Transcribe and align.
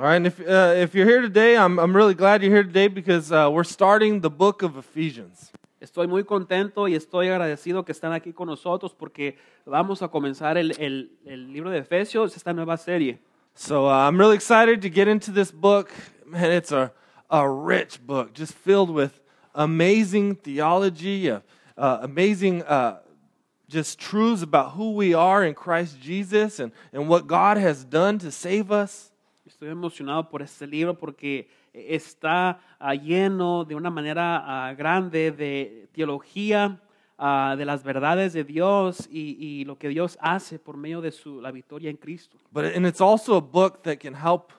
All 0.00 0.06
right, 0.06 0.16
and 0.16 0.26
if, 0.28 0.40
uh, 0.40 0.72
if 0.76 0.94
you're 0.94 1.04
here 1.04 1.20
today, 1.20 1.58
I'm, 1.58 1.78
I'm 1.78 1.94
really 1.94 2.14
glad 2.14 2.42
you're 2.42 2.50
here 2.50 2.62
today 2.62 2.88
because 2.88 3.30
uh, 3.30 3.50
we're 3.52 3.64
starting 3.64 4.20
the 4.20 4.30
book 4.30 4.62
of 4.62 4.78
Ephesians. 4.78 5.52
Estoy 5.78 6.08
muy 6.08 6.22
contento 6.24 6.88
y 6.88 6.94
estoy 6.94 7.28
agradecido 7.28 7.84
que 7.84 7.92
están 7.92 8.14
aquí 8.14 8.32
con 8.32 8.46
nosotros 8.48 8.94
porque 8.98 9.36
vamos 9.66 10.00
a 10.00 10.08
comenzar 10.08 10.56
el, 10.56 10.70
el- 10.78 11.10
el 11.26 11.52
libro 11.52 11.68
de 11.68 11.80
Efesios, 11.80 12.34
esta 12.34 12.54
nueva 12.54 12.78
serie. 12.78 13.18
So 13.54 13.88
uh, 13.88 14.08
I'm 14.08 14.16
really 14.18 14.36
excited 14.36 14.80
to 14.80 14.88
get 14.88 15.06
into 15.06 15.32
this 15.32 15.50
book. 15.52 15.90
Man, 16.24 16.50
it's 16.50 16.72
a, 16.72 16.92
a 17.28 17.46
rich 17.46 18.00
book, 18.00 18.32
just 18.32 18.54
filled 18.54 18.88
with 18.88 19.20
amazing 19.54 20.36
theology, 20.36 21.30
uh, 21.30 21.40
uh, 21.76 21.98
amazing 22.00 22.62
uh, 22.62 23.00
just 23.68 23.98
truths 23.98 24.42
about 24.42 24.70
who 24.70 24.92
we 24.92 25.12
are 25.12 25.44
in 25.44 25.52
Christ 25.52 26.00
Jesus 26.00 26.58
and, 26.58 26.72
and 26.90 27.06
what 27.06 27.26
God 27.26 27.58
has 27.58 27.84
done 27.84 28.18
to 28.20 28.30
save 28.32 28.72
us. 28.72 29.09
Estoy 29.60 29.72
emocionado 29.72 30.26
por 30.26 30.40
este 30.40 30.66
libro 30.66 30.96
porque 30.96 31.46
está 31.74 32.58
ah, 32.78 32.94
lleno 32.94 33.66
de 33.66 33.74
una 33.74 33.90
manera 33.90 34.42
ah, 34.42 34.72
grande 34.72 35.32
de 35.32 35.86
teología, 35.92 36.80
ah, 37.18 37.56
de 37.58 37.66
las 37.66 37.84
verdades 37.84 38.32
de 38.32 38.42
Dios 38.42 39.06
y, 39.12 39.36
y 39.38 39.66
lo 39.66 39.76
que 39.76 39.90
Dios 39.90 40.16
hace 40.22 40.58
por 40.58 40.78
medio 40.78 41.02
de 41.02 41.12
su, 41.12 41.42
la 41.42 41.50
victoria 41.50 41.90
en 41.90 41.98
Cristo. 41.98 42.38
But 42.50 42.74
and 42.74 42.86
it's 42.86 43.02
also 43.02 43.36
a 43.36 43.40
book 43.42 43.82
that 43.82 43.98
can 43.98 44.14
help 44.14 44.50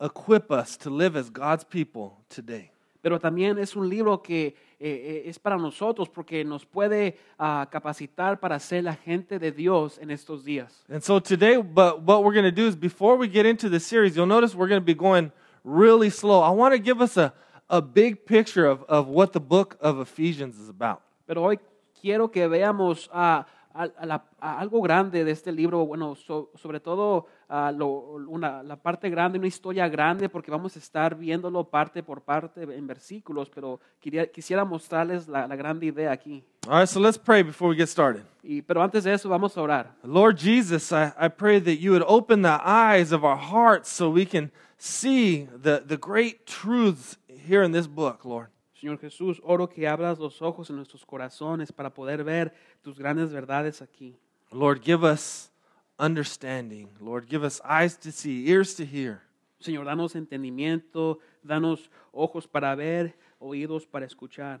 equip 0.00 0.50
us 0.50 0.78
to 0.78 0.88
live 0.88 1.18
as 1.18 1.30
God's 1.30 1.66
people 1.66 2.12
today. 2.34 2.70
Pero 3.02 3.20
también 3.20 3.58
es 3.58 3.76
un 3.76 3.90
libro 3.90 4.22
que 4.22 4.56
eh, 4.78 5.22
eh, 5.24 5.30
es 5.30 5.38
para 5.38 5.56
nosotros 5.56 6.08
porque 6.08 6.44
nos 6.44 6.66
puede 6.66 7.16
ah, 7.38 7.66
capacitar 7.70 8.38
para 8.38 8.58
ser 8.58 8.84
la 8.84 8.94
gente 8.94 9.38
de 9.38 9.50
Dios 9.50 9.98
en 9.98 10.10
estos 10.10 10.44
días. 10.44 10.84
And 10.90 11.02
so 11.02 11.18
today, 11.18 11.56
but 11.56 12.02
what 12.02 12.22
we're 12.22 12.34
going 12.34 12.44
to 12.44 12.52
do 12.52 12.66
is 12.66 12.76
before 12.76 13.16
we 13.16 13.26
get 13.26 13.46
into 13.46 13.70
the 13.70 13.80
series, 13.80 14.16
you'll 14.16 14.26
notice 14.26 14.54
we're 14.54 14.68
going 14.68 14.80
to 14.80 14.84
be 14.84 14.94
going 14.94 15.32
really 15.64 16.10
slow. 16.10 16.42
I 16.42 16.50
want 16.50 16.74
to 16.74 16.78
give 16.78 17.00
us 17.00 17.16
a, 17.16 17.32
a 17.70 17.80
big 17.80 18.26
picture 18.26 18.66
of, 18.66 18.84
of 18.84 19.08
what 19.08 19.32
the 19.32 19.40
book 19.40 19.78
of 19.80 19.98
Ephesians 19.98 20.58
is 20.58 20.68
about. 20.68 21.00
Pero 21.26 21.42
hoy 21.42 21.58
quiero 22.00 22.28
que 22.28 22.46
veamos 22.46 23.08
ah, 23.12 23.46
a- 23.84 23.90
a 23.98 24.06
la- 24.06 24.24
a 24.40 24.58
algo 24.58 24.80
grande 24.82 25.24
de 25.24 25.30
este 25.30 25.52
libro, 25.52 25.84
bueno, 25.86 26.14
so- 26.14 26.50
sobre 26.54 26.80
todo 26.80 27.26
lo- 27.48 28.16
una, 28.28 28.62
la 28.62 28.76
parte 28.76 29.08
grande, 29.10 29.38
una 29.38 29.46
historia 29.48 29.88
grande, 29.88 30.28
porque 30.28 30.50
vamos 30.50 30.74
a 30.76 30.78
estar 30.78 31.14
viéndolo 31.16 31.64
parte 31.64 32.02
por 32.02 32.22
parte 32.22 32.62
en 32.62 32.86
versículos, 32.86 33.48
pero 33.50 33.78
quería, 34.00 34.26
quisiera 34.30 34.64
mostrarles 34.64 35.28
la, 35.28 35.46
la 35.46 35.56
grande 35.56 35.86
idea 35.86 36.10
aquí. 36.12 36.42
All 36.68 36.80
right, 36.80 36.88
so 36.88 36.98
let's 36.98 37.18
pray 37.18 37.42
before 37.44 37.70
we 37.70 37.76
get 37.76 37.88
started. 37.88 38.22
Y, 38.42 38.62
pero 38.62 38.82
antes 38.82 39.04
de 39.04 39.12
eso 39.12 39.28
vamos 39.28 39.56
a 39.56 39.62
orar. 39.62 39.94
Lord 40.02 40.36
Jesus, 40.38 40.90
I, 40.90 41.12
I 41.18 41.28
pray 41.28 41.60
that 41.60 41.78
you 41.78 41.92
would 41.92 42.04
open 42.08 42.42
the 42.42 42.58
eyes 42.64 43.12
of 43.12 43.22
our 43.24 43.36
hearts 43.38 43.88
so 43.88 44.10
we 44.10 44.26
can 44.26 44.50
see 44.78 45.46
the, 45.62 45.80
the 45.86 45.96
great 45.96 46.44
truths 46.46 47.18
here 47.28 47.62
in 47.64 47.72
this 47.72 47.86
book, 47.86 48.24
Lord. 48.24 48.48
Señor 48.86 49.00
Jesús, 49.00 49.42
oro 49.42 49.68
que 49.68 49.88
abras 49.88 50.16
los 50.16 50.40
ojos 50.40 50.70
en 50.70 50.76
nuestros 50.76 51.04
corazones 51.04 51.72
para 51.72 51.92
poder 51.92 52.22
ver 52.22 52.54
tus 52.82 52.96
grandes 52.96 53.32
verdades 53.32 53.82
aquí. 53.82 54.16
Lord, 54.52 54.80
give 54.80 55.04
us 55.04 55.50
understanding. 55.98 56.88
Lord, 57.00 57.26
give 57.28 57.44
us 57.44 57.60
eyes 57.64 57.96
to 57.96 58.12
see, 58.12 58.48
ears 58.48 58.76
to 58.76 58.84
hear. 58.84 59.22
Señor, 59.58 59.86
danos 59.86 60.14
entendimiento, 60.14 61.18
danos 61.42 61.90
ojos 62.12 62.46
para 62.46 62.76
ver, 62.76 63.16
oídos 63.40 63.90
para 63.90 64.06
escuchar. 64.06 64.60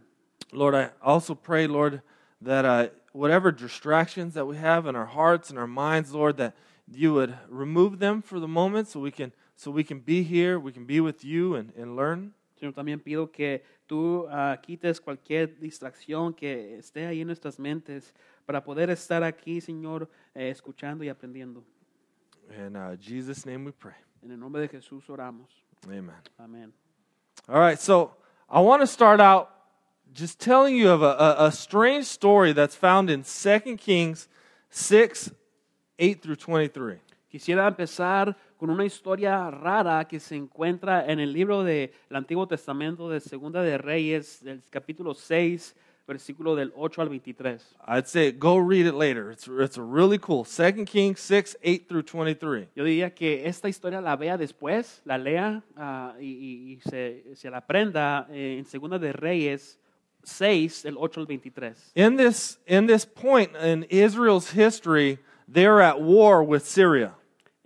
Lord, 0.50 0.74
I 0.74 0.90
also 1.00 1.36
pray, 1.36 1.68
Lord, 1.68 2.02
that 2.42 2.64
uh, 2.64 2.88
whatever 3.12 3.52
distractions 3.52 4.34
that 4.34 4.46
we 4.46 4.56
have 4.56 4.86
in 4.86 4.96
our 4.96 5.06
hearts 5.06 5.50
and 5.50 5.56
our 5.58 5.68
minds, 5.68 6.12
Lord, 6.12 6.36
that 6.38 6.56
you 6.90 7.14
would 7.14 7.32
remove 7.48 8.00
them 8.00 8.22
for 8.22 8.40
the 8.40 8.48
moment 8.48 8.88
so 8.88 8.98
we 8.98 9.12
can 9.12 9.30
so 9.54 9.70
we 9.70 9.84
can 9.84 10.00
be 10.00 10.24
here, 10.24 10.58
we 10.58 10.72
can 10.72 10.84
be 10.84 10.98
with 10.98 11.24
you 11.24 11.54
and, 11.54 11.72
and 11.76 11.94
learn. 11.94 12.32
Señor, 12.58 12.72
también 12.74 13.00
pido 13.00 13.30
que 13.30 13.62
tú 13.86 14.26
ah, 14.30 14.58
quites 14.62 15.00
cualquier 15.00 15.58
distracción 15.58 16.32
que 16.32 16.78
esté 16.78 17.06
ahí 17.06 17.20
en 17.20 17.26
nuestras 17.26 17.58
mentes 17.58 18.14
para 18.46 18.62
poder 18.62 18.90
estar 18.90 19.22
aquí, 19.22 19.60
Señor, 19.60 20.08
eh, 20.34 20.50
escuchando 20.50 21.04
y 21.04 21.08
aprendiendo. 21.08 21.62
In 22.50 22.76
uh, 22.76 22.96
Jesus' 22.98 23.44
name 23.44 23.64
we 23.64 23.72
pray. 23.72 23.96
En 24.22 24.30
el 24.30 24.38
nombre 24.38 24.62
de 24.62 24.68
Jesús 24.68 25.08
oramos. 25.10 25.50
Amen. 25.84 26.14
Amén. 26.38 26.72
All 27.48 27.60
right, 27.60 27.78
so 27.78 28.16
I 28.48 28.60
want 28.60 28.80
to 28.80 28.86
start 28.86 29.20
out 29.20 29.50
just 30.14 30.38
telling 30.40 30.76
you 30.76 30.90
of 30.90 31.02
a, 31.02 31.16
a, 31.38 31.46
a 31.46 31.52
strange 31.52 32.06
story 32.06 32.52
that's 32.52 32.74
found 32.74 33.10
in 33.10 33.22
2 33.24 33.76
Kings 33.76 34.28
6 34.70 35.30
8 35.98 36.22
through 36.22 36.36
23. 36.36 37.00
Quisiera 37.30 37.66
empezar 37.66 38.36
con 38.56 38.70
una 38.70 38.84
historia 38.84 39.50
rara 39.50 40.06
que 40.06 40.18
se 40.20 40.34
encuentra 40.36 41.06
en 41.10 41.20
el 41.20 41.32
libro 41.32 41.62
del 41.62 41.90
Antiguo 42.10 42.46
Testamento 42.46 43.08
de 43.08 43.20
Segunda 43.20 43.62
de 43.62 43.78
Reyes, 43.78 44.42
del 44.42 44.62
capítulo 44.70 45.14
6, 45.14 45.74
versículo 46.06 46.54
del 46.54 46.72
8 46.76 47.02
al 47.02 47.08
23. 47.08 47.76
I'd 47.88 48.06
say 48.06 48.32
go 48.32 48.58
read 48.58 48.86
it 48.86 48.94
later. 48.94 49.30
It's, 49.30 49.48
it's 49.48 49.76
really 49.76 50.18
cool. 50.18 50.44
2 50.44 50.84
Kings 50.84 51.20
6 51.20 51.56
8 51.62 51.88
through 51.88 52.04
23. 52.04 52.68
Yo 52.74 52.84
diría 52.84 53.14
que 53.14 53.46
esta 53.46 53.68
historia 53.68 54.00
la 54.00 54.16
vea 54.16 54.38
después, 54.38 55.02
la 55.04 55.18
lea 55.18 55.62
ah, 55.76 56.14
y, 56.20 56.74
y- 56.74 56.80
se, 56.88 57.34
se 57.34 57.50
la 57.50 57.58
aprenda 57.58 58.26
eh, 58.30 58.56
en 58.58 58.64
Segunda 58.64 58.98
de 58.98 59.12
Reyes 59.12 59.78
6, 60.22 60.84
del 60.84 60.96
8 60.96 61.20
al 61.20 61.26
23. 61.26 61.92
In 61.94 62.16
this, 62.16 62.58
in 62.66 62.86
this 62.86 63.04
point 63.04 63.50
in 63.56 63.84
Israel's 63.90 64.50
history, 64.50 65.18
they're 65.48 65.80
at 65.80 66.00
war 66.00 66.42
with 66.42 66.64
Syria. 66.64 67.14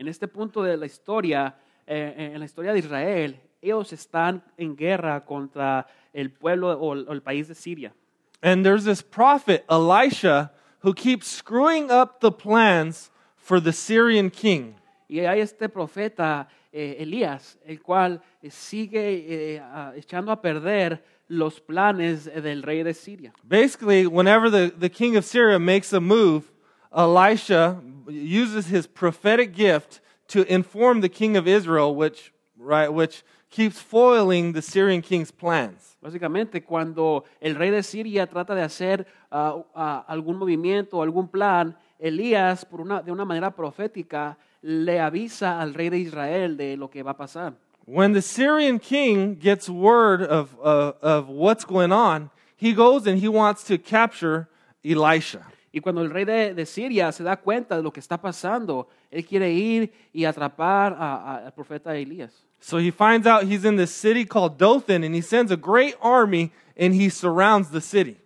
En 0.00 0.08
este 0.08 0.26
punto 0.26 0.62
de 0.62 0.78
la 0.78 0.86
historia, 0.86 1.54
eh, 1.86 2.30
en 2.32 2.38
la 2.38 2.46
historia 2.46 2.72
de 2.72 2.78
Israel, 2.78 3.38
ellos 3.60 3.92
están 3.92 4.42
en 4.56 4.74
guerra 4.74 5.22
contra 5.26 5.86
el 6.14 6.30
pueblo 6.30 6.72
o 6.72 6.94
el, 6.94 7.06
o 7.06 7.12
el 7.12 7.20
país 7.20 7.48
de 7.48 7.54
Siria. 7.54 7.92
And 8.40 8.64
there's 8.64 8.86
this 8.86 9.02
prophet, 9.02 9.62
Elisha, 9.68 10.52
who 10.82 10.94
keeps 10.94 11.26
screwing 11.26 11.90
up 11.90 12.20
the 12.20 12.32
plans 12.32 13.10
for 13.36 13.60
the 13.60 13.74
Syrian 13.74 14.30
king. 14.30 14.74
Y 15.06 15.20
hay 15.20 15.42
este 15.42 15.68
profeta 15.68 16.48
eh, 16.72 16.96
Elías, 17.00 17.58
el 17.66 17.82
cual 17.82 18.22
eh, 18.40 18.50
sigue 18.50 19.56
eh, 19.56 19.62
echando 19.96 20.32
a 20.32 20.40
perder 20.40 21.04
los 21.28 21.60
planes 21.60 22.26
eh, 22.26 22.40
del 22.40 22.62
rey 22.62 22.82
de 22.82 22.94
Siria. 22.94 23.34
Basically, 23.44 24.06
whenever 24.06 24.50
the, 24.50 24.70
the 24.70 24.88
king 24.88 25.18
of 25.18 25.26
Syria 25.26 25.58
makes 25.58 25.92
a 25.92 26.00
move, 26.00 26.50
Elisha 26.96 27.80
uses 28.08 28.66
his 28.66 28.86
prophetic 28.86 29.54
gift 29.54 30.00
to 30.28 30.42
inform 30.52 31.00
the 31.00 31.08
king 31.08 31.36
of 31.36 31.46
Israel, 31.46 31.94
which, 31.94 32.32
right, 32.58 32.88
which 32.88 33.22
keeps 33.50 33.80
foiling 33.80 34.52
the 34.52 34.62
Syrian 34.62 35.02
king's 35.02 35.30
plans. 35.30 35.96
Básicamente, 36.02 36.64
cuando 36.64 37.24
el 37.40 37.56
rey 37.56 37.70
de 37.70 37.82
Siria 37.82 38.26
trata 38.26 38.54
de 38.54 38.62
hacer 38.62 39.06
ah, 39.30 39.62
ah, 39.74 40.04
algún 40.08 40.38
movimiento 40.38 40.94
o 40.94 41.02
algún 41.02 41.28
plan, 41.28 41.76
Elías, 41.98 42.64
por 42.64 42.80
una, 42.80 43.02
de 43.02 43.12
una 43.12 43.24
manera 43.24 43.50
profética, 43.50 44.36
le 44.62 44.98
avisa 45.00 45.60
al 45.60 45.74
rey 45.74 45.90
de 45.90 45.98
Israel 45.98 46.56
de 46.56 46.76
lo 46.76 46.88
que 46.88 47.02
va 47.02 47.12
a 47.12 47.16
pasar. 47.16 47.54
When 47.86 48.12
the 48.12 48.22
Syrian 48.22 48.78
king 48.78 49.34
gets 49.34 49.68
word 49.68 50.22
of, 50.22 50.56
uh, 50.62 50.92
of 51.02 51.28
what's 51.28 51.64
going 51.64 51.92
on, 51.92 52.30
he 52.56 52.72
goes 52.72 53.06
and 53.06 53.18
he 53.18 53.28
wants 53.28 53.64
to 53.64 53.78
capture 53.78 54.48
Elisha. 54.84 55.44
Y 55.72 55.80
cuando 55.80 56.02
el 56.02 56.10
rey 56.10 56.24
de, 56.24 56.54
de 56.54 56.66
Siria 56.66 57.12
se 57.12 57.22
da 57.22 57.36
cuenta 57.36 57.76
de 57.76 57.82
lo 57.82 57.92
que 57.92 58.00
está 58.00 58.20
pasando, 58.20 58.88
él 59.10 59.24
quiere 59.24 59.52
ir 59.52 59.92
y 60.12 60.24
atrapar 60.24 60.96
al 60.98 61.52
profeta 61.54 61.96
Elías. 61.96 62.44
So 62.60 62.78
he 62.78 62.90
finds 62.90 63.26
out 63.26 63.44
he's 63.44 63.64
in 63.64 63.76
this 63.76 63.90
city 63.90 64.26
called 64.26 64.58
Dothan, 64.58 65.02
and 65.02 65.14
he 65.14 65.22
sends 65.22 65.50
a 65.50 65.56
great 65.56 65.96
army 66.02 66.52
and 66.76 66.94
he 66.94 67.08
surrounds 67.08 67.70
the 67.70 67.80
city. 67.80 68.18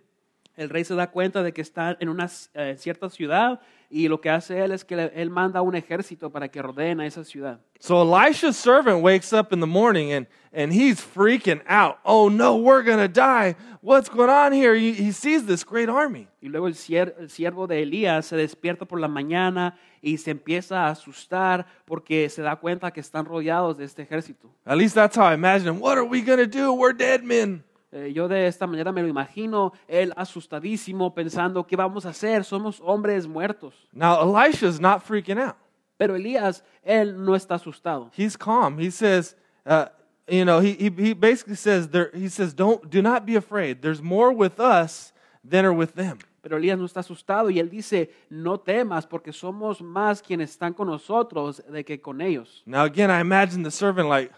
El 0.57 0.69
rey 0.69 0.83
se 0.83 0.95
da 0.95 1.07
cuenta 1.07 1.43
de 1.43 1.53
que 1.53 1.61
está 1.61 1.97
en 1.99 2.09
una 2.09 2.29
eh, 2.53 2.75
cierta 2.77 3.09
ciudad 3.09 3.61
y 3.89 4.07
lo 4.07 4.19
que 4.19 4.29
hace 4.29 4.63
él 4.63 4.71
es 4.71 4.83
que 4.83 5.11
él 5.15 5.29
manda 5.29 5.61
un 5.61 5.75
ejército 5.75 6.29
para 6.31 6.47
que 6.49 6.61
rodeen 6.61 6.99
a 6.99 7.05
esa 7.05 7.23
ciudad. 7.23 7.59
So 7.79 8.01
Elisha's 8.01 8.57
servant 8.57 9.03
wakes 9.03 9.31
up 9.33 9.53
in 9.53 9.59
the 9.59 9.67
morning 9.67 10.11
and, 10.11 10.27
and 10.53 10.73
he's 10.73 10.99
freaking 10.99 11.61
out. 11.67 11.97
Oh 12.03 12.29
no, 12.29 12.55
we're 12.57 12.83
going 12.83 12.99
to 12.99 13.07
die. 13.07 13.55
What's 13.81 14.09
going 14.09 14.29
on 14.29 14.53
here? 14.53 14.73
He, 14.73 14.93
he 14.93 15.11
sees 15.11 15.45
this 15.45 15.63
great 15.63 15.89
army. 15.89 16.27
Y 16.41 16.47
luego 16.49 16.67
el, 16.67 16.73
sier- 16.73 17.13
el 17.19 17.29
siervo 17.29 17.67
de 17.67 17.83
Elías 17.83 18.25
se 18.25 18.35
despierta 18.35 18.85
por 18.85 18.99
la 18.99 19.07
mañana 19.07 19.77
y 20.01 20.17
se 20.17 20.31
empieza 20.31 20.87
a 20.87 20.89
asustar 20.89 21.65
porque 21.85 22.29
se 22.29 22.41
da 22.41 22.55
cuenta 22.55 22.91
que 22.91 23.01
están 23.01 23.25
rodeados 23.25 23.77
de 23.77 23.85
este 23.85 24.01
ejército. 24.01 24.49
At 24.65 24.77
least 24.77 24.95
that's 24.95 25.15
how 25.15 25.25
I 25.29 25.33
imagine 25.35 25.67
him. 25.67 25.79
What 25.79 25.97
are 25.97 26.05
we 26.05 26.21
going 26.21 26.39
to 26.39 26.47
do? 26.47 26.73
We're 26.73 26.93
dead 26.93 27.23
men. 27.23 27.63
Eh, 27.95 28.11
yo 28.11 28.27
de 28.27 28.45
esta 28.45 28.67
manera 28.67 28.91
me 28.91 29.01
lo 29.01 29.07
imagino, 29.07 29.71
él 29.87 30.11
asustadísimo 30.17 31.13
pensando, 31.15 31.65
¿qué 31.65 31.77
vamos 31.77 32.05
a 32.05 32.09
hacer? 32.09 32.43
Somos 32.43 32.81
hombres 32.83 33.25
muertos. 33.25 33.73
Now, 33.93 34.21
Elisha's 34.21 34.81
not 34.81 35.01
freaking 35.01 35.39
out. 35.39 35.55
Pero 35.97 36.17
Elías, 36.17 36.61
él 36.83 37.15
no 37.23 37.35
está 37.35 37.55
asustado. 37.55 38.11
He's 38.13 38.35
calm. 38.35 38.77
He 38.77 38.91
says, 38.91 39.37
uh, 39.65 39.85
you 40.27 40.43
know, 40.43 40.59
he, 40.59 40.73
he, 40.73 40.89
he 40.89 41.13
basically 41.13 41.55
says, 41.55 41.87
there, 41.87 42.11
he 42.13 42.27
says, 42.27 42.53
don't, 42.53 42.89
do 42.89 43.01
not 43.01 43.25
be 43.25 43.37
afraid. 43.37 43.81
There's 43.81 44.01
more 44.01 44.33
with 44.33 44.59
us 44.59 45.13
than 45.41 45.63
are 45.63 45.73
with 45.73 45.93
them. 45.95 46.19
Pero 46.41 46.57
Elías 46.57 46.77
no 46.77 46.85
está 46.85 46.99
asustado 46.99 47.49
y 47.49 47.59
él 47.59 47.69
dice, 47.69 48.11
no 48.29 48.59
temas 48.59 49.07
porque 49.07 49.31
somos 49.31 49.81
más 49.81 50.21
quienes 50.21 50.51
están 50.51 50.73
con 50.73 50.87
nosotros 50.87 51.63
de 51.71 51.85
que 51.85 52.01
con 52.01 52.19
ellos. 52.19 52.61
Now, 52.65 52.83
again, 52.83 53.09
I 53.09 53.21
imagine 53.21 53.63
the 53.63 53.71
servant 53.71 54.09
like, 54.09 54.33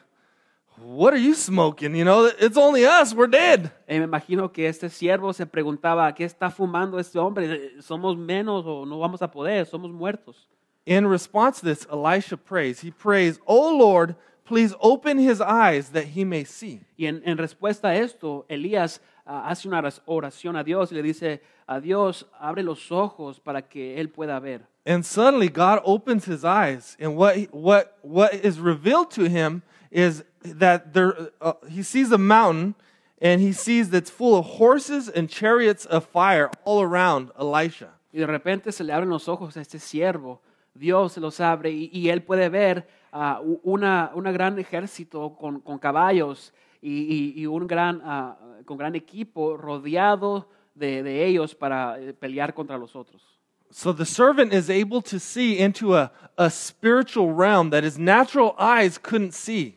What 0.79 1.13
are 1.13 1.19
you 1.19 1.33
smoking? 1.33 1.95
You 1.95 2.06
know, 2.06 2.25
it's 2.39 2.57
only 2.57 2.85
us, 2.85 3.13
we're 3.13 3.27
dead. 3.27 3.71
Y 3.89 3.97
me 3.97 4.06
imagino 4.06 4.53
que 4.53 4.68
este 4.68 4.89
siervo 4.89 5.33
se 5.33 5.45
preguntaba, 5.45 6.13
¿qué 6.13 6.24
está 6.24 6.51
fumando 6.51 7.00
este 7.00 7.18
hombre? 7.18 7.81
¿Somos 7.81 8.15
menos 8.15 8.63
o 8.65 8.85
no 8.85 9.00
vamos 9.00 9.21
a 9.24 9.31
poder? 9.31 9.65
Somos 9.65 9.91
muertos. 9.91 10.47
In 10.85 11.07
response 11.07 11.59
to 11.59 11.65
this, 11.65 11.88
Elisha 11.91 12.38
prays. 12.38 12.81
He 12.81 12.91
prays, 12.91 13.39
Oh 13.47 13.75
Lord, 13.75 14.15
please 14.45 14.75
open 14.79 15.18
his 15.18 15.41
eyes 15.41 15.89
that 15.89 16.06
he 16.15 16.24
may 16.24 16.45
see. 16.45 16.81
Y 16.95 17.07
en, 17.07 17.23
en 17.25 17.38
respuesta 17.38 17.89
a 17.89 17.95
esto, 17.95 18.45
Elías 18.47 19.01
ah, 19.25 19.50
hace 19.50 19.68
una 19.68 19.81
oración 20.06 20.56
a 20.56 20.63
Dios 20.63 20.91
y 20.91 20.95
le 20.95 21.01
dice, 21.01 21.41
a 21.68 21.81
Dios, 21.81 22.25
abre 22.39 22.63
los 22.63 22.91
ojos 22.91 23.39
para 23.39 23.63
que 23.63 24.00
él 24.00 24.09
pueda 24.09 24.39
ver. 24.39 24.62
And 24.85 25.03
suddenly 25.03 25.50
God 25.50 25.81
opens 25.83 26.25
his 26.25 26.45
eyes, 26.45 26.95
and 26.97 27.18
what, 27.18 27.35
what, 27.51 27.97
what 28.03 28.33
is 28.33 28.57
revealed 28.57 29.12
to 29.12 29.27
him 29.27 29.63
is 29.91 30.23
that 30.43 30.93
there, 30.93 31.13
uh, 31.41 31.53
he 31.69 31.83
sees 31.83 32.11
a 32.11 32.17
mountain, 32.17 32.75
and 33.21 33.41
he 33.41 33.51
sees 33.53 33.89
that's 33.89 34.09
full 34.11 34.35
of 34.35 34.45
horses 34.45 35.09
and 35.09 35.29
chariots 35.29 35.85
of 35.85 36.05
fire 36.05 36.49
all 36.65 36.81
around 36.81 37.31
Elisha. 37.39 37.89
Y 38.13 38.19
de 38.19 38.27
repente 38.27 38.71
se 38.71 38.83
le 38.83 38.93
abren 38.93 39.09
los 39.09 39.27
ojos 39.27 39.57
a 39.57 39.61
este 39.61 39.79
siervo. 39.79 40.39
Dios 40.73 41.13
se 41.13 41.19
los 41.19 41.39
abre 41.39 41.71
y, 41.71 41.89
y 41.91 42.09
él 42.09 42.21
puede 42.21 42.49
ver 42.49 42.87
ah, 43.11 43.41
u- 43.43 43.59
una, 43.63 44.11
una 44.13 44.31
gran 44.31 44.57
ejército 44.59 45.35
con, 45.35 45.59
con 45.61 45.79
caballos 45.79 46.53
y, 46.81 47.33
y- 47.35 47.41
y 47.41 47.45
un 47.47 47.65
gran, 47.65 48.01
ah, 48.05 48.37
con 48.65 48.77
gran 48.77 48.95
equipo 48.95 49.57
rodeado 49.57 50.47
de, 50.75 51.01
de 51.01 51.25
ellos 51.25 51.55
para 51.55 51.99
eh, 51.99 52.13
pelear 52.13 52.53
contra 52.53 52.77
los 52.77 52.95
otros. 52.95 53.23
So 53.71 53.91
the 53.91 54.05
servant 54.05 54.53
is 54.53 54.69
able 54.69 55.01
to 55.01 55.19
see 55.19 55.57
into 55.59 55.95
a, 55.95 56.11
a 56.37 56.49
spiritual 56.49 57.33
realm 57.33 57.71
that 57.71 57.83
his 57.83 57.97
natural 57.97 58.55
eyes 58.59 58.97
couldn't 58.99 59.33
see. 59.33 59.76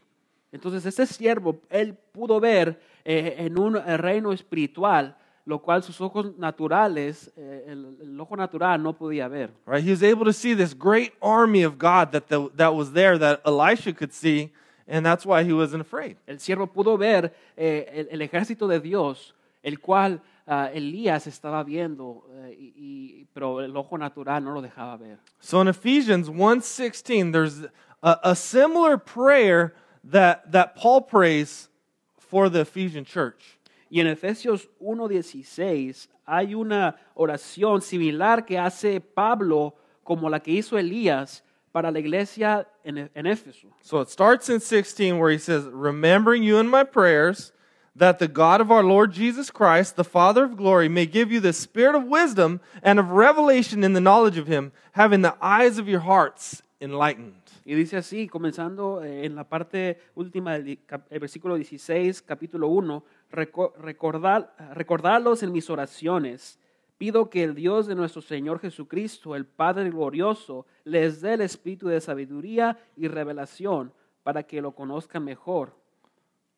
Entonces 0.52 0.84
este 0.86 1.06
siervo, 1.06 1.60
él 1.70 1.94
pudo 2.12 2.40
ver 2.40 2.80
eh, 3.04 3.36
en 3.38 3.58
un 3.58 3.76
eh, 3.76 3.96
reino 3.96 4.32
espiritual, 4.32 5.16
lo 5.46 5.60
cual 5.60 5.82
sus 5.82 6.00
ojos 6.00 6.36
naturales, 6.38 7.32
eh, 7.36 7.64
el, 7.68 7.96
el 8.02 8.20
ojo 8.20 8.36
natural 8.36 8.82
no 8.82 8.92
podía 8.92 9.28
ver. 9.28 9.50
Right? 9.66 9.84
He 9.84 9.90
was 9.90 10.02
able 10.02 10.24
to 10.24 10.32
see 10.32 10.54
this 10.54 10.74
great 10.76 11.12
army 11.22 11.62
of 11.64 11.78
God 11.78 12.12
that, 12.12 12.28
the, 12.28 12.48
that 12.56 12.74
was 12.74 12.92
there 12.92 13.18
that 13.18 13.40
Elisha 13.44 13.92
could 13.92 14.12
see, 14.12 14.50
and 14.86 15.04
that's 15.04 15.24
why 15.24 15.42
he 15.44 15.52
wasn't 15.52 15.80
afraid. 15.80 16.16
El 16.26 16.38
siervo 16.40 16.66
pudo 16.66 16.98
ver 16.98 17.32
eh, 17.56 17.86
el, 17.92 18.08
el 18.10 18.20
ejército 18.28 18.66
de 18.68 18.80
Dios, 18.80 19.34
el 19.62 19.78
cual 19.80 20.20
ah, 20.46 20.68
Elías 20.72 21.26
estaba 21.26 21.62
viendo, 21.64 22.26
eh, 22.32 22.56
y, 22.58 22.72
y- 22.76 23.26
pero 23.32 23.60
el 23.60 23.76
ojo 23.76 23.96
natural 23.96 24.42
no 24.44 24.52
lo 24.52 24.60
dejaba 24.60 24.96
ver. 24.96 25.18
So 25.40 25.60
in 25.62 25.68
Ephesians 25.68 26.28
1.16, 26.28 27.32
there's 27.32 27.62
a, 28.02 28.18
a 28.30 28.34
similar 28.34 28.98
prayer 28.98 29.74
that, 30.04 30.50
that 30.52 30.76
Paul 30.76 31.02
prays 31.02 31.68
for 32.18 32.48
the 32.48 32.60
Ephesian 32.60 33.04
church. 33.04 33.58
Y 33.90 34.00
en 34.00 34.06
Efesios 34.06 34.68
1.16 34.80 36.06
hay 36.26 36.54
una 36.54 36.96
oración 37.16 37.82
similar 37.82 38.46
que 38.46 38.56
hace 38.56 39.00
Pablo 39.00 39.74
como 40.04 40.28
la 40.28 40.38
que 40.38 40.52
hizo 40.52 40.78
Elías 40.78 41.42
para 41.72 41.90
la 41.90 41.98
iglesia 41.98 42.66
en, 42.84 43.10
en 43.14 43.26
Éfeso. 43.26 43.66
So 43.82 44.00
it 44.00 44.08
starts 44.08 44.48
in 44.48 44.60
16 44.60 45.18
where 45.18 45.30
he 45.30 45.38
says, 45.38 45.64
Remembering 45.64 46.42
you 46.42 46.58
in 46.58 46.68
my 46.68 46.84
prayers, 46.84 47.52
that 47.96 48.18
the 48.18 48.28
God 48.28 48.60
of 48.60 48.70
our 48.70 48.84
Lord 48.84 49.12
Jesus 49.12 49.50
Christ, 49.50 49.96
the 49.96 50.04
Father 50.04 50.44
of 50.44 50.56
glory, 50.56 50.88
may 50.88 51.06
give 51.06 51.32
you 51.32 51.40
the 51.40 51.52
spirit 51.52 51.96
of 51.96 52.04
wisdom 52.04 52.60
and 52.82 52.98
of 52.98 53.10
revelation 53.10 53.82
in 53.82 53.92
the 53.92 54.00
knowledge 54.00 54.38
of 54.38 54.46
him, 54.46 54.72
having 54.92 55.22
the 55.22 55.36
eyes 55.40 55.78
of 55.78 55.88
your 55.88 56.00
hearts 56.00 56.62
enlightened. 56.80 57.39
Y 57.64 57.74
dice 57.74 57.98
así, 57.98 58.26
comenzando 58.28 59.02
eh, 59.04 59.26
en 59.26 59.34
la 59.34 59.44
parte 59.48 60.00
última 60.14 60.58
del 60.58 60.78
versículo 61.20 61.56
16, 61.56 62.22
capítulo 62.22 62.68
1, 62.68 63.04
reco- 63.30 63.74
recordar, 63.76 64.54
recordarlos 64.74 65.42
en 65.42 65.52
mis 65.52 65.68
oraciones. 65.68 66.58
Pido 66.96 67.30
que 67.30 67.42
el 67.44 67.54
Dios 67.54 67.86
de 67.86 67.94
nuestro 67.94 68.22
Señor 68.22 68.60
Jesucristo, 68.60 69.34
el 69.36 69.46
Padre 69.46 69.90
glorioso, 69.90 70.66
les 70.84 71.20
dé 71.20 71.34
el 71.34 71.40
espíritu 71.42 71.88
de 71.88 72.00
sabiduría 72.00 72.78
y 72.96 73.08
revelación 73.08 73.92
para 74.22 74.42
que 74.42 74.60
lo 74.60 74.72
conozcan 74.72 75.24
mejor. 75.24 75.74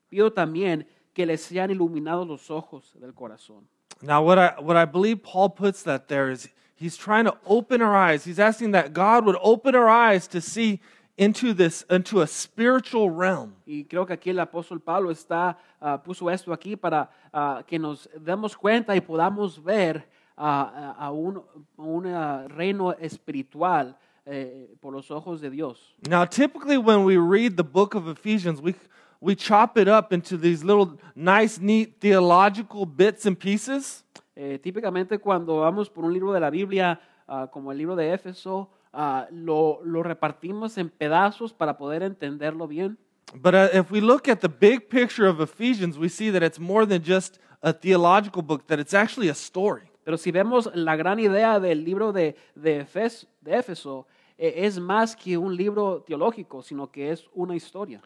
Pido 0.08 0.32
también 0.32 0.87
que 1.12 1.26
les 1.26 1.40
sean 1.43 1.70
iluminados 1.70 2.26
los 2.26 2.50
ojos 2.50 2.93
del 3.00 3.14
corazón. 3.14 3.66
Now, 4.00 4.25
what 4.26 4.38
I, 4.38 4.60
what 4.62 4.76
I 4.76 4.84
believe 4.90 5.22
Paul 5.22 5.50
puts 5.54 5.82
that 5.84 6.06
there 6.08 6.32
is 6.32 6.49
he's 6.82 6.96
trying 6.96 7.25
to 7.26 7.37
open 7.46 7.81
our 7.81 7.94
eyes. 7.94 8.25
He's 8.25 8.40
asking 8.40 8.73
that 8.73 8.93
God 8.93 9.25
would 9.25 9.37
open 9.40 9.75
our 9.75 9.88
eyes 9.88 10.26
to 10.29 10.40
see 10.40 10.81
into 11.17 11.55
this, 11.55 11.84
into 11.88 12.20
a 12.20 12.26
spiritual 12.26 13.08
realm. 13.08 13.55
Y 13.67 13.87
creo 13.88 14.05
que 14.06 14.14
aquí 14.14 14.31
el 14.31 14.40
apóstol 14.40 14.82
Pablo 14.82 15.11
está, 15.11 15.56
ah, 15.81 16.02
puso 16.02 16.29
esto 16.29 16.52
aquí 16.52 16.76
para 16.76 17.08
ah, 17.32 17.62
que 17.67 17.79
nos 17.79 18.08
demos 18.19 18.56
cuenta 18.56 18.96
y 18.96 19.00
podamos 19.00 19.62
ver 19.62 20.05
ah, 20.37 20.96
a 20.99 21.12
un, 21.12 21.43
a 21.79 21.82
un, 21.82 22.49
reino 22.49 22.93
espiritual 22.93 23.96
eh, 24.26 24.69
por 24.81 24.93
los 24.93 25.11
ojos 25.11 25.40
de 25.40 25.50
Dios. 25.50 25.94
Now, 26.08 26.25
typically, 26.25 26.78
when 26.78 27.05
we 27.05 27.17
read 27.17 27.56
the 27.56 27.64
book 27.64 27.94
of 27.94 28.08
Ephesians, 28.08 28.61
we, 28.61 28.75
we 29.20 29.37
chop 29.37 29.78
it 29.78 29.87
up 29.87 30.12
into 30.12 30.37
these 30.37 30.64
little 30.64 30.99
nice, 31.14 31.61
neat 31.61 32.00
theological 32.00 32.87
bits 32.87 33.25
and 33.26 33.38
pieces. 33.38 34.02
Eh, 34.34 34.58
típicamente 34.58 35.19
cuando 35.19 35.58
vamos 35.61 35.90
por 35.90 36.05
un 36.05 36.12
libro 36.12 36.32
de 36.32 36.40
la 36.40 36.50
Biblia, 36.50 37.00
ah, 37.29 37.49
como 37.52 37.70
el 37.73 37.79
libro 37.79 37.94
de 37.96 38.12
Éfeso, 38.14 38.70
ah, 38.93 39.26
lo, 39.31 39.81
lo 39.84 40.02
repartimos 40.02 40.79
en 40.79 40.88
pedazos 40.88 41.52
para 41.52 41.76
poder 41.76 42.02
entenderlo 42.02 42.67
bien. 42.67 42.96
But 43.34 43.55
uh, 43.55 43.69
if 43.73 43.90
we 43.90 44.00
look 44.00 44.29
at 44.29 44.40
the 44.40 44.49
big 44.49 44.88
picture 44.88 45.26
of 45.26 45.40
Ephesians, 45.40 45.96
we 45.96 46.08
see 46.08 46.31
that 46.31 46.43
it's 46.43 46.58
more 46.58 46.87
than 46.87 47.02
just 47.02 47.38
a 47.62 47.73
theological 47.73 48.43
book, 48.43 48.67
that 48.67 48.79
it's 48.79 48.93
actually 48.94 49.29
a 49.31 49.34
story. 49.34 49.82
Pero 50.05 50.17
si 50.19 50.32
vemos 50.32 50.69
la 50.75 50.96
gran 50.96 51.19
idea 51.19 51.61
del 51.61 51.85
libro 51.85 52.12
de, 52.12 52.35
de, 52.55 52.81
Efes- 52.81 53.26
de 53.40 53.56
Éfeso, 53.56 54.06
eh, 54.37 54.55
es 54.67 54.78
más 54.78 55.14
que 55.14 55.38
un 55.38 55.56
libro 55.56 56.02
teológico, 56.02 56.62
sino 56.62 56.90
que 56.90 57.11
es 57.11 57.26
una 57.35 57.55
historia. 57.55 58.02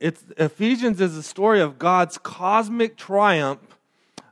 It's, 0.00 0.24
Ephesians 0.36 1.00
is 1.00 1.16
a 1.16 1.22
story 1.22 1.60
of 1.60 1.78
God's 1.78 2.18
cosmic 2.18 2.96
triumph 2.96 3.60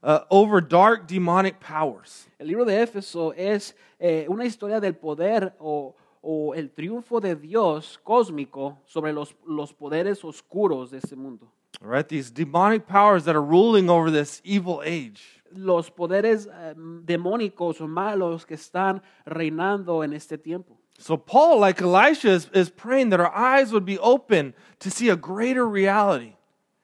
uh, 0.02 0.20
over 0.30 0.60
dark 0.60 1.06
demonic 1.06 1.60
powers. 1.60 2.28
El 2.38 2.48
libro 2.48 2.64
de 2.64 2.82
Éfeso 2.82 3.32
es 3.36 3.74
eh, 3.98 4.26
una 4.28 4.44
historia 4.44 4.80
del 4.80 4.94
poder 4.94 5.54
o, 5.58 5.94
o 6.22 6.54
el 6.54 6.70
triunfo 6.70 7.20
de 7.20 7.36
Dios 7.36 8.00
cósmico 8.02 8.78
sobre 8.84 9.12
los, 9.12 9.34
los 9.46 9.72
poderes 9.72 10.24
oscuros 10.24 10.90
de 10.90 10.98
este 10.98 11.16
mundo. 11.16 11.48
All 11.80 11.88
right, 11.88 12.08
these 12.08 12.30
demonic 12.30 12.86
powers 12.86 13.24
that 13.24 13.34
are 13.34 13.42
ruling 13.42 13.88
over 13.88 14.10
this 14.10 14.40
evil 14.44 14.82
age. 14.84 15.42
Los 15.54 15.90
poderes 15.90 16.46
eh, 16.46 16.74
demónicos 17.04 17.80
o 17.80 17.88
malos 17.88 18.46
que 18.46 18.54
están 18.54 19.02
reinando 19.26 20.04
en 20.04 20.12
este 20.12 20.38
tiempo. 20.38 20.78
So 20.98 21.16
Paul, 21.16 21.58
like 21.58 21.80
Elisha, 21.80 22.28
is, 22.28 22.48
is 22.54 22.70
praying 22.70 23.10
that 23.10 23.18
our 23.18 23.34
eyes 23.34 23.72
would 23.72 23.84
be 23.84 23.98
open 23.98 24.54
to 24.78 24.90
see 24.90 25.08
a 25.08 25.16
greater 25.16 25.66
reality. 25.66 26.36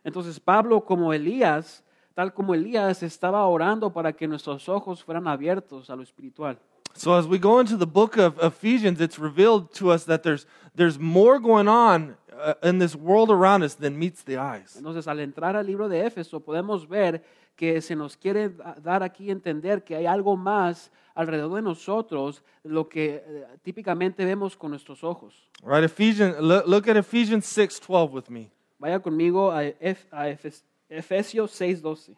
Entonces 0.05 0.41
Pablo 0.45 0.81
como 0.81 1.13
Elías, 1.13 1.83
tal 2.19 2.33
como 2.35 2.53
Elías 2.53 3.05
estaba 3.05 3.47
orando 3.47 3.93
para 3.93 4.13
que 4.13 4.27
nuestros 4.27 4.69
ojos 4.69 5.05
fueran 5.05 5.29
abiertos 5.29 5.89
a 5.89 5.95
lo 5.95 6.03
espiritual. 6.03 6.59
So 6.97 7.15
as 7.15 7.27
we 7.29 7.39
go 7.39 7.61
into 7.61 7.79
the 7.79 7.87
book 7.87 8.17
of 8.19 8.43
Ephesians, 8.43 9.01
it's 9.01 9.21
revealed 9.21 9.71
to 9.79 9.93
us 9.93 10.05
that 10.07 10.23
there's, 10.25 10.49
there's 10.75 10.99
more 10.99 11.39
going 11.39 11.69
on 11.69 12.17
uh, 12.33 12.55
in 12.69 12.81
this 12.81 12.97
world 12.97 13.31
around 13.31 13.63
us 13.63 13.77
than 13.77 13.97
meets 13.97 14.25
the 14.25 14.37
eyes. 14.37 14.75
Entonces, 14.77 15.07
al 15.07 15.21
entrar 15.21 15.55
al 15.55 15.65
libro 15.65 15.89
de 15.89 16.05
Éfeso, 16.05 16.41
podemos 16.41 16.89
ver 16.89 17.23
que 17.55 17.81
se 17.81 17.95
nos 17.95 18.17
quiere 18.17 18.49
da- 18.49 18.75
dar 18.83 19.05
aquí 19.05 19.31
entender 19.31 19.85
que 19.85 19.95
hay 19.95 20.07
algo 20.07 20.37
más 20.37 20.91
alrededor 21.15 21.55
de 21.55 21.63
nosotros, 21.63 22.43
lo 22.65 22.89
que 22.89 23.23
eh, 23.25 23.47
típicamente 23.63 24.25
vemos 24.25 24.57
con 24.57 24.71
nuestros 24.73 25.05
ojos. 25.05 25.49
All 25.63 25.71
right, 25.71 25.85
Ephesians, 25.85 26.37
look, 26.41 26.67
look 26.67 26.89
at 26.89 26.97
Ephesians 26.97 27.45
6:12 27.57 28.11
with 28.11 28.29
me. 28.29 28.51
Vaya 28.81 28.99
conmigo 28.99 29.53
a, 29.53 29.65
Ef- 29.65 30.07
a 30.13 30.29
Efes- 30.29 30.65
Efesios 30.91 31.51
6:12. 31.51 32.17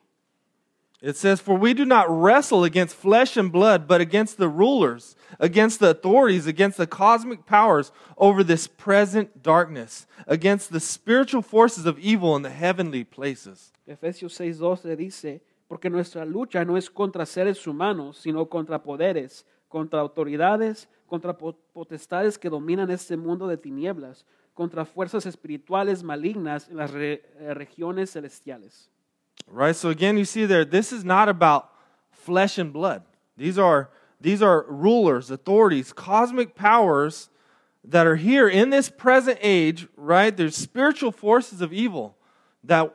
It 1.03 1.17
says, 1.17 1.41
For 1.41 1.57
we 1.57 1.73
do 1.73 1.87
not 1.87 2.11
wrestle 2.11 2.63
against 2.63 2.95
flesh 2.95 3.39
and 3.39 3.51
blood, 3.51 3.89
but 3.89 4.03
against 4.03 4.37
the 4.37 4.51
rulers, 4.51 5.17
against 5.39 5.81
the 5.81 5.89
authorities, 5.89 6.47
against 6.47 6.77
the 6.77 6.87
cosmic 6.87 7.47
powers 7.47 7.91
over 8.19 8.45
this 8.45 8.67
present 8.67 9.43
darkness, 9.43 10.07
against 10.27 10.71
the 10.71 10.81
spiritual 10.81 11.41
forces 11.41 11.87
of 11.87 11.99
evil 11.99 12.37
in 12.37 12.43
the 12.43 12.51
heavenly 12.51 13.03
places. 13.03 13.73
Efesios 13.89 14.35
6:12 14.35 14.97
dice, 14.97 15.41
porque 15.69 15.89
nuestra 15.89 16.25
lucha 16.27 16.65
no 16.67 16.77
es 16.77 16.91
contra 16.91 17.25
seres 17.25 17.67
humanos, 17.67 18.19
sino 18.19 18.45
contra 18.47 18.83
poderes, 18.83 19.47
contra 19.69 20.01
autoridades, 20.01 20.87
contra 21.07 21.33
potestades 21.33 22.37
que 22.37 22.51
dominan 22.51 22.91
este 22.91 23.17
mundo 23.17 23.47
de 23.47 23.57
tinieblas, 23.57 24.27
contra 24.61 24.85
fuerzas 24.85 25.25
espirituales 25.25 26.03
malignas 26.03 26.69
en 26.69 26.77
las 26.77 26.91
re- 26.91 27.23
eh, 27.39 27.55
regiones 27.55 28.11
celestiales. 28.11 28.91
Right? 29.51 29.75
So 29.75 29.89
again, 29.89 30.19
you 30.19 30.27
see 30.27 30.45
there, 30.45 30.67
this 30.67 30.93
is 30.93 31.03
not 31.03 31.31
about 31.31 31.71
flesh 32.11 32.59
and 32.59 32.71
blood. 32.71 33.01
These 33.39 33.59
are, 33.59 33.89
these 34.21 34.43
are 34.43 34.67
rulers, 34.69 35.31
authorities, 35.31 35.95
cosmic 35.95 36.55
powers 36.55 37.31
that 37.83 38.07
are 38.07 38.17
here 38.17 38.51
in 38.51 38.69
this 38.69 38.91
present 38.91 39.39
age, 39.41 39.89
right? 39.97 40.37
There's 40.37 40.57
spiritual 40.57 41.11
forces 41.11 41.63
of 41.63 41.73
evil 41.73 42.19
that 42.63 42.95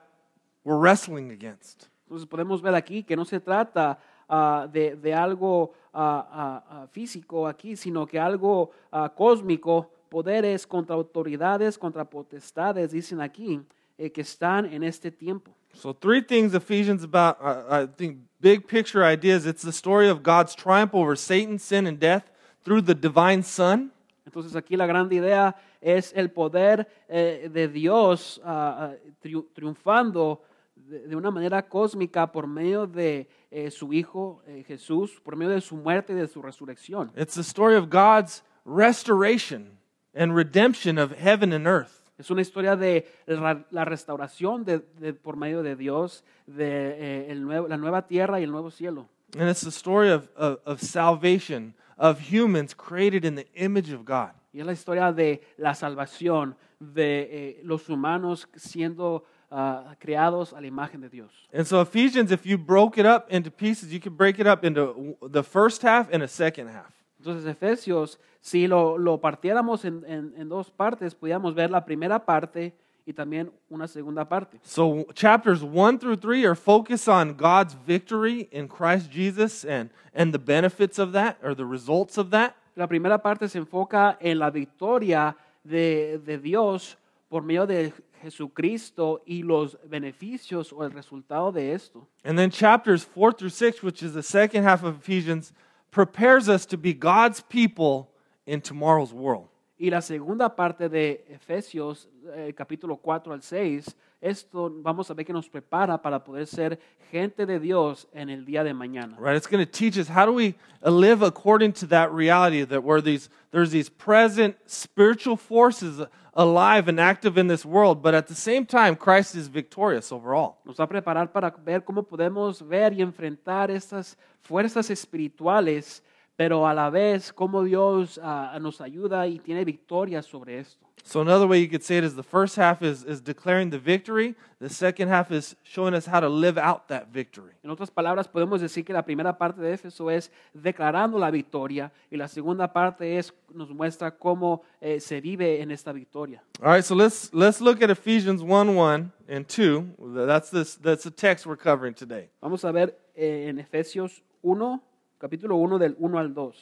we're 0.63 0.77
wrestling 0.77 1.31
against. 1.31 1.89
Entonces 2.07 2.27
podemos 2.27 2.61
ver 2.61 2.75
aquí 2.75 3.03
que 3.03 3.15
no 3.15 3.23
se 3.23 3.39
trata 3.39 3.97
ah, 4.29 4.67
de, 4.71 4.95
de 4.95 5.15
algo 5.15 5.73
ah, 5.91 6.63
ah, 6.69 6.87
físico 6.91 7.47
aquí, 7.47 7.75
sino 7.75 8.05
que 8.05 8.19
algo 8.19 8.69
cósmico, 9.15 9.94
poderes 10.15 10.65
contra 10.65 10.95
autoridades, 10.95 11.77
contra 11.77 12.05
potestades, 12.05 12.91
dicen 12.91 13.19
aquí, 13.19 13.59
eh, 13.97 14.09
que 14.09 14.21
están 14.21 14.65
en 14.65 14.81
este 14.83 15.11
tiempo. 15.11 15.51
So, 15.73 15.93
three 15.93 16.21
things 16.21 16.53
Ephesians 16.53 17.03
about, 17.03 17.35
uh, 17.41 17.83
I 17.83 17.87
think, 17.97 18.19
big 18.39 18.65
picture 18.65 19.03
ideas. 19.03 19.45
It's 19.45 19.61
the 19.61 19.73
story 19.73 20.07
of 20.09 20.23
God's 20.23 20.55
triumph 20.55 20.93
over 20.93 21.17
Satan, 21.17 21.59
sin, 21.59 21.85
and 21.85 21.99
death 21.99 22.23
through 22.63 22.83
the 22.85 22.95
divine 22.95 23.43
Son. 23.43 23.91
Entonces 24.25 24.55
aquí 24.55 24.77
la 24.77 24.87
gran 24.87 25.11
idea 25.11 25.53
es 25.81 26.13
el 26.15 26.29
poder 26.29 26.87
eh, 27.09 27.49
de 27.51 27.67
Dios 27.67 28.39
ah, 28.45 28.91
ah, 28.91 28.95
triu- 29.21 29.45
triunfando 29.53 30.41
de, 30.75 31.09
de 31.09 31.15
una 31.17 31.29
manera 31.29 31.61
cósmica 31.67 32.31
por 32.31 32.47
medio 32.47 32.87
de 32.87 33.27
eh, 33.51 33.69
su 33.69 33.91
Hijo 33.91 34.41
eh, 34.47 34.63
Jesús, 34.65 35.19
por 35.21 35.35
medio 35.35 35.51
de 35.51 35.61
su 35.61 35.75
muerte 35.75 36.13
y 36.13 36.15
de 36.15 36.27
su 36.27 36.41
resurrección. 36.41 37.11
It's 37.17 37.35
the 37.35 37.41
story 37.43 37.75
of 37.75 37.89
God's 37.89 38.43
restoration 38.65 39.77
and 40.15 40.35
redemption 40.35 40.97
of 40.97 41.11
heaven 41.11 41.53
and 41.53 41.67
earth. 41.67 42.01
Es 42.17 42.29
una 42.31 42.41
historia 42.41 42.75
de 42.77 43.05
la, 43.27 43.83
restauración 43.85 44.63
de, 44.63 44.79
de- 44.99 45.13
por 45.13 45.35
medio 45.35 45.61
de 45.63 45.75
Dios, 45.75 46.23
de 46.47 46.95
eh, 46.97 47.31
el 47.31 47.43
nuevo- 47.43 47.67
la 47.67 47.75
nueva 47.77 48.07
tierra 48.07 48.39
y 48.39 48.43
el 48.43 48.51
nuevo 48.51 48.71
cielo. 48.71 49.07
And 49.37 49.49
it's 49.49 49.61
the 49.61 49.71
story 49.71 50.09
of, 50.09 50.29
of, 50.37 50.59
of 50.65 50.81
salvation 50.81 51.73
of 51.97 52.31
humans 52.31 52.73
created 52.73 53.25
in 53.25 53.35
the 53.35 53.45
image 53.55 53.91
of 53.91 54.05
God. 54.05 54.31
Y 54.53 54.61
es 54.61 54.65
la 54.65 54.71
historia 54.71 55.11
de 55.11 55.41
la 55.57 55.73
salvación 55.75 56.55
de 56.79 57.27
eh, 57.31 57.61
los 57.63 57.89
humanos 57.89 58.47
siendo 58.55 59.25
ah, 59.51 59.95
creados 59.99 60.53
a 60.53 60.61
la 60.61 60.67
imagen 60.67 61.01
de 61.01 61.09
Dios. 61.09 61.31
And 61.53 61.65
so, 61.67 61.81
Ephesians, 61.81 62.31
if 62.31 62.45
you 62.45 62.57
broke 62.57 62.97
it 62.97 63.05
up 63.05 63.27
into 63.29 63.51
pieces, 63.51 63.91
you 63.91 63.99
could 63.99 64.15
break 64.15 64.39
it 64.39 64.47
up 64.47 64.63
into 64.63 65.17
the 65.29 65.43
first 65.43 65.81
half 65.81 66.07
and 66.13 66.23
a 66.23 66.27
second 66.29 66.69
half. 66.69 66.93
Entonces, 67.25 67.47
Efesios, 67.49 68.19
si 68.39 68.67
lo, 68.67 68.97
lo 68.99 69.19
partiéramos 69.19 69.83
en, 69.83 70.03
en- 70.07 70.33
en 70.37 70.47
dos 70.47 70.69
partes, 70.69 71.15
podríamos 71.15 71.55
ver 71.55 71.71
la 71.71 71.83
primera 71.83 72.23
parte 72.23 72.73
y 73.03 73.13
también 73.13 73.51
una 73.69 73.87
segunda 73.87 74.27
parte. 74.29 74.59
So, 74.63 75.05
chapters 75.15 75.63
one 75.63 75.97
through 75.97 76.17
three 76.17 76.45
are 76.45 76.55
focused 76.55 77.07
on 77.07 77.33
God's 77.35 77.73
victory 77.87 78.47
in 78.51 78.67
Christ 78.67 79.09
Jesus 79.11 79.65
and, 79.65 79.89
and 80.13 80.31
the 80.31 80.39
benefits 80.39 80.99
of 80.99 81.13
that 81.13 81.37
or 81.43 81.55
the 81.55 81.65
results 81.65 82.17
of 82.19 82.29
that. 82.29 82.55
La 82.75 82.85
primera 82.87 83.17
parte 83.19 83.47
se 83.47 83.57
enfoca 83.57 84.17
en 84.19 84.37
la 84.37 84.51
victoria 84.51 85.35
de, 85.63 86.19
de 86.23 86.37
Dios 86.37 86.97
por 87.29 87.41
medio 87.41 87.65
de 87.65 87.91
Jesucristo 88.21 89.21
y 89.25 89.43
los 89.43 89.77
beneficios 89.87 90.71
o 90.73 90.83
el 90.83 90.91
resultado 90.91 91.51
de 91.51 91.73
esto. 91.73 92.07
And 92.23 92.37
then 92.37 92.49
chapters 92.51 93.03
four 93.03 93.31
through 93.33 93.51
six, 93.51 93.81
which 93.81 94.03
is 94.03 94.13
the 94.13 94.21
second 94.23 94.63
half 94.63 94.83
of 94.83 94.97
Ephesians, 94.99 95.53
prepares 95.95 96.49
us 96.49 96.65
to 96.65 96.77
be 96.77 96.93
God's 96.93 97.39
people 97.39 98.09
in 98.45 98.59
tomorrow's 98.59 99.13
world. 99.13 99.47
Y 99.77 99.89
la 99.89 100.01
segunda 100.01 100.49
parte 100.49 100.89
de 100.89 101.23
Efesios, 101.29 102.09
eh, 102.35 102.53
capítulo 102.53 102.97
4 102.97 103.31
al 103.31 103.41
6, 103.41 103.95
esto 104.21 104.69
vamos 104.81 105.09
a 105.09 105.13
ver 105.13 105.25
que 105.25 105.31
nos 105.31 105.47
prepara 105.47 106.01
para 106.01 106.21
poder 106.21 106.47
ser 106.47 106.79
gente 107.11 107.45
de 107.45 107.59
Dios 107.59 108.07
en 108.13 108.29
el 108.29 108.43
día 108.43 108.65
de 108.65 108.73
mañana. 108.73 109.15
Right? 109.17 109.37
It's 109.37 109.47
going 109.47 109.65
to 109.65 109.71
teach 109.71 109.97
us 109.97 110.09
how 110.09 110.25
do 110.25 110.33
we 110.33 110.55
live 110.83 111.21
according 111.21 111.71
to 111.73 111.87
that 111.87 112.11
reality 112.11 112.65
that 112.65 112.83
where 112.83 112.99
these 112.99 113.29
there's 113.51 113.71
these 113.71 113.89
present 113.89 114.57
spiritual 114.65 115.37
forces 115.37 116.01
alive 116.35 116.89
and 116.89 116.99
active 116.99 117.37
in 117.37 117.47
this 117.47 117.65
world, 117.65 118.01
but 118.01 118.13
at 118.13 118.27
the 118.27 118.35
same 118.35 118.65
time 118.65 118.95
Christ 118.95 119.35
is 119.35 119.47
victorious 119.47 120.11
over 120.11 120.33
all. 120.35 120.61
Nos 120.65 120.77
va 120.77 120.83
a 120.83 120.87
preparar 120.87 121.31
para 121.31 121.49
ver 121.63 121.83
cómo 121.83 122.03
podemos 122.03 122.61
ver 122.61 122.93
y 122.93 123.01
enfrentar 123.01 123.71
estas 123.71 124.17
fuerzas 124.41 124.89
espirituales, 124.89 126.03
pero 126.35 126.67
a 126.67 126.73
la 126.73 126.89
vez 126.89 127.31
cómo 127.31 127.63
Dios 127.63 128.19
ah, 128.21 128.57
nos 128.61 128.81
ayuda 128.81 129.27
y 129.27 129.39
tiene 129.39 129.63
victoria 129.63 130.21
sobre 130.21 130.59
esto. 130.59 130.85
So 131.03 131.21
another 131.21 131.45
way 131.45 131.61
you 131.61 131.69
could 131.69 131.83
say 131.83 131.97
it 131.99 132.03
is 132.03 132.15
the 132.15 132.23
first 132.23 132.55
half 132.55 132.81
is, 132.81 133.03
is 133.03 133.21
declaring 133.21 133.69
the 133.69 133.77
victory, 133.77 134.33
the 134.59 134.69
second 134.69 135.07
half 135.07 135.31
is 135.31 135.55
showing 135.61 135.93
us 135.93 136.07
how 136.07 136.19
to 136.19 136.27
live 136.27 136.57
out 136.57 136.87
that 136.87 137.09
victory. 137.13 137.53
En 137.63 137.69
otras 137.69 137.91
palabras, 137.91 138.27
podemos 138.27 138.59
decir 138.59 138.83
que 138.83 138.91
la 138.91 139.03
primera 139.03 139.37
parte 139.37 139.61
de 139.61 139.71
Éfeso 139.71 140.09
es 140.09 140.31
declarando 140.51 141.19
la 141.19 141.29
victoria 141.29 141.91
y 142.09 142.17
la 142.17 142.27
segunda 142.27 142.73
parte 142.73 143.19
es 143.19 143.31
nos 143.53 143.69
muestra 143.69 144.17
cómo 144.17 144.63
eh, 144.81 144.99
se 144.99 145.21
vive 145.21 145.61
en 145.61 145.69
esta 145.69 145.91
victoria. 145.91 146.41
All 146.59 146.73
right, 146.73 146.83
so 146.83 146.95
let's 146.95 147.31
let's 147.31 147.61
look 147.61 147.83
at 147.83 147.91
Ephesians 147.91 148.41
1 148.41 148.75
1 148.75 149.11
and 149.29 149.47
2. 149.47 150.25
That's 150.25 150.49
this 150.49 150.75
that's 150.75 151.03
the 151.03 151.11
text 151.11 151.45
we're 151.45 151.55
covering 151.55 151.93
today. 151.93 152.31
Vamos 152.41 152.65
a 152.65 152.71
ver 152.71 152.97
eh, 153.13 153.45
en 153.49 153.59
Efesios 153.59 154.23
1, 154.41 154.81
capítulo 155.25 155.57
1 155.57 155.79
del 155.79 155.95
1 155.97 156.17
al 156.19 156.29
2. 156.29 156.53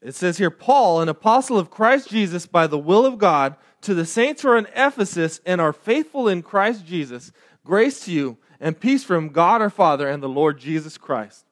It 0.00 0.14
says 0.14 0.38
here, 0.38 0.50
Paul, 0.50 1.02
an 1.02 1.10
apostle 1.10 1.58
of 1.58 1.70
Christ 1.70 2.08
Jesus 2.08 2.46
by 2.46 2.66
the 2.66 2.78
will 2.78 3.04
of 3.04 3.18
God, 3.18 3.56
to 3.82 3.92
the 3.92 4.06
saints 4.06 4.40
who 4.40 4.48
are 4.48 4.56
in 4.56 4.66
Ephesus 4.74 5.40
and 5.44 5.60
are 5.60 5.74
faithful 5.74 6.26
in 6.26 6.42
Christ 6.42 6.86
Jesus, 6.86 7.30
grace 7.62 8.06
to 8.06 8.12
you 8.12 8.38
and 8.58 8.80
peace 8.80 9.04
from 9.04 9.28
God 9.28 9.60
our 9.60 9.68
Father 9.68 10.08
and 10.08 10.22
the 10.22 10.28
Lord 10.28 10.58
Jesus 10.58 10.96
Christ. 10.96 11.44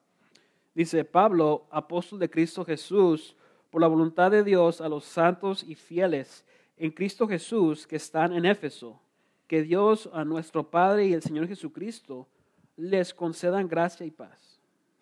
Dice 0.75 1.05
Pablo, 1.05 1.65
apóstol 1.71 2.19
de 2.19 2.29
Cristo 2.29 2.65
Jesús, 2.65 3.35
por 3.71 3.83
la 3.83 3.89
voluntad 3.89 4.31
de 4.31 4.43
Dios 4.43 4.81
a 4.81 4.89
los 4.89 5.05
santos 5.05 5.63
y 5.67 5.75
fieles 5.75 6.45
en 6.79 6.93
Cristo 6.93 7.27
Jesús 7.27 7.87
que 7.87 7.97
están 7.97 8.33
en 8.33 8.47
Éfeso, 8.47 8.99
que 9.47 9.63
Dios 9.63 10.09
a 10.15 10.25
nuestro 10.25 10.71
Padre 10.71 11.09
y 11.09 11.13
el 11.13 11.23
Señor 11.23 11.47
Jesucristo 11.47 12.27
les 12.77 13.13
concedan 13.13 13.69
gracia 13.69 14.07
y 14.07 14.11
paz. 14.11 14.52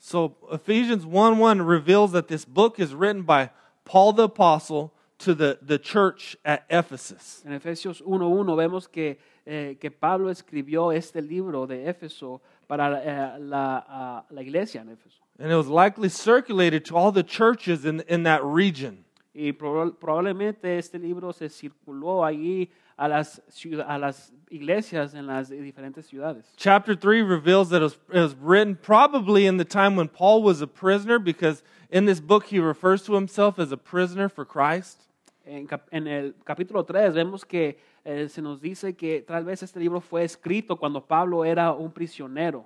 So 0.02 0.36
Ephesians 0.50 1.04
1 1.04 1.38
1 1.38 1.62
reveals 1.62 2.12
that 2.12 2.26
this 2.26 2.46
book 2.46 2.80
is 2.80 2.94
written 2.94 3.22
by 3.22 3.50
Paul 3.84 4.14
the 4.14 4.24
apostle 4.24 4.94
to 5.18 5.34
the, 5.34 5.58
the 5.60 5.78
church 5.78 6.38
at 6.42 6.64
Ephesus. 6.70 7.42
En 7.44 7.52
Efesios 7.52 8.00
1.1 8.00 8.56
vemos 8.56 8.90
que, 8.90 9.18
eh, 9.46 9.74
que 9.78 9.90
Pablo 9.90 10.30
escribió 10.30 10.90
este 10.96 11.16
libro 11.20 11.66
de 11.66 11.86
Éfeso 11.86 12.40
para 12.66 13.02
eh, 13.04 13.38
la, 13.40 13.84
ah, 13.86 14.24
la 14.30 14.40
iglesia 14.40 14.80
en 14.80 14.88
Éfeso. 14.88 15.20
And 15.38 15.52
it 15.52 15.56
was 15.56 15.68
likely 15.68 16.08
circulated 16.08 16.84
to 16.86 16.96
all 16.96 17.12
the 17.12 17.22
churches 17.22 17.84
in, 17.84 18.00
in 18.08 18.22
that 18.22 18.42
region. 18.42 19.04
Y 19.34 19.52
proba- 19.52 19.94
probablemente 19.94 20.78
este 20.78 20.94
libro 20.98 21.32
se 21.32 21.50
circuló 21.50 22.24
allí 22.24 22.70
a 22.96 23.06
las, 23.06 23.42
ciud- 23.50 23.84
a 23.86 23.98
las 23.98 24.32
iglesias 24.50 25.14
en 25.14 25.26
las 25.26 25.48
diferentes 25.48 26.06
ciudades. 26.06 26.44
Chapter 26.56 26.94
3 26.94 27.22
reveals 27.22 27.70
that 27.70 27.80
it 27.80 27.84
was, 27.84 27.98
it 28.12 28.20
was 28.20 28.34
written 28.34 28.76
probably 28.76 29.46
in 29.46 29.56
the 29.56 29.64
time 29.64 29.96
when 29.96 30.08
Paul 30.08 30.42
was 30.42 30.60
a 30.60 30.66
prisoner, 30.66 31.18
because 31.18 31.62
in 31.90 32.04
this 32.06 32.20
book 32.20 32.46
he 32.46 32.58
refers 32.58 33.02
to 33.04 33.14
himself 33.14 33.58
as 33.58 33.72
a 33.72 33.76
prisoner 33.76 34.28
for 34.28 34.44
Christ. 34.44 34.98
En, 35.46 35.66
cap- 35.66 35.88
en 35.92 36.06
el 36.06 36.34
capítulo 36.44 36.86
3 36.86 37.14
vemos 37.14 37.44
que 37.44 37.78
eh, 38.04 38.28
se 38.28 38.40
nos 38.40 38.60
dice 38.60 38.96
que 38.96 39.22
tal 39.22 39.44
vez 39.44 39.62
este 39.62 39.76
libro 39.78 40.00
fue 40.00 40.22
escrito 40.24 40.76
cuando 40.76 41.00
Pablo 41.00 41.44
era 41.44 41.72
un 41.72 41.90
prisionero. 41.90 42.64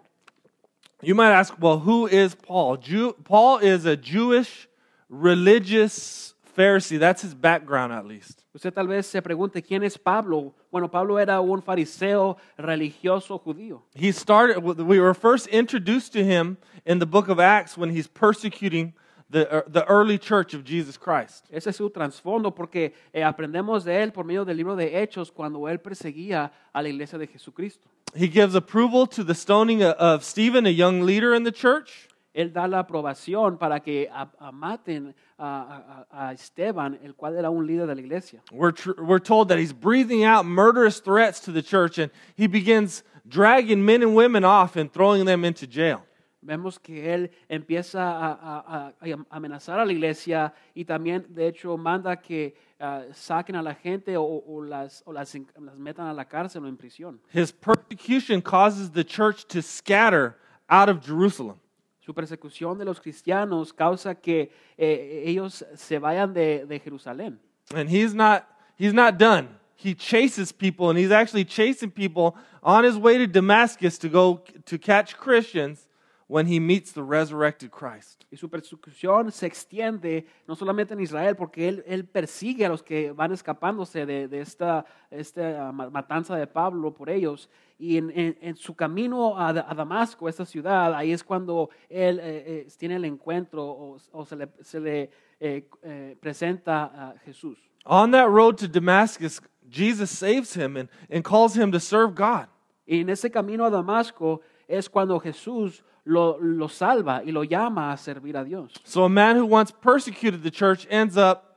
You 1.02 1.14
might 1.14 1.32
ask, 1.32 1.54
well, 1.60 1.78
who 1.78 2.06
is 2.06 2.34
Paul? 2.34 2.78
Jew, 2.78 3.14
Paul 3.24 3.58
is 3.58 3.84
a 3.84 3.96
Jewish 3.96 4.68
religious 5.08 6.33
Pharisee. 6.54 6.98
That's 6.98 7.22
his 7.22 7.34
background, 7.34 7.92
at 7.92 8.06
least. 8.06 8.44
Usted 8.54 8.72
tal 8.72 8.86
vez 8.86 9.06
se 9.06 9.20
pregunte 9.20 9.62
quién 9.62 9.82
es 9.84 9.96
Pablo. 9.98 10.54
Bueno, 10.70 10.88
Pablo 10.88 11.18
era 11.18 11.40
un 11.40 11.60
fariseo 11.62 12.36
religioso 12.56 13.38
judío. 13.38 13.82
He 13.94 14.12
started, 14.12 14.58
we 14.62 15.00
were 15.00 15.14
first 15.14 15.46
introduced 15.48 16.12
to 16.12 16.24
him 16.24 16.56
in 16.86 16.98
the 16.98 17.06
book 17.06 17.28
of 17.28 17.38
Acts 17.40 17.76
when 17.76 17.90
he's 17.90 18.06
persecuting 18.06 18.92
the, 19.30 19.50
uh, 19.50 19.62
the 19.66 19.84
early 19.86 20.18
church 20.18 20.54
of 20.54 20.64
Jesus 20.64 20.96
Christ. 20.96 21.46
Ese 21.50 21.68
es 21.68 21.76
su 21.76 21.90
trasfondo 21.90 22.54
porque 22.54 22.92
eh, 23.12 23.22
aprendemos 23.24 23.82
de 23.84 24.00
él 24.02 24.12
por 24.12 24.24
medio 24.24 24.44
del 24.44 24.56
libro 24.56 24.76
de 24.76 25.02
Hechos 25.02 25.32
cuando 25.32 25.66
él 25.68 25.80
perseguía 25.80 26.52
a 26.72 26.82
la 26.82 26.88
iglesia 26.88 27.18
de 27.18 27.26
Jesucristo. 27.26 27.88
He 28.14 28.28
gives 28.28 28.54
approval 28.54 29.08
to 29.08 29.24
the 29.24 29.34
stoning 29.34 29.82
of- 29.82 29.96
of 29.98 30.22
Stephen, 30.24 30.66
a 30.66 30.70
young 30.70 31.02
leader 31.02 31.34
in 31.34 31.42
the 31.42 31.50
church. 31.50 32.08
Él 32.34 32.52
da 32.52 32.66
la 32.66 32.80
aprobación 32.80 33.56
para 33.58 33.78
que 33.80 34.08
a- 34.12 34.28
a 34.40 34.50
maten 34.52 35.14
a, 35.38 36.06
a- 36.10 36.28
a 36.28 36.32
Esteban, 36.32 36.98
el 37.02 37.14
cual 37.14 37.36
era 37.36 37.48
un 37.48 37.64
líder 37.64 37.86
de 37.86 37.94
la 37.94 38.00
iglesia. 38.00 38.42
We're, 38.50 38.72
tr- 38.72 39.00
we're 39.00 39.22
told 39.22 39.48
that 39.50 39.58
he's 39.58 39.72
breathing 39.72 40.24
out 40.24 40.44
murderous 40.44 41.00
threats 41.00 41.40
to 41.42 41.52
the 41.52 41.62
church 41.62 41.98
and 41.98 42.10
he 42.36 42.48
begins 42.48 43.04
dragging 43.26 43.84
men 43.84 44.02
and 44.02 44.16
women 44.16 44.44
off 44.44 44.76
and 44.76 44.92
throwing 44.92 45.24
them 45.26 45.44
into 45.44 45.66
jail. 45.66 46.02
Vemos 46.42 46.78
que 46.78 47.08
él 47.14 47.30
empieza 47.48 48.02
a, 48.02 48.32
a- 48.32 48.92
a- 49.00 49.12
a 49.12 49.26
amenazar 49.30 49.78
a 49.78 49.84
la 49.86 49.92
iglesia 49.92 50.52
y 50.74 50.84
también, 50.84 51.24
de 51.28 51.46
hecho, 51.46 51.76
manda 51.78 52.16
que 52.20 52.54
ah, 52.80 53.02
saquen 53.14 53.54
a 53.56 53.62
la 53.62 53.74
gente 53.74 54.16
o, 54.16 54.24
o 54.24 54.60
las, 54.62 55.02
o 55.06 55.12
las, 55.12 55.32
las 55.34 55.78
metan 55.78 56.06
a 56.08 56.12
la 56.12 56.24
cárcel 56.26 56.64
o 56.64 56.68
en 56.68 56.76
prisión. 56.76 57.20
His 57.32 57.50
persecution 57.52 58.42
causes 58.42 58.90
the 58.90 59.04
church 59.04 59.46
to 59.46 59.62
scatter 59.62 60.36
out 60.68 60.88
of 60.90 61.00
Jerusalem. 61.00 61.60
Su 62.04 62.12
persecución 62.12 62.76
de 62.76 62.84
los 62.84 63.00
cristianos 63.00 63.72
causa 63.72 64.14
que 64.14 64.50
eh, 64.76 65.22
ellos 65.24 65.64
se 65.74 65.98
vayan 65.98 66.34
de, 66.34 66.66
de 66.66 66.78
Jerusalén. 66.78 67.40
And 67.74 67.88
he's 67.88 68.14
not 68.14 68.44
he's 68.78 68.92
not 68.92 69.16
done. 69.18 69.48
He 69.76 69.94
chases 69.94 70.52
people 70.52 70.90
and 70.90 70.98
he's 70.98 71.10
actually 71.10 71.46
chasing 71.46 71.90
people 71.90 72.34
on 72.62 72.84
his 72.84 72.96
way 72.96 73.16
to 73.16 73.26
Damascus 73.26 73.98
to 74.00 74.08
go 74.08 74.42
to 74.66 74.78
catch 74.78 75.16
Christians 75.16 75.88
when 76.26 76.46
he 76.46 76.58
meets 76.60 76.92
the 76.92 77.02
resurrected 77.02 77.70
Christ. 77.70 78.24
Y 78.30 78.36
su 78.36 78.48
persecución 78.48 79.30
se 79.30 79.46
extiende 79.46 80.26
no 80.46 80.56
solamente 80.56 80.92
en 80.94 81.00
Israel, 81.00 81.36
porque 81.36 81.68
él, 81.68 81.84
él 81.86 82.04
persigue 82.04 82.64
a 82.66 82.68
los 82.68 82.82
que 82.82 83.12
van 83.12 83.32
escapándose 83.32 84.04
de, 84.06 84.28
de 84.28 84.40
esta, 84.40 84.84
esta 85.10 85.70
ma- 85.72 85.88
matanza 85.90 86.36
de 86.36 86.46
Pablo 86.46 86.92
por 86.92 87.08
ellos. 87.08 87.48
Y 87.78 87.96
en, 87.98 88.10
en- 88.10 88.38
en 88.40 88.56
su 88.56 88.74
camino 88.74 89.36
a, 89.36 89.48
a 89.48 89.74
Damasco, 89.74 90.28
esta 90.28 90.44
ciudad, 90.46 90.94
ahí 90.94 91.12
es 91.12 91.24
cuando 91.24 91.70
él 91.88 92.20
eh, 92.20 92.44
eh, 92.46 92.68
tiene 92.78 92.96
el 92.96 93.04
encuentro 93.04 93.64
o, 93.64 93.96
o 94.12 94.24
se 94.24 94.36
le, 94.36 94.48
se 94.62 94.78
le 94.80 95.10
eh, 95.40 95.68
eh, 95.82 96.16
presenta 96.20 96.84
a 96.84 97.14
Jesús. 97.24 97.58
On 97.84 98.10
that 98.12 98.28
road 98.28 98.56
to 98.58 98.68
Damascus, 98.68 99.40
Jesus 99.68 100.10
saves 100.10 100.54
him 100.54 100.76
and, 100.76 100.88
and 101.10 101.24
calls 101.24 101.54
him 101.56 101.72
to 101.72 101.80
serve 101.80 102.14
God. 102.14 102.46
Y 102.86 103.00
en 103.00 103.10
ese 103.10 103.30
camino 103.30 103.64
a 103.64 103.70
Damasco 103.70 104.40
es 104.68 104.88
cuando 104.88 105.18
Jesús 105.18 105.82
lo, 106.04 106.38
lo 106.40 106.68
salva 106.68 107.22
y 107.24 107.32
lo 107.32 107.42
llama 107.44 107.92
a 107.92 107.96
servir 107.96 108.36
a 108.36 108.44
Dios. 108.44 108.72
So 108.84 109.04
a 109.04 109.08
man 109.08 109.36
who 109.36 109.46
once 109.46 109.72
persecuted 109.72 110.42
the 110.42 110.50
church 110.50 110.86
ends 110.90 111.16
up 111.16 111.53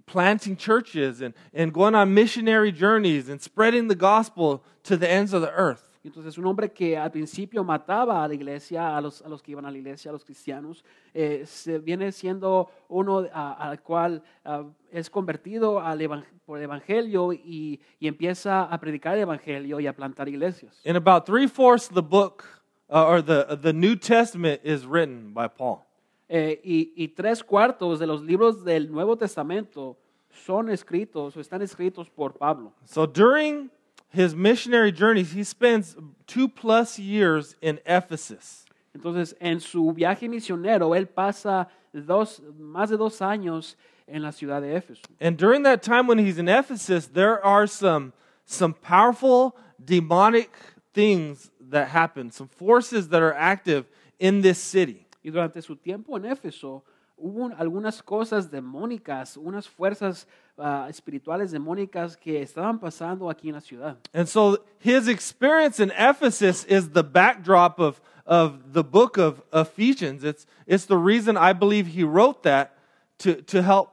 planting 0.00 0.56
churches 0.56 1.20
and, 1.20 1.34
and 1.54 1.72
going 1.72 1.94
on 1.94 2.12
missionary 2.14 2.72
journeys 2.72 3.28
and 3.28 3.40
spreading 3.40 3.88
the 3.88 3.96
gospel 3.96 4.62
to 4.84 4.96
the 4.96 5.10
ends 5.10 5.32
of 5.32 5.42
the 5.42 5.50
earth. 5.52 5.88
Entonces 6.04 6.36
un 6.36 6.46
hombre 6.46 6.72
que 6.72 6.96
al 6.96 7.12
principio 7.12 7.62
mataba 7.62 8.24
a 8.24 8.26
la 8.26 8.34
iglesia, 8.34 8.96
a 8.96 9.00
los, 9.00 9.22
a 9.22 9.28
los 9.28 9.40
que 9.40 9.52
iban 9.52 9.64
a 9.64 9.70
la 9.70 9.78
iglesia, 9.78 10.10
a 10.10 10.12
los 10.12 10.24
cristianos, 10.24 10.84
eh, 11.14 11.44
se 11.46 11.78
viene 11.78 12.10
siendo 12.10 12.68
uno 12.88 13.24
al 13.32 13.80
cual 13.82 14.20
ah, 14.44 14.64
es 14.90 15.08
convertido 15.08 15.80
al 15.80 16.00
evan- 16.00 16.24
por 16.44 16.58
el 16.58 16.64
evangelio 16.64 17.32
y, 17.32 17.80
y 18.00 18.08
empieza 18.08 18.64
a 18.64 18.80
predicar 18.80 19.14
el 19.14 19.20
evangelio 19.22 19.78
y 19.78 19.86
a 19.86 19.92
plantar 19.94 20.28
iglesias. 20.28 20.80
In 20.84 20.96
about 20.96 21.24
three 21.24 21.46
fourths 21.46 21.88
of 21.88 21.94
the 21.94 22.02
book, 22.02 22.42
uh, 22.90 23.06
or 23.06 23.22
the, 23.22 23.56
the 23.62 23.72
New 23.72 23.94
Testament, 23.94 24.60
is 24.64 24.84
written 24.84 25.32
by 25.32 25.46
Paul. 25.46 25.86
Eh, 26.34 26.62
y, 26.64 26.94
y 26.96 27.08
tres 27.08 27.44
cuartos 27.44 27.98
de 27.98 28.06
los 28.06 28.22
libros 28.22 28.64
del 28.64 28.90
Nuevo 28.90 29.18
Testamento 29.18 29.98
son 30.30 30.70
escritos 30.70 31.36
o 31.36 31.40
están 31.40 31.60
escritos 31.60 32.08
por 32.08 32.32
Pablo. 32.32 32.72
So 32.86 33.06
during 33.06 33.70
his 34.08 34.34
missionary 34.34 34.92
journeys, 34.92 35.34
he 35.36 35.44
spends 35.44 35.94
two 36.26 36.48
plus 36.48 36.98
years 36.98 37.54
in 37.60 37.80
Ephesus. 37.84 38.64
Entonces, 38.94 39.36
en 39.40 39.60
su 39.60 39.92
viaje 39.92 40.26
misionero, 40.26 40.94
él 40.94 41.06
pasa 41.06 41.68
dos, 41.92 42.40
más 42.58 42.88
de 42.88 42.96
dos 42.96 43.20
años 43.20 43.76
en 44.06 44.22
la 44.22 44.32
ciudad 44.32 44.62
de 44.62 44.74
Éfeso. 44.74 45.02
And 45.20 45.36
during 45.36 45.64
that 45.64 45.82
time 45.82 46.06
when 46.06 46.18
he's 46.18 46.38
in 46.38 46.48
Ephesus, 46.48 47.08
there 47.08 47.44
are 47.44 47.66
some, 47.66 48.14
some 48.46 48.72
powerful 48.72 49.54
demonic 49.84 50.50
things 50.94 51.50
that 51.60 51.88
happen, 51.88 52.30
some 52.30 52.48
forces 52.48 53.08
that 53.08 53.20
are 53.20 53.34
active 53.34 53.84
in 54.18 54.40
this 54.40 54.56
city. 54.58 55.06
Y 55.22 55.30
durante 55.30 55.62
su 55.62 55.76
tiempo 55.76 56.16
en 56.16 56.26
Éfeso, 56.26 56.84
hubo 57.16 57.50
algunas 57.56 58.02
cosas 58.02 58.50
demónicas, 58.50 59.36
unas 59.36 59.68
fuerzas 59.68 60.26
ah, 60.58 60.86
espirituales 60.88 61.52
demónicas 61.52 62.16
que 62.16 62.42
estaban 62.42 62.78
pasando 62.78 63.30
aquí 63.30 63.48
en 63.48 63.54
la 63.54 63.60
ciudad. 63.60 63.96
And 64.12 64.26
so 64.26 64.64
his 64.78 65.08
experience 65.08 65.80
in 65.80 65.92
Ephesus 65.92 66.64
is 66.64 66.90
the 66.90 67.04
backdrop 67.04 67.78
of, 67.78 68.00
of 68.26 68.72
the 68.72 68.82
book 68.82 69.18
of 69.18 69.42
Ephesians. 69.52 70.24
It's, 70.24 70.46
it's 70.66 70.86
the 70.86 70.98
reason 70.98 71.36
I 71.36 71.52
believe 71.52 71.88
he 71.88 72.02
wrote 72.02 72.42
that 72.42 72.74
to, 73.18 73.40
to 73.42 73.62
help 73.62 73.90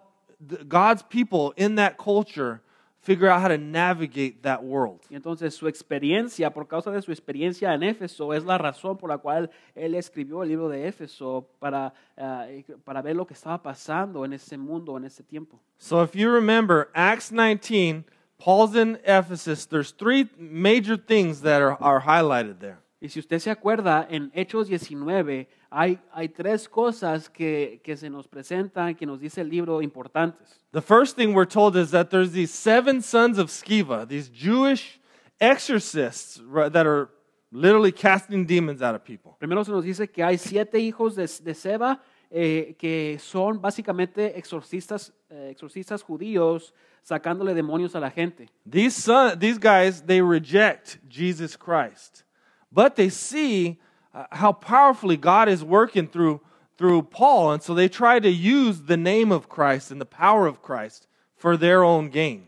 God's 0.68 1.04
people 1.04 1.54
in 1.56 1.76
that 1.76 1.98
culture 1.98 2.62
figure 3.02 3.30
out 3.30 3.42
how 3.42 3.48
to 3.48 3.58
navigate 3.58 4.42
that 4.42 4.64
world. 4.64 5.02
Y 5.10 5.16
entonces 5.16 5.54
su 5.56 5.68
experiencia, 5.68 6.52
por 6.54 6.68
causa 6.68 6.92
de 6.92 7.02
su 7.02 7.12
experiencia 7.12 7.74
en 7.74 7.84
Éfeso, 7.84 8.34
es 8.34 8.44
la 8.44 8.58
razón 8.58 8.98
por 8.98 9.10
la 9.10 9.18
cual 9.18 9.50
él 9.76 9.96
escribió 9.96 10.44
el 10.44 10.50
libro 10.50 10.70
de 10.70 10.88
Éfeso 10.88 11.48
para, 11.60 11.94
ah, 12.18 12.46
para 12.84 13.02
ver 13.02 13.16
lo 13.16 13.26
que 13.26 13.34
estaba 13.34 13.62
pasando 13.62 14.26
en 14.26 14.34
ese 14.34 14.58
mundo, 14.58 14.98
en 14.98 15.06
ese 15.06 15.24
tiempo. 15.24 15.60
So 15.78 16.04
if 16.04 16.14
you 16.16 16.30
remember 16.30 16.90
Acts 16.94 17.32
19, 17.32 18.06
Paul's 18.40 18.76
in 18.76 19.00
Ephesus. 19.04 19.66
There's 19.66 19.92
three 19.92 20.30
major 20.38 20.96
things 20.96 21.42
that 21.42 21.62
are, 21.62 21.78
are 21.82 22.02
highlighted 22.02 22.60
there. 22.60 22.80
Y 23.02 23.10
si 23.10 23.20
usted 23.20 23.40
se 23.40 23.50
acuerda, 23.50 24.06
en 24.10 24.30
Hechos 24.34 24.68
19 24.68 25.48
hay, 25.70 26.00
hay 26.12 26.30
tres 26.30 26.68
cosas 26.68 27.30
que, 27.30 27.80
que 27.84 27.96
se 27.96 28.10
nos 28.10 28.28
presentan, 28.28 28.96
que 28.96 29.06
nos 29.06 29.20
dice 29.20 29.42
el 29.42 29.50
libro 29.50 29.82
importantes. 29.82 30.60
The 30.72 30.82
first 30.82 31.16
thing 31.16 31.34
we're 31.34 31.48
told 31.48 31.78
is 31.78 31.92
that 31.92 32.10
there's 32.10 32.32
these 32.32 32.52
seven 32.52 33.02
sons 33.02 33.38
of 33.38 33.50
Sceva, 33.50 34.06
these 34.08 34.30
Jewish 34.30 35.00
exorcists 35.40 36.42
that 36.72 36.86
are 36.86 37.10
literally 37.52 37.92
casting 37.92 38.46
demons 38.46 38.82
out 38.82 38.96
of 38.96 39.04
people. 39.04 39.36
Primero 39.40 39.64
se 39.64 39.72
nos 39.72 39.84
dice 39.84 40.12
que 40.12 40.24
hay 40.24 40.38
siete 40.38 40.80
hijos 40.80 41.16
de, 41.16 41.26
de 41.44 41.54
Seba 41.54 42.02
eh, 42.32 42.76
que 42.78 43.18
son 43.20 43.60
básicamente 43.60 44.38
exorcistas, 44.38 45.14
eh, 45.30 45.50
exorcistas 45.52 46.04
judíos 46.04 46.74
sacándole 47.02 47.56
demonios 47.56 47.96
a 47.96 48.00
la 48.00 48.12
gente. 48.12 48.50
These, 48.70 49.02
son, 49.02 49.40
these 49.40 49.58
guys, 49.58 50.04
they 50.06 50.22
reject 50.22 51.00
Jesus 51.10 51.58
Christ, 51.58 52.24
but 52.72 52.96
they 52.96 53.10
see 53.10 53.80
uh, 54.14 54.26
how 54.32 54.52
powerfully 54.52 55.18
God 55.18 55.50
is 55.50 55.64
working 55.64 56.08
through, 56.08 56.42
through 56.78 57.04
Paul, 57.04 57.52
and 57.54 57.64
so 57.64 57.74
they 57.74 57.90
try 57.90 58.20
to 58.20 58.30
use 58.30 58.82
the 58.82 58.98
name 58.98 59.32
of 59.32 59.50
Christ 59.50 59.92
and 59.92 60.00
the 60.00 60.06
power 60.06 60.48
of 60.48 60.62
Christ 60.62 61.08
for 61.36 61.58
their 61.58 61.84
own 61.84 62.10
gain. 62.10 62.48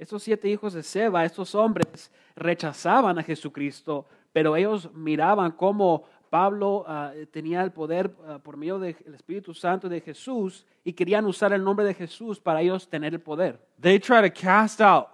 Estos 0.00 0.22
siete 0.22 0.44
hijos 0.44 0.74
de 0.74 0.82
Seba, 0.82 1.24
estos 1.24 1.54
hombres, 1.54 2.10
rechazaban 2.36 3.18
a 3.18 3.22
Jesucristo, 3.22 4.06
pero 4.32 4.54
ellos 4.54 4.88
miraban 4.94 5.50
cómo 5.50 6.04
Pablo 6.30 6.84
ah, 6.86 7.12
tenía 7.32 7.62
el 7.62 7.72
poder 7.72 8.14
ah, 8.26 8.38
por 8.38 8.56
medio 8.56 8.78
del 8.78 8.94
Espíritu 9.14 9.54
Santo 9.54 9.88
de 9.88 10.00
Jesús 10.00 10.64
y 10.84 10.92
querían 10.92 11.24
usar 11.24 11.52
el 11.52 11.64
nombre 11.64 11.84
de 11.84 11.94
Jesús 11.94 12.38
para 12.38 12.60
ellos 12.60 12.88
tener 12.88 13.14
el 13.14 13.20
poder. 13.20 13.58
They 13.80 13.98
try 13.98 14.20
to 14.20 14.30
cast 14.30 14.80
out 14.80 15.08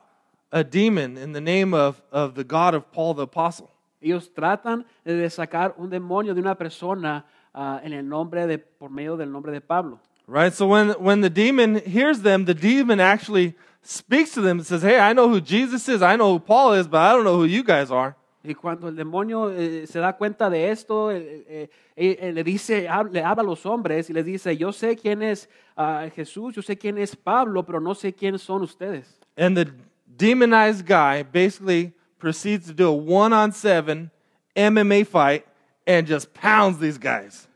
a 0.53 0.63
demon 0.63 1.17
in 1.17 1.33
the 1.33 1.41
name 1.41 1.73
of, 1.73 2.03
of 2.13 2.35
the 2.35 2.45
God 2.45 2.75
of 2.75 2.91
Paul 2.93 3.15
the 3.15 3.23
Apostle. 3.23 3.71
Ellos 4.05 4.31
tratan 4.35 4.85
de 5.05 5.31
sacar 5.31 5.75
un 5.79 5.89
demonio 5.89 6.35
de 6.35 6.41
una 6.41 6.55
persona 6.55 7.25
ah, 7.55 7.81
en 7.83 7.95
el 7.95 8.07
nombre 8.07 8.47
de, 8.47 8.59
por 8.59 8.91
medio 8.91 9.17
del 9.17 9.31
nombre 9.33 9.51
de 9.51 9.61
Pablo. 9.63 9.99
Right? 10.27 10.53
So 10.53 10.67
when, 10.67 10.91
when 11.01 11.23
the 11.23 11.31
demon 11.31 11.77
hears 11.87 12.21
them, 12.21 12.45
the 12.45 12.55
demon 12.55 13.01
actually 13.01 13.55
speaks 13.83 14.33
to 14.33 14.43
them 14.43 14.59
and 14.59 14.67
says, 14.67 14.83
Hey, 14.83 14.99
I 15.01 15.15
know 15.15 15.29
who 15.29 15.41
Jesus 15.41 15.89
is, 15.89 16.03
I 16.03 16.17
know 16.17 16.33
who 16.33 16.39
Paul 16.39 16.75
is, 16.75 16.87
but 16.87 16.99
I 17.01 17.13
don't 17.15 17.25
know 17.25 17.37
who 17.37 17.45
you 17.47 17.63
guys 17.65 17.91
are. 17.91 18.15
Y 18.47 18.53
cuando 18.53 18.89
el 18.89 18.95
demonio 18.95 19.51
eh, 19.51 19.87
se 19.87 20.01
da 20.01 20.13
cuenta 20.13 20.51
de 20.51 20.71
esto, 20.71 21.11
eh, 21.11 21.47
eh, 21.49 22.19
eh, 22.21 22.31
le 22.31 22.45
dice, 22.45 22.87
hab- 22.91 23.11
le 23.11 23.23
habla 23.23 23.41
a 23.43 23.47
los 23.47 23.65
hombres 23.65 24.11
y 24.11 24.13
les 24.13 24.27
dice, 24.27 24.55
yo 24.55 24.71
sé 24.71 24.97
quién 24.97 25.23
es 25.23 25.49
ah, 25.79 26.07
Jesús, 26.15 26.55
yo 26.55 26.61
sé 26.61 26.77
quién 26.77 26.99
es 26.99 27.17
Pablo, 27.17 27.65
pero 27.65 27.81
no 27.81 27.95
sé 27.95 28.13
quién 28.13 28.39
son 28.39 28.61
ustedes. 28.61 29.19
And 29.39 29.57
the 29.57 29.73
demonized 30.07 30.85
guy 30.87 31.23
basically 31.23 31.94
proceeds 32.25 32.67
to 32.67 32.73
do 32.73 32.89
a 32.89 32.93
one 32.93 33.35
on 33.35 33.53
seven 33.53 34.11
MMA 34.57 35.07
fight 35.07 35.45
and 35.87 36.07
just 36.07 36.33
pounds 36.33 36.79
these 36.79 36.97
guys. 36.99 37.47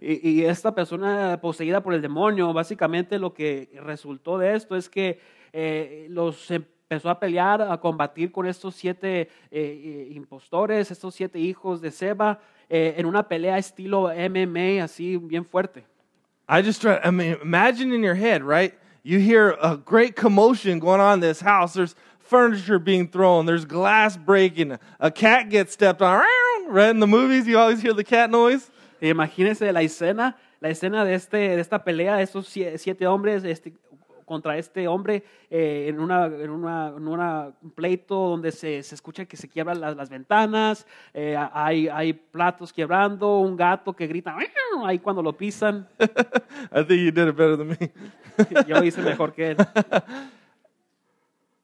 Y, 0.00 0.20
y 0.22 0.44
esta 0.44 0.74
persona 0.74 1.40
poseída 1.40 1.82
por 1.82 1.94
el 1.94 2.02
demonio, 2.02 2.52
básicamente 2.52 3.18
lo 3.18 3.32
que 3.32 3.70
resultó 3.82 4.36
de 4.36 4.54
esto 4.54 4.76
es 4.76 4.88
que 4.88 5.18
eh, 5.52 6.06
los 6.10 6.50
empezó 6.50 7.08
a 7.08 7.18
pelear, 7.18 7.62
a 7.62 7.78
combatir 7.78 8.30
con 8.30 8.46
estos 8.46 8.74
siete 8.74 9.22
eh, 9.22 9.28
eh, 9.50 10.08
impostores, 10.12 10.90
estos 10.90 11.14
siete 11.14 11.38
hijos 11.38 11.80
de 11.80 11.90
Seba, 11.90 12.38
eh, 12.68 12.94
en 12.98 13.06
una 13.06 13.26
pelea 13.26 13.56
estilo 13.56 14.10
MMA, 14.12 14.84
así 14.84 15.16
bien 15.16 15.44
fuerte. 15.46 15.86
I 16.50 16.62
just 16.62 16.82
try, 16.82 16.98
I 17.02 17.10
mean, 17.10 17.38
imagine 17.42 17.94
in 17.94 18.02
your 18.02 18.14
head, 18.14 18.42
right? 18.42 18.74
You 19.02 19.20
hear 19.20 19.56
a 19.62 19.78
great 19.78 20.16
commotion 20.16 20.78
going 20.78 21.00
on 21.00 21.14
in 21.14 21.20
this 21.20 21.40
house. 21.40 21.72
There's 21.72 21.96
furniture 22.28 22.78
being 22.78 23.08
thrown, 23.08 23.46
there's 23.46 23.64
glass 23.64 24.16
breaking, 24.16 24.78
a 25.00 25.10
cat 25.10 25.48
gets 25.48 25.72
stepped 25.72 26.02
on. 26.02 26.22
Right 26.68 26.90
in 26.90 27.00
the 27.00 27.06
movies, 27.06 27.46
you 27.46 27.58
always 27.58 27.80
hear 27.82 27.94
the 27.94 28.04
cat 28.04 28.30
noise. 28.30 28.70
Imagínense 29.00 29.72
la 29.72 29.80
escena, 29.80 30.36
la 30.60 30.68
escena 30.68 31.04
de, 31.04 31.14
este, 31.14 31.36
de 31.36 31.60
esta 31.60 31.82
pelea 31.84 32.16
de 32.16 32.24
estos 32.24 32.46
sie- 32.48 32.76
siete 32.78 33.06
hombres 33.06 33.44
este, 33.44 33.72
contra 34.26 34.58
este 34.58 34.86
hombre 34.88 35.22
eh, 35.50 35.86
en, 35.88 35.98
una, 36.00 36.26
en, 36.26 36.50
una, 36.50 36.88
en 36.94 37.08
una- 37.08 37.52
un 37.62 37.70
pleito 37.70 38.14
donde 38.28 38.52
se, 38.52 38.82
se 38.82 38.94
escucha 38.94 39.24
que 39.24 39.36
se 39.38 39.48
quiebran 39.48 39.80
las, 39.80 39.96
las 39.96 40.10
ventanas, 40.10 40.86
eh, 41.14 41.34
hay, 41.54 41.88
hay 41.88 42.12
platos 42.12 42.72
quebrando, 42.72 43.38
un 43.38 43.56
gato 43.56 43.94
que 43.94 44.06
grita 44.06 44.36
ahí 44.84 44.98
cuando 44.98 45.22
lo 45.22 45.32
pisan. 45.32 45.88
I 46.70 46.82
think 46.84 47.00
you 47.00 47.10
did 47.12 47.28
it 47.28 47.36
better 47.36 47.56
than 47.56 47.68
me. 47.68 47.90
Yo 48.66 48.82
hice 48.84 49.00
mejor 49.00 49.32
que 49.32 49.52
él. 49.52 49.56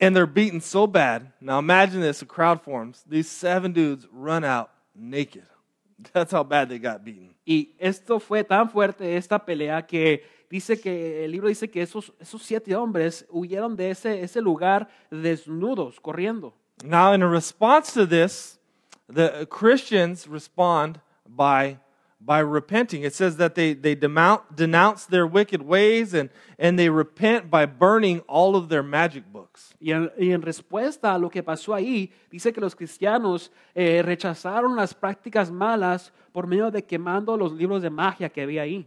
and 0.01 0.15
they're 0.15 0.27
beaten 0.27 0.61
so 0.61 0.87
bad. 0.87 1.33
Now 1.41 1.59
imagine 1.59 2.01
this 2.01 2.23
a 2.23 2.27
crowd 2.27 2.63
forms. 2.63 3.03
These 3.07 3.31
seven 3.31 3.73
dudes 3.73 4.07
run 4.13 4.45
out 4.45 4.71
naked. 4.95 5.45
That's 6.13 6.33
how 6.33 6.43
bad 6.43 6.69
they 6.69 6.79
got 6.79 7.05
beaten. 7.05 7.35
Y 7.47 7.75
esto 7.79 8.19
fue 8.19 8.43
tan 8.43 8.71
fuerte, 8.71 9.17
esta 9.17 9.39
pelea, 9.39 9.87
que 9.87 10.25
dice 10.51 10.81
que 10.81 11.25
el 11.25 11.31
libro 11.31 11.49
dice 11.49 11.69
que 11.71 11.83
esos, 11.83 12.13
esos 12.19 12.43
siete 12.43 12.75
hombres 12.75 13.27
huyeron 13.31 13.77
de 13.77 13.91
ese, 13.91 14.23
ese 14.23 14.41
lugar 14.41 14.89
desnudos, 15.11 16.01
corriendo. 16.01 16.55
Now, 16.83 17.13
in 17.13 17.23
response 17.23 17.93
to 17.93 18.07
this, 18.07 18.59
the 19.09 19.47
Christians 19.49 20.27
respond 20.27 21.01
by, 21.29 21.79
by 22.25 22.39
repenting. 22.39 23.03
It 23.03 23.15
says 23.15 23.37
that 23.37 23.55
they, 23.55 23.75
they 23.75 23.95
denounce 23.95 25.07
their 25.07 25.27
wicked 25.27 25.63
ways 25.63 26.15
and, 26.15 26.31
and 26.59 26.79
they 26.79 26.89
repent 26.89 27.51
by 27.51 27.67
burning 27.67 28.21
all 28.21 28.57
of 28.57 28.69
their 28.69 28.83
magic 28.83 29.31
books. 29.31 29.75
Y 29.81 29.93
en, 29.93 30.11
y 30.19 30.33
en 30.33 30.41
respuesta 30.41 31.15
a 31.15 31.19
lo 31.19 31.29
que 31.29 31.43
pasó 31.43 31.75
ahí, 31.75 32.11
dice 32.31 32.53
que 32.53 32.61
los 32.61 32.75
cristianos 32.75 33.51
eh, 33.75 34.03
rechazaron 34.03 34.75
las 34.75 34.95
prácticas 34.95 35.51
malas 35.51 36.13
por 36.33 36.47
medio 36.47 36.71
de 36.71 36.83
quemando 36.83 37.37
los 37.37 37.53
libros 37.53 37.83
de 37.83 37.91
magia 37.91 38.29
que 38.29 38.43
había 38.43 38.63
ahí. 38.63 38.87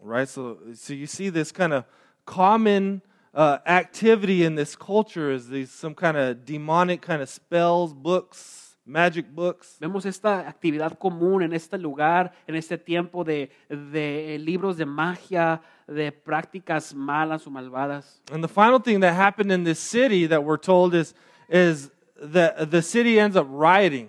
Right? 0.00 0.28
So, 0.28 0.58
so 0.74 0.92
you 0.94 1.06
see 1.06 1.30
this 1.30 1.50
kind 1.50 1.72
of 1.72 1.84
common 2.24 3.02
uh, 3.34 3.58
activity 3.66 4.44
in 4.44 4.54
this 4.54 4.76
culture 4.76 5.32
is 5.32 5.48
these 5.48 5.70
some 5.72 5.94
kind 5.94 6.16
of 6.16 6.44
demonic 6.44 7.02
kind 7.02 7.20
of 7.20 7.28
spells, 7.28 7.92
books, 7.92 8.67
magic 8.88 9.26
books. 9.30 9.76
Vemos 9.78 10.06
esta 10.06 10.48
actividad 10.48 10.98
común 10.98 11.42
en 11.42 11.52
este 11.52 11.78
lugar, 11.78 12.32
en 12.46 12.56
este 12.56 12.78
tiempo 12.78 13.22
de, 13.22 13.50
de 13.68 14.38
libros 14.40 14.76
de 14.76 14.86
magia, 14.86 15.60
de 15.86 16.10
prácticas 16.10 16.94
malas 16.94 17.46
o 17.46 17.50
malvadas. 17.50 18.22
And 18.32 18.42
the 18.42 18.48
final 18.48 18.80
thing 18.80 19.00
that 19.00 19.14
happened 19.14 19.52
in 19.52 19.64
this 19.64 19.78
city 19.78 20.26
that 20.26 20.42
we're 20.42 20.60
told 20.60 20.94
is, 20.94 21.14
is 21.48 21.90
that 22.20 22.70
the 22.70 22.82
city 22.82 23.18
ends 23.20 23.36
up 23.36 23.46
rioting. 23.50 24.08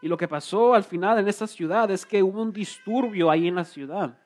Y 0.00 0.08
lo 0.08 0.16
que 0.16 0.28
pasó 0.28 0.74
al 0.74 0.84
final 0.84 1.18
en 1.18 1.28
esta 1.28 1.46
ciudad 1.46 1.90
es 1.90 2.06
que 2.06 2.22
hubo 2.22 2.40
un 2.40 2.52
disturbio 2.52 3.30
ahí 3.30 3.48
en 3.48 3.56
la 3.56 3.64
ciudad. 3.64 4.16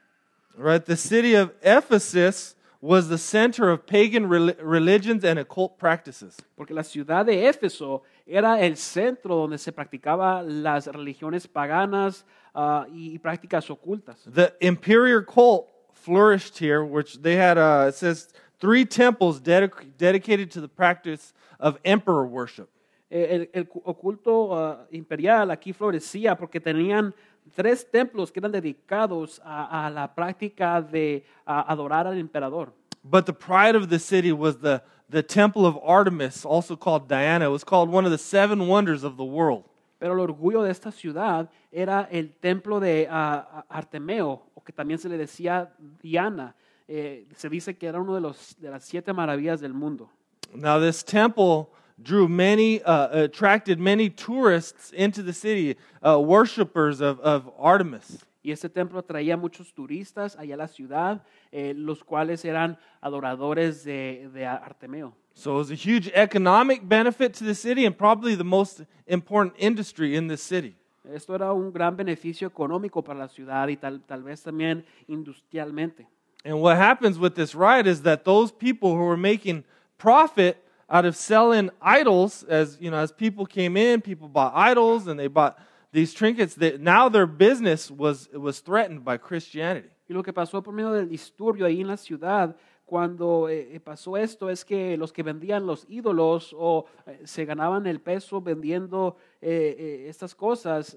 Right? 0.56 0.84
The 0.84 0.96
city 0.96 1.34
of 1.34 1.52
Ephesus 1.62 2.56
was 2.80 3.08
the 3.08 3.18
center 3.18 3.70
of 3.70 3.86
pagan 3.86 4.28
religions 4.28 5.24
and 5.24 5.38
occult 5.38 5.78
practices. 5.78 6.36
Porque 6.56 6.72
la 6.72 6.82
ciudad 6.82 7.24
de 7.26 7.48
Éfeso 7.48 8.02
era 8.28 8.60
el 8.60 8.76
centro 8.76 9.34
donde 9.36 9.58
se 9.58 9.72
practicaban 9.72 10.62
las 10.62 10.86
religiones 10.86 11.48
paganas 11.48 12.24
ah, 12.54 12.86
y, 12.92 13.18
prácticas 13.18 13.70
ocultas. 13.70 14.22
The 14.32 14.54
imperial 14.60 15.24
cult 15.24 15.66
flourished 15.92 16.58
here, 16.58 16.84
which 16.84 17.20
they 17.22 17.36
had, 17.36 17.56
uh, 17.58 17.88
it 17.88 17.94
says, 17.94 18.28
three 18.60 18.84
temples 18.84 19.42
dedic- 19.42 19.96
dedicated 19.96 20.50
to 20.52 20.60
the 20.60 20.68
practice 20.68 21.32
of 21.58 21.78
emperor 21.84 22.26
worship. 22.26 22.68
Eh, 23.10 23.48
El, 23.54 23.60
el 23.60 23.64
cu- 23.66 23.82
oculto 23.84 24.54
ah, 24.54 24.86
imperial 24.90 25.50
aquí 25.50 25.72
florecía 25.72 26.36
porque 26.36 26.60
tenían 26.60 27.14
tres 27.54 27.90
templos 27.90 28.30
que 28.30 28.40
eran 28.40 28.52
dedicados 28.52 29.40
a, 29.42 29.86
a 29.86 29.90
la 29.90 30.14
práctica 30.14 30.82
de 30.82 31.24
a 31.46 31.72
adorar 31.72 32.06
al 32.06 32.18
emperador. 32.18 32.72
But 33.02 33.24
the 33.24 33.32
pride 33.32 33.74
of 33.74 33.88
the 33.88 33.98
city 33.98 34.32
was 34.32 34.58
the, 34.58 34.82
the 35.10 35.22
temple 35.22 35.66
of 35.66 35.78
Artemis, 35.82 36.44
also 36.44 36.76
called 36.76 37.08
Diana. 37.08 37.50
Was 37.50 37.64
called 37.64 37.90
one 37.90 38.04
of 38.04 38.10
the 38.10 38.18
seven 38.18 38.66
wonders 38.66 39.04
of 39.04 39.16
the 39.16 39.24
world. 39.24 39.64
Pero 40.00 40.12
el 40.12 40.20
orgullo 40.20 40.62
de 40.62 40.70
esta 40.70 40.92
ciudad 40.92 41.48
era 41.72 42.08
el 42.12 42.28
templo 42.40 42.78
de 42.78 43.08
ah, 43.10 43.64
Artemeo, 43.68 44.42
o 44.54 44.60
que 44.60 44.72
también 44.72 44.98
se 44.98 45.08
le 45.08 45.16
decía 45.16 45.70
Diana. 46.00 46.54
Eh, 46.86 47.26
se 47.36 47.48
dice 47.48 47.76
que 47.76 47.86
era 47.86 48.00
uno 48.00 48.14
de, 48.14 48.20
los, 48.20 48.54
de 48.60 48.70
las 48.70 48.84
siete 48.84 49.12
maravillas 49.12 49.60
del 49.60 49.74
mundo. 49.74 50.08
Now, 50.54 50.78
this 50.78 51.02
temple 51.02 51.70
drew 52.00 52.28
many, 52.28 52.80
uh, 52.82 53.24
attracted 53.24 53.78
many 53.78 54.08
tourists 54.08 54.92
into 54.92 55.22
the 55.22 55.32
city, 55.32 55.76
uh, 56.02 56.18
worshippers 56.18 57.00
of, 57.00 57.20
of 57.20 57.50
Artemis. 57.58 58.24
Y 58.48 58.50
este 58.50 58.70
templo 58.70 59.02
traía 59.02 59.36
muchos 59.36 59.74
turistas 59.74 60.34
allá 60.38 60.54
a 60.54 60.56
la 60.56 60.68
ciudad, 60.68 61.22
eh, 61.52 61.74
los 61.76 62.02
cuales 62.02 62.46
eran 62.46 62.78
adoradores 63.02 63.84
de, 63.84 64.30
de 64.32 64.46
Artemeo. 64.46 65.14
So 65.34 65.56
it 65.56 65.58
was 65.58 65.70
a 65.70 65.74
huge 65.74 66.10
economic 66.14 66.80
benefit 66.82 67.34
to 67.34 67.44
the 67.44 67.54
city 67.54 67.84
and 67.84 67.94
probably 67.94 68.34
the 68.34 68.44
most 68.44 68.84
important 69.06 69.54
industry 69.58 70.16
in 70.16 70.28
this 70.28 70.40
city. 70.40 70.74
Esto 71.12 71.34
era 71.34 71.52
un 71.52 71.70
gran 71.70 71.94
beneficio 71.94 72.48
económico 72.48 73.04
para 73.04 73.18
la 73.18 73.28
ciudad 73.28 73.68
y 73.68 73.76
tal, 73.76 74.00
tal 74.00 74.22
vez 74.22 74.42
también 74.42 74.82
industrialmente. 75.06 76.06
And 76.42 76.62
what 76.62 76.78
happens 76.78 77.18
with 77.18 77.34
this 77.34 77.54
riot 77.54 77.86
is 77.86 78.00
that 78.04 78.24
those 78.24 78.50
people 78.50 78.92
who 78.96 79.04
were 79.04 79.18
making 79.18 79.62
profit 79.98 80.56
out 80.88 81.04
of 81.04 81.16
selling 81.16 81.68
idols, 81.82 82.44
as 82.44 82.78
you 82.80 82.90
know, 82.90 82.96
as 82.96 83.12
people 83.12 83.44
came 83.44 83.76
in, 83.76 84.00
people 84.00 84.26
bought 84.26 84.54
idols 84.54 85.06
and 85.06 85.20
they 85.20 85.28
bought 85.28 85.58
these 85.98 86.14
trinkets. 86.14 86.54
That 86.56 86.80
now 86.80 87.08
their 87.08 87.26
business 87.26 87.90
was 87.90 88.28
was 88.32 88.60
threatened 88.60 89.04
by 89.04 89.18
Christianity. 89.18 89.90
Y 90.08 90.14
lo 90.14 90.22
que 90.22 90.32
pasó 90.32 90.62
por 90.62 90.72
medio 90.72 90.92
del 90.92 91.08
disturbio 91.08 91.66
ahí 91.66 91.80
en 91.80 91.88
la 91.88 91.96
ciudad, 91.96 92.56
cuando 92.86 93.50
eh, 93.50 93.74
eh, 93.74 93.80
pasó 93.80 94.16
esto, 94.16 94.48
es 94.48 94.64
que 94.64 94.96
los 94.96 95.12
que 95.12 95.22
vendían 95.22 95.66
los 95.66 95.84
ídolos 95.90 96.54
o 96.56 96.86
eh, 97.06 97.20
se 97.24 97.44
ganaban 97.44 97.86
el 97.86 98.00
peso 98.00 98.40
vendiendo 98.40 99.16
eh, 99.42 99.76
eh, 99.78 100.08
estas 100.08 100.34
cosas, 100.34 100.96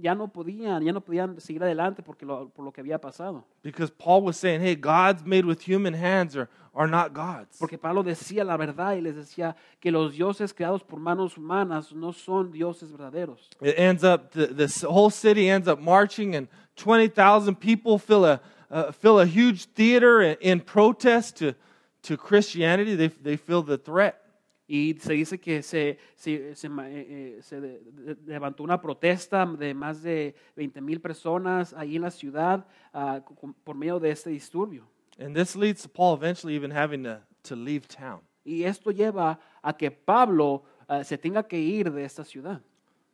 ya 0.00 0.14
no 0.14 0.28
podían, 0.28 0.84
ya 0.84 0.92
no 0.92 1.00
podían 1.00 1.40
seguir 1.40 1.62
adelante 1.62 2.02
porque 2.02 2.24
lo- 2.26 2.48
por 2.48 2.64
lo 2.64 2.72
que 2.72 2.80
había 2.80 2.98
pasado. 3.00 3.44
Because 3.62 3.90
Paul 3.92 4.22
was 4.24 4.36
saying, 4.36 4.60
hey, 4.60 4.74
gods 4.74 5.24
made 5.24 5.44
with 5.44 5.60
human 5.66 5.94
hands 5.94 6.36
are, 6.36 6.48
are 6.74 6.88
not 6.88 7.12
gods. 7.14 7.58
Porque 7.58 7.78
Pablo 7.78 8.02
decía 8.02 8.44
la 8.44 8.56
verdad 8.56 8.96
y 8.96 9.00
les 9.00 9.14
decía 9.16 9.56
que 9.80 9.90
los 9.90 10.12
dioses 10.12 10.52
creados 10.52 10.82
por 10.82 10.98
manos 11.00 11.36
humanas 11.36 11.92
no 11.92 12.12
son 12.12 12.50
dioses 12.50 12.90
verdaderos. 12.92 13.48
It 13.60 13.74
ends 13.78 14.04
up, 14.04 14.30
the, 14.32 14.46
this 14.48 14.82
whole 14.82 15.10
city 15.10 15.48
ends 15.48 15.68
up 15.68 15.80
marching, 15.80 16.34
and 16.34 16.48
20,000 16.76 17.56
people 17.56 17.98
fill 17.98 18.24
a, 18.24 18.40
uh, 18.70 18.92
fill 18.92 19.18
a 19.20 19.26
huge 19.26 19.66
theater 19.74 20.20
in, 20.20 20.36
in 20.40 20.60
protest 20.60 21.36
to, 21.38 21.54
to 22.02 22.16
Christianity. 22.16 22.94
They, 22.94 23.08
they 23.08 23.36
feel 23.36 23.62
the 23.62 23.78
threat. 23.78 24.20
Y 24.68 24.94
se 24.98 25.12
dice 25.12 25.38
que 25.38 25.62
se, 25.62 25.96
se, 26.16 26.54
se 26.56 26.66
eh, 26.66 26.70
eh, 26.88 27.38
se 27.40 27.60
de- 27.60 27.80
de- 27.84 28.16
levantó 28.26 28.64
una 28.64 28.80
protesta 28.80 29.46
de 29.46 29.72
más 29.74 30.02
de 30.02 30.34
20 30.56 30.80
mil 30.80 31.00
personas 31.00 31.72
ahí 31.72 31.96
en 31.96 32.02
la 32.02 32.10
ciudad 32.10 32.66
con- 33.40 33.54
por 33.54 33.76
medio 33.76 34.00
de 34.00 34.10
este 34.10 34.30
disturbio. 34.30 34.84
And 35.18 35.34
this 35.36 35.54
leads 35.56 35.82
to 35.82 35.88
Paul 35.88 36.16
eventually 36.16 36.56
even 36.56 36.70
having 36.72 37.04
to, 37.04 37.20
to 37.42 37.54
leave 37.56 37.86
town. 37.86 38.20
Y 38.44 38.64
esto 38.64 38.90
lleva 38.90 39.38
a 39.62 39.72
que 39.76 39.90
Pablo 39.90 40.64
ah, 40.88 41.02
se 41.04 41.16
tenga 41.16 41.42
que 41.42 41.58
ir 41.58 41.90
de 41.92 42.04
esta 42.04 42.24
ciudad. 42.24 42.60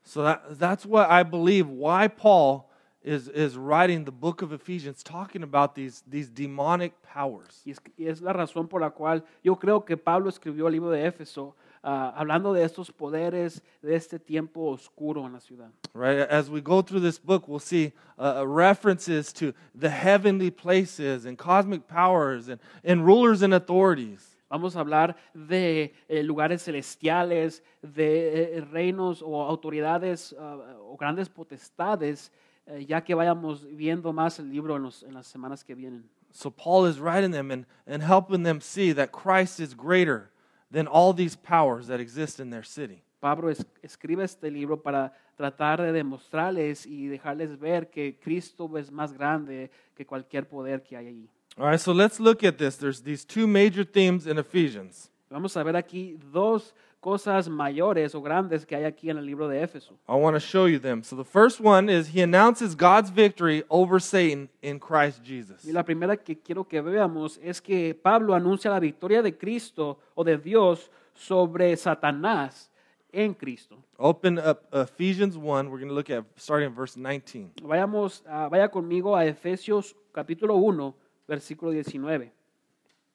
So 0.04 0.22
that, 0.24 0.58
that's 0.58 0.84
what 0.84 1.08
I 1.10 1.22
believe 1.22 1.68
why 1.68 2.08
Paul 2.08 2.64
is, 3.04 3.28
is 3.28 3.56
writing 3.56 4.04
the 4.04 4.12
book 4.12 4.42
of 4.42 4.52
Ephesians, 4.52 5.02
talking 5.02 5.42
about 5.42 5.74
these, 5.74 6.02
these 6.06 6.28
demonic 6.28 6.92
powers. 7.02 7.62
Y 7.64 7.72
es, 7.72 7.80
y 7.98 8.06
es 8.06 8.20
la 8.20 8.32
razón 8.32 8.68
por 8.68 8.80
la 8.80 8.90
cual 8.90 9.24
yo 9.42 9.56
creo 9.56 9.84
que 9.84 9.96
Pablo 9.96 10.28
escribió 10.28 10.66
el 10.66 10.72
libro 10.72 10.90
de 10.90 11.06
Éfeso 11.06 11.54
ah, 11.82 12.12
hablando 12.16 12.52
de 12.52 12.64
estos 12.64 12.90
poderes 12.90 13.62
de 13.82 13.96
este 13.96 14.18
tiempo 14.18 14.70
oscuro 14.70 15.26
en 15.26 15.32
la 15.32 15.40
ciudad. 15.40 15.70
Right? 15.94 16.28
As 16.30 16.48
we 16.48 16.60
go 16.60 16.82
through 16.82 17.00
this 17.00 17.18
book, 17.18 17.48
we'll 17.48 17.58
see 17.58 17.92
uh, 18.18 18.44
references 18.46 19.32
to 19.34 19.52
the 19.74 19.90
heavenly 19.90 20.50
places 20.50 21.26
and 21.26 21.36
cosmic 21.36 21.88
powers 21.88 22.48
and, 22.48 22.60
and 22.84 23.04
rulers 23.04 23.42
and 23.42 23.54
authorities. 23.54 24.28
Vamos 24.48 24.76
a 24.76 24.80
hablar 24.80 25.16
de 25.32 25.94
eh, 26.08 26.22
lugares 26.22 26.62
celestiales, 26.62 27.62
de 27.80 28.58
eh, 28.58 28.60
reinos 28.60 29.22
o 29.22 29.40
autoridades 29.40 30.36
ah, 30.38 30.76
o 30.78 30.96
grandes 30.98 31.30
potestades, 31.30 32.30
eh, 32.66 32.84
ya 32.86 33.02
que 33.02 33.14
vayamos 33.14 33.64
viendo 33.76 34.12
más 34.12 34.38
el 34.38 34.48
libro 34.50 34.76
en, 34.76 34.82
los- 34.82 35.02
en 35.02 35.14
las 35.14 35.26
semanas 35.26 35.64
que 35.64 35.74
vienen. 35.74 36.04
So 36.32 36.50
Paul 36.50 36.86
is 36.88 36.98
writing 36.98 37.30
them 37.32 37.50
and, 37.50 37.66
and 37.86 38.02
helping 38.02 38.42
them 38.42 38.60
see 38.60 38.92
that 38.94 39.10
Christ 39.12 39.60
is 39.60 39.74
greater 39.76 40.30
than 40.70 40.86
all 40.86 41.12
these 41.14 41.36
powers 41.36 41.86
that 41.88 42.00
exist 42.00 42.40
in 42.40 42.50
their 42.50 42.64
city. 42.64 43.02
Pablo 43.20 43.50
es- 43.50 43.64
escribe 43.82 44.24
este 44.24 44.50
libro 44.50 44.82
para 44.82 45.12
tratar 45.36 45.80
de 45.82 45.92
demostrarles 45.92 46.86
y 46.86 47.06
dejarles 47.08 47.58
ver 47.58 47.90
que 47.90 48.18
Cristo 48.18 48.70
es 48.78 48.90
más 48.90 49.12
grande 49.12 49.70
que 49.94 50.04
cualquier 50.06 50.48
poder 50.48 50.82
que 50.82 50.96
hay 50.96 51.06
allí. 51.08 51.28
All 51.58 51.68
right, 51.70 51.78
so 51.78 51.92
let's 51.92 52.18
look 52.18 52.42
at 52.44 52.56
this. 52.56 52.78
There's 52.78 53.02
these 53.02 53.26
two 53.26 53.46
major 53.46 53.84
themes 53.84 54.26
in 54.26 54.38
Ephesians. 54.38 55.10
Vamos 55.32 55.56
a 55.56 55.62
ver 55.62 55.76
aquí 55.76 56.18
dos 56.30 56.74
cosas 57.00 57.48
mayores 57.48 58.14
o 58.14 58.20
grandes 58.20 58.66
que 58.66 58.76
hay 58.76 58.84
aquí 58.84 59.08
en 59.08 59.16
el 59.16 59.24
libro 59.24 59.48
de 59.48 59.62
Éfeso. 59.62 59.94
I 60.06 60.12
want 60.12 60.36
to 60.36 60.40
show 60.40 60.66
you 60.66 60.78
them. 60.78 61.02
So 61.02 61.16
the 61.16 61.24
first 61.24 61.58
one 61.58 61.88
is 61.88 62.14
he 62.14 62.22
announces 62.22 62.76
God's 62.76 63.10
victory 63.10 63.64
over 63.70 63.98
Satan 63.98 64.50
in 64.60 64.78
Christ 64.78 65.24
Jesus. 65.24 65.64
Y 65.64 65.72
la 65.72 65.84
primera 65.84 66.16
que 66.16 66.36
quiero 66.36 66.64
que 66.64 66.82
veamos 66.82 67.40
es 67.42 67.60
que 67.60 67.94
Pablo 67.94 68.34
anuncia 68.34 68.70
la 68.70 68.78
victoria 68.78 69.22
de 69.22 69.36
Cristo 69.36 69.98
o 70.14 70.22
de 70.22 70.36
Dios 70.36 70.90
sobre 71.14 71.76
Satanás 71.76 72.70
en 73.10 73.34
Cristo. 73.34 73.78
Open 73.98 74.38
up 74.38 74.64
Ephesians 74.72 75.36
1. 75.36 75.70
We're 75.70 75.78
going 75.78 75.88
to 75.88 75.94
look 75.94 76.10
at 76.10 76.24
starting 76.36 76.68
in 76.68 76.74
verse 76.74 76.96
19. 76.96 77.52
Vayamos, 77.62 78.22
ah, 78.28 78.48
vaya 78.48 78.68
conmigo 78.68 79.16
a 79.16 79.24
Efesios 79.24 79.96
capítulo 80.12 80.56
1, 80.56 80.94
versículo 81.26 81.72
19. 81.72 82.30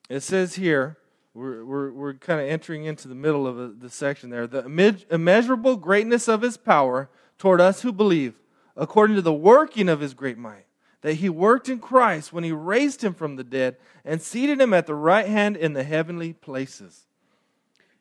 It 0.09 0.21
says 0.21 0.55
here, 0.55 0.97
we're, 1.37 1.63
we're, 1.63 1.91
we're 1.91 2.13
kind 2.15 2.41
of 2.41 2.47
entering 2.47 2.85
into 2.85 3.07
the 3.07 3.15
middle 3.15 3.45
of 3.45 3.79
the 3.79 3.89
section 3.89 4.29
there. 4.31 4.47
The 4.47 4.63
imme- 4.63 5.05
immeasurable 5.11 5.75
greatness 5.77 6.27
of 6.27 6.41
his 6.41 6.57
power 6.57 7.09
toward 7.37 7.61
us 7.61 7.83
who 7.83 7.91
believe, 7.93 8.33
according 8.75 9.15
to 9.17 9.21
the 9.21 9.33
working 9.33 9.87
of 9.87 9.99
his 9.99 10.15
great 10.15 10.37
might, 10.37 10.65
that 11.01 11.15
he 11.15 11.29
worked 11.29 11.69
in 11.69 11.79
Christ 11.79 12.33
when 12.33 12.43
he 12.43 12.51
raised 12.51 13.03
him 13.03 13.13
from 13.13 13.35
the 13.35 13.43
dead 13.43 13.77
and 14.03 14.19
seated 14.21 14.59
him 14.59 14.73
at 14.73 14.87
the 14.87 14.95
right 14.95 15.27
hand 15.27 15.55
in 15.55 15.73
the 15.73 15.83
heavenly 15.83 16.33
places. 16.33 17.05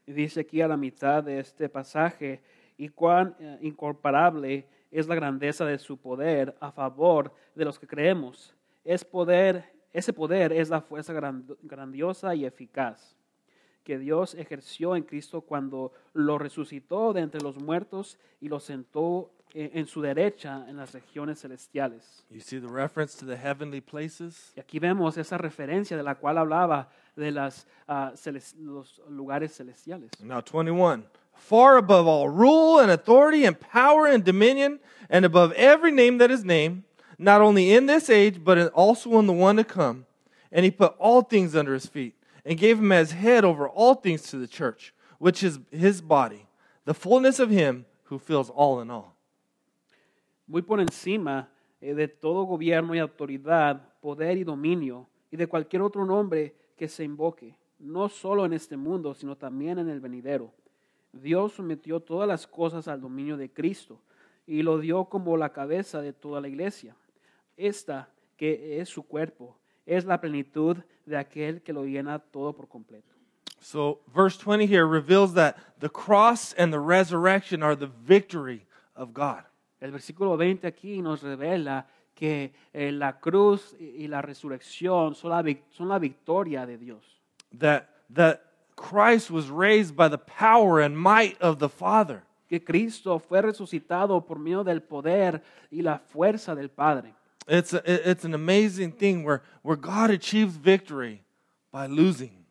Y 0.08 0.14
dice 0.14 0.38
aquí 0.38 0.64
a 0.64 0.68
la 0.68 0.76
mitad 0.76 1.24
de 1.24 1.38
este 1.38 1.68
pasaje, 1.68 2.40
y 2.78 2.88
cuán 2.88 3.34
eh, 3.38 3.58
incomparable 3.60 4.64
es 4.90 5.06
la 5.08 5.14
grandeza 5.14 5.66
de 5.66 5.78
su 5.78 5.96
poder 5.98 6.54
a 6.60 6.70
favor 6.70 7.32
de 7.54 7.64
los 7.64 7.78
que 7.78 7.86
creemos. 7.86 8.54
Es 8.84 9.04
poder, 9.04 9.64
ese 9.92 10.12
poder 10.12 10.52
es 10.52 10.70
la 10.70 10.80
fuerza 10.80 11.12
grand- 11.12 11.56
grandiosa 11.62 12.34
y 12.34 12.46
eficaz 12.46 13.14
que 13.86 13.98
Dios 13.98 14.34
ejerció 14.34 14.96
en 14.96 15.04
Cristo 15.04 15.42
cuando 15.42 15.92
lo 16.12 16.38
resucitó 16.38 17.12
de 17.12 17.20
entre 17.20 17.40
los 17.40 17.56
muertos 17.56 18.18
y 18.40 18.48
lo 18.48 18.58
sentó 18.58 19.30
en, 19.54 19.70
en 19.78 19.86
su 19.86 20.02
derecha 20.02 20.66
en 20.68 20.76
las 20.76 20.92
regiones 20.92 21.40
celestiales. 21.40 22.24
You 22.28 22.40
see 22.40 22.58
the 22.58 22.66
reference 22.66 23.16
to 23.18 23.24
the 23.24 23.36
heavenly 23.36 23.80
places? 23.80 24.52
Y 24.56 24.60
aquí 24.60 24.80
vemos 24.80 25.16
esa 25.16 25.38
referencia 25.38 25.96
de 25.96 26.02
la 26.02 26.16
cual 26.16 26.36
hablaba 26.38 26.88
de 27.14 27.30
las, 27.30 27.68
ah, 27.86 28.10
celes- 28.16 28.56
los 28.58 29.00
lugares 29.08 29.52
celestiales. 29.56 30.10
Now, 30.20 30.40
21. 30.40 31.04
Far 31.34 31.76
above 31.76 32.08
all 32.08 32.28
rule 32.28 32.80
and 32.80 32.90
authority 32.90 33.46
and 33.46 33.56
power 33.60 34.08
and 34.08 34.24
dominion, 34.24 34.80
and 35.08 35.24
above 35.24 35.52
every 35.52 35.92
name 35.92 36.18
that 36.18 36.30
is 36.32 36.44
named, 36.44 36.82
not 37.18 37.40
only 37.40 37.72
in 37.72 37.86
this 37.86 38.10
age, 38.10 38.42
but 38.42 38.58
also 38.74 39.16
in 39.20 39.26
the 39.28 39.32
one 39.32 39.56
to 39.56 39.64
come. 39.64 40.06
And 40.50 40.64
he 40.64 40.72
put 40.72 40.96
all 40.98 41.22
things 41.22 41.54
under 41.54 41.72
his 41.72 41.86
feet, 41.86 42.14
and 42.46 42.58
gave 42.58 42.78
him 42.78 42.92
as 42.92 43.10
head 43.10 43.44
over 43.44 43.68
all 43.68 43.94
things 43.94 44.22
to 44.30 44.38
the 44.38 44.46
church, 44.46 44.94
which 45.18 45.42
is 45.42 45.58
his 45.70 46.00
body, 46.00 46.46
the 46.84 46.94
fullness 46.94 47.38
of 47.40 47.50
him 47.50 47.84
who 48.04 48.18
fills 48.18 48.48
all 48.50 48.80
in 48.80 48.90
all. 48.90 49.16
muy 50.46 50.62
por 50.62 50.80
encima 50.80 51.50
eh, 51.80 51.94
de 51.94 52.08
todo 52.08 52.44
gobierno 52.44 52.94
y 52.94 52.98
autoridad, 52.98 53.92
poder 54.00 54.38
y 54.38 54.44
dominio, 54.44 55.08
y 55.30 55.36
de 55.36 55.46
cualquier 55.46 55.82
otro 55.82 56.04
nombre 56.04 56.54
que 56.76 56.88
se 56.88 57.04
invoque, 57.04 57.56
no 57.78 58.08
solo 58.08 58.44
en 58.44 58.52
este 58.52 58.76
mundo, 58.76 59.14
sino 59.14 59.36
también 59.36 59.78
en 59.78 59.88
el 59.88 60.00
venidero. 60.00 60.52
Dios 61.12 61.52
sometió 61.52 62.00
todas 62.00 62.28
las 62.28 62.46
cosas 62.46 62.88
al 62.88 63.00
dominio 63.00 63.36
de 63.36 63.50
Cristo 63.50 64.00
y 64.46 64.62
lo 64.62 64.78
dio 64.78 65.06
como 65.06 65.36
la 65.36 65.52
cabeza 65.52 66.00
de 66.00 66.12
toda 66.12 66.40
la 66.40 66.48
iglesia. 66.48 66.96
Esta, 67.56 68.10
que 68.36 68.80
es 68.80 68.88
su 68.88 69.02
cuerpo, 69.02 69.58
es 69.86 70.04
la 70.04 70.20
plenitud 70.20 70.76
de 71.06 71.16
aquel 71.16 71.62
que 71.62 71.72
lo 71.72 71.84
llena 71.84 72.18
todo 72.18 72.52
por 72.52 72.68
completo. 72.68 73.14
So, 73.60 74.00
verse 74.14 74.36
20 74.36 74.66
here 74.66 74.86
reveals 74.86 75.34
that 75.34 75.56
the 75.80 75.88
cross 75.88 76.52
and 76.58 76.72
the 76.72 76.78
resurrection 76.78 77.62
are 77.62 77.74
the 77.74 77.86
victory 77.86 78.66
of 78.94 79.14
God. 79.14 79.44
El 79.80 79.92
versículo 79.92 80.36
20 80.36 80.66
aquí 80.66 81.00
nos 81.00 81.22
revela 81.22 81.86
que 82.14 82.52
eh, 82.72 82.92
la 82.92 83.18
cruz 83.18 83.74
y 83.78 84.08
la 84.08 84.22
resurrección 84.22 85.14
son 85.14 85.30
la, 85.30 85.44
son 85.70 85.88
la 85.88 85.98
victoria 85.98 86.66
de 86.66 86.76
Dios. 86.76 87.16
that 87.52 87.88
that 88.10 88.42
Christ 88.76 89.30
was 89.30 89.48
raised 89.48 89.96
by 89.96 90.08
the 90.08 90.18
power 90.18 90.80
and 90.80 90.98
might 90.98 91.40
of 91.40 91.58
the 91.58 91.68
Father. 91.68 92.22
Que 92.48 92.60
Cristo 92.60 93.18
fue 93.18 93.42
resucitado 93.42 94.24
por 94.24 94.38
medio 94.38 94.62
del 94.62 94.80
poder 94.80 95.42
y 95.70 95.82
la 95.82 95.98
fuerza 95.98 96.54
del 96.54 96.68
Padre. 96.68 97.14
It's 97.48 97.72
a, 97.72 97.82
it's 97.86 98.24
an 98.24 98.34
amazing 98.34 98.92
thing 98.92 99.24
where 99.24 99.42
where 99.62 99.76
God 99.76 100.10
achieves 100.10 100.56
victory 100.56 101.22
by 101.72 101.86
losing. 101.86 102.44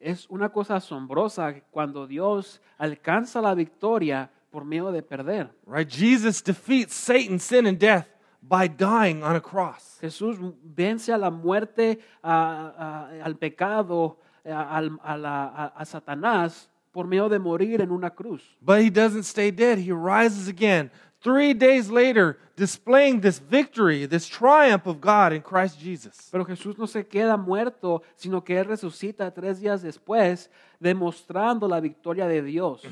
Es 0.00 0.26
una 0.30 0.48
cosa 0.48 0.76
asombrosa 0.76 1.60
cuando 1.70 2.06
Dios 2.06 2.60
alcanza 2.78 3.40
la 3.42 3.54
victoria 3.54 4.30
por 4.50 4.64
medio 4.64 4.90
de 4.92 5.02
perder. 5.02 5.50
Right? 5.66 5.88
Jesus 5.90 6.42
defeats 6.42 6.94
Satan, 6.94 7.38
sin, 7.40 7.66
and 7.66 7.78
death 7.78 8.06
by 8.40 8.68
dying 8.68 9.22
on 9.22 9.34
a 9.36 9.40
cross. 9.40 9.98
Jesús 10.00 10.38
vence 10.64 11.10
a 11.12 11.18
la 11.18 11.30
muerte, 11.30 11.98
a- 12.22 13.10
a- 13.10 13.24
al 13.24 13.34
pecado, 13.36 14.18
a, 14.44 14.80
la- 15.18 15.72
a 15.76 15.84
Satanás 15.84 16.70
por 16.92 17.06
medio 17.06 17.28
de 17.28 17.38
morir 17.38 17.80
en 17.82 17.90
una 17.90 18.10
cruz. 18.10 18.42
But 18.62 18.80
he 18.80 18.90
doesn't 18.90 19.24
stay 19.24 19.50
dead. 19.50 19.78
He 19.78 19.92
rises 19.92 20.48
again. 20.48 20.90
Three 21.20 21.52
days 21.52 21.90
later, 21.90 22.38
displaying 22.54 23.20
this 23.20 23.40
victory, 23.40 24.06
this 24.06 24.28
triumph 24.28 24.86
of 24.86 25.00
God 25.00 25.32
in 25.32 25.42
Christ 25.42 25.80
Jesus. 25.80 26.28
Pero 26.30 26.44
Jesús 26.44 26.78
no 26.78 26.86
se 26.86 27.02
queda 27.02 27.36
muerto, 27.36 28.02
sino 28.16 28.40
que 28.40 28.56
Él 28.56 28.66
resucita 28.66 29.32
tres 29.34 29.60
días 29.60 29.82
después, 29.82 30.48
demostrando 30.80 31.68
la 31.68 31.80
victoria 31.80 32.28
de 32.28 32.42
Dios. 32.42 32.82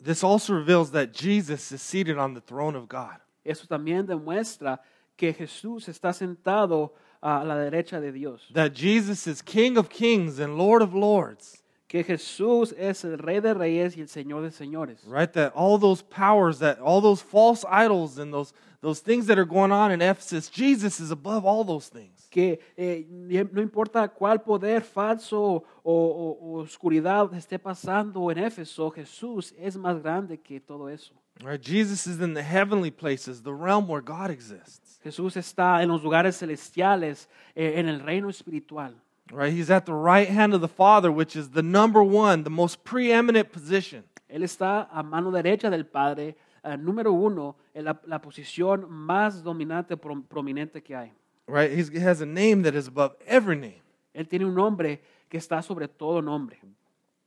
This 0.00 0.24
also 0.24 0.54
reveals 0.54 0.90
that 0.92 1.12
Jesus 1.12 1.70
is 1.70 1.82
seated 1.82 2.18
on 2.18 2.34
the 2.34 2.40
throne 2.40 2.74
of 2.74 2.88
God. 2.88 3.18
Eso 3.44 3.66
también 3.66 4.06
demuestra 4.06 4.80
que 5.16 5.32
Jesús 5.32 5.88
está 5.88 6.12
sentado 6.12 6.92
a 7.22 7.44
la 7.44 7.54
derecha 7.56 8.00
de 8.00 8.10
Dios. 8.10 8.40
That 8.52 8.74
Jesus 8.74 9.26
is 9.26 9.42
King 9.42 9.76
of 9.76 9.90
kings 9.90 10.40
and 10.40 10.56
Lord 10.56 10.82
of 10.82 10.94
lords. 10.94 11.59
Que 11.90 12.04
Jesús 12.04 12.72
es 12.78 13.02
el 13.04 13.18
Rey 13.18 13.40
de 13.40 13.52
Reyes 13.52 13.96
y 13.96 14.00
el 14.02 14.08
Señor 14.08 14.42
de 14.42 14.52
Señores. 14.52 15.02
right 15.08 15.32
that 15.32 15.52
all 15.56 15.76
those 15.76 16.02
powers 16.02 16.60
that 16.60 16.78
all 16.80 17.00
those 17.02 17.20
false 17.20 17.64
idols 17.68 18.16
and 18.18 18.32
those 18.32 18.54
those 18.80 19.00
things 19.02 19.26
that 19.26 19.38
are 19.38 19.44
going 19.44 19.72
on 19.72 19.90
in 19.90 20.00
ephesus 20.00 20.48
jesus 20.48 21.00
is 21.00 21.10
above 21.10 21.44
all 21.44 21.64
those 21.64 21.88
things 21.90 22.28
Que 22.30 22.60
eh, 22.76 23.04
no 23.10 23.60
importa 23.60 24.08
cuál 24.08 24.40
poder 24.40 24.82
falso 24.82 25.64
o, 25.82 25.92
o- 25.92 26.38
o 26.40 26.60
oscuridad 26.62 27.28
esté 27.34 27.58
pasando 27.58 28.30
en 28.30 28.38
Éfeso, 28.38 28.88
Jesús 28.92 29.52
es 29.58 29.76
más 29.76 30.00
grande 30.00 30.38
que 30.38 30.60
todo 30.60 30.88
eso. 30.88 31.12
right 31.42 31.60
jesus 31.60 32.06
is 32.06 32.20
in 32.20 32.34
the 32.34 32.42
heavenly 32.44 32.92
places 32.92 33.42
the 33.42 33.52
realm 33.52 33.88
where 33.88 34.00
god 34.00 34.30
exists 34.30 35.00
Jesús 35.02 35.36
está 35.36 35.82
en 35.82 35.88
los 35.88 36.02
lugares 36.04 36.36
celestiales, 36.38 37.26
eh, 37.56 37.80
en 37.80 37.88
el 37.88 37.98
reino 38.00 38.28
espiritual. 38.28 38.94
Right? 39.32 39.52
He's 39.52 39.70
at 39.70 39.86
the 39.86 39.94
right 39.94 40.28
hand 40.28 40.54
of 40.54 40.60
the 40.60 40.68
father 40.68 41.10
which 41.12 41.36
is 41.36 41.50
the 41.50 41.62
number 41.62 42.02
one 42.02 42.42
the 42.44 42.50
most 42.50 42.84
preeminent 42.84 43.52
position. 43.52 44.04
Él 44.32 44.42
está 44.42 44.88
a 44.92 45.02
mano 45.02 45.30
derecha 45.30 45.70
del 45.70 45.84
Padre, 45.84 46.36
eh, 46.64 46.76
número 46.76 47.12
uno, 47.12 47.56
en 47.74 47.84
la, 47.84 47.96
la 48.06 48.20
posición 48.20 48.88
más 48.88 49.42
dominante, 49.42 49.96
prom- 49.96 50.22
prominente 50.28 50.82
que 50.82 50.94
hay. 50.94 51.12
right? 51.48 51.70
He's, 51.72 51.88
he 51.88 51.98
has 51.98 52.20
a 52.20 52.26
name 52.26 52.62
that 52.62 52.74
is 52.76 52.86
above 52.86 53.14
every 53.26 53.56
name. 53.56 53.80
Él 54.14 54.28
tiene 54.28 54.44
un 54.46 54.54
nombre 54.54 55.00
que 55.28 55.38
está 55.38 55.62
sobre 55.64 55.88
todo 55.88 56.20
nombre. 56.20 56.58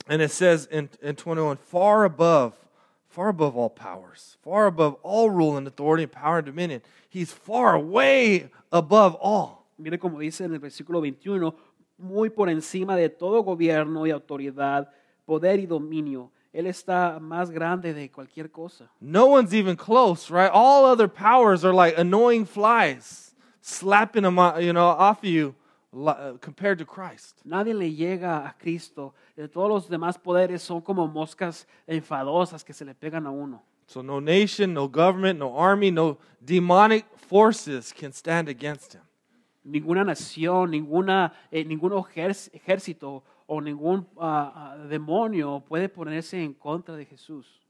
and 0.07 0.21
it 0.21 0.31
says 0.31 0.67
in, 0.71 0.89
in 1.01 1.15
21 1.15 1.55
far 1.57 2.03
above 2.03 2.53
far 3.07 3.29
above 3.29 3.55
all 3.55 3.69
powers 3.69 4.35
far 4.43 4.65
above 4.65 4.95
all 5.01 5.29
rule 5.29 5.55
and 5.55 5.65
authority 5.65 6.03
and 6.03 6.11
power 6.11 6.37
and 6.39 6.45
dominion. 6.45 6.81
He's 7.09 7.31
far 7.31 7.75
away 7.75 8.49
above 8.71 9.15
all. 9.21 9.65
Mire 9.77 9.97
como 9.97 10.19
dice 10.19 10.41
en 10.45 10.53
el 10.53 10.59
versículo 10.59 10.99
21, 11.01 11.53
muy 11.97 12.29
por 12.29 12.49
encima 12.49 12.95
de 12.95 13.09
todo 13.09 13.43
gobierno 13.43 14.05
y 14.05 14.11
autoridad, 14.11 14.89
poder 15.25 15.59
y 15.59 15.65
dominio. 15.65 16.31
Él 16.51 16.67
está 16.67 17.19
más 17.19 17.49
grande 17.49 17.93
de 17.93 18.11
cualquier 18.11 18.51
cosa. 18.51 18.89
No 19.01 19.25
one's 19.25 19.53
even 19.53 19.75
close, 19.75 20.29
right? 20.29 20.51
All 20.53 20.85
other 20.85 21.07
powers 21.07 21.65
are 21.65 21.73
like 21.73 21.97
annoying 21.97 22.45
flies, 22.45 23.35
slapping 23.61 24.23
them, 24.23 24.37
uh, 24.37 24.59
you 24.59 24.71
know, 24.71 24.89
off 24.89 25.23
of 25.23 25.29
you, 25.29 25.55
uh, 25.95 26.37
compared 26.41 26.77
to 26.77 26.85
Christ. 26.85 27.41
Nadie 27.43 27.73
le 27.73 27.89
llega 27.89 28.45
a 28.45 28.53
Cristo. 28.59 29.13
Eh, 29.35 29.47
Todos 29.47 29.69
los 29.69 29.89
demás 29.89 30.17
poderes 30.17 30.61
son 30.61 30.81
como 30.81 31.07
moscas 31.07 31.65
enfadosas 31.87 32.63
que 32.63 32.73
se 32.73 32.85
le 32.85 32.93
pegan 32.93 33.25
a 33.25 33.31
uno. 33.31 33.63
So 33.87 34.01
no 34.01 34.19
nation, 34.19 34.73
no 34.73 34.87
government, 34.87 35.39
no 35.39 35.57
army, 35.57 35.91
no 35.91 36.17
demonic 36.39 37.05
forces 37.17 37.91
can 37.91 38.13
stand 38.13 38.47
against 38.47 38.93
him. 38.93 39.01
Ninguna 39.63 40.03
nación, 40.03 40.71
ninguna, 40.71 41.33
eh, 41.51 41.63
ningún 41.63 41.93
ejército 41.93 43.23
o 43.47 43.61
ningún 43.61 44.07
ah, 44.19 44.51
ah, 44.55 44.77
demonio 44.87 45.63
puede 45.67 45.89
ponerse 45.89 46.43
en 46.43 46.53
contra 46.53 46.95
de 46.95 47.05
Jesús. 47.05 47.61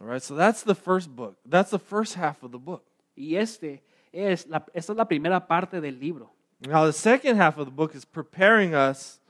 All 0.00 0.06
right, 0.06 0.22
so 0.22 0.34
that's 0.34 0.62
the 0.62 0.74
first 0.74 1.10
book. 1.10 1.36
That's 1.44 1.70
the 1.70 1.78
first 1.78 2.14
half 2.16 2.42
of 2.42 2.50
the 2.50 2.58
book. 2.58 2.82
Y 3.14 3.36
este 3.36 3.82
es 4.12 4.46
la, 4.46 4.64
esta 4.72 4.92
es 4.92 4.96
la 4.96 5.06
primera 5.06 5.46
parte 5.46 5.80
del 5.80 5.98
libro. 5.98 6.30
Now, 6.66 6.86
the 6.86 6.92
second 6.92 7.36
half 7.36 7.58
of 7.58 7.66
the 7.66 7.72
book 7.72 7.94
is 7.94 8.04
preparing 8.04 8.74
us 8.74 9.20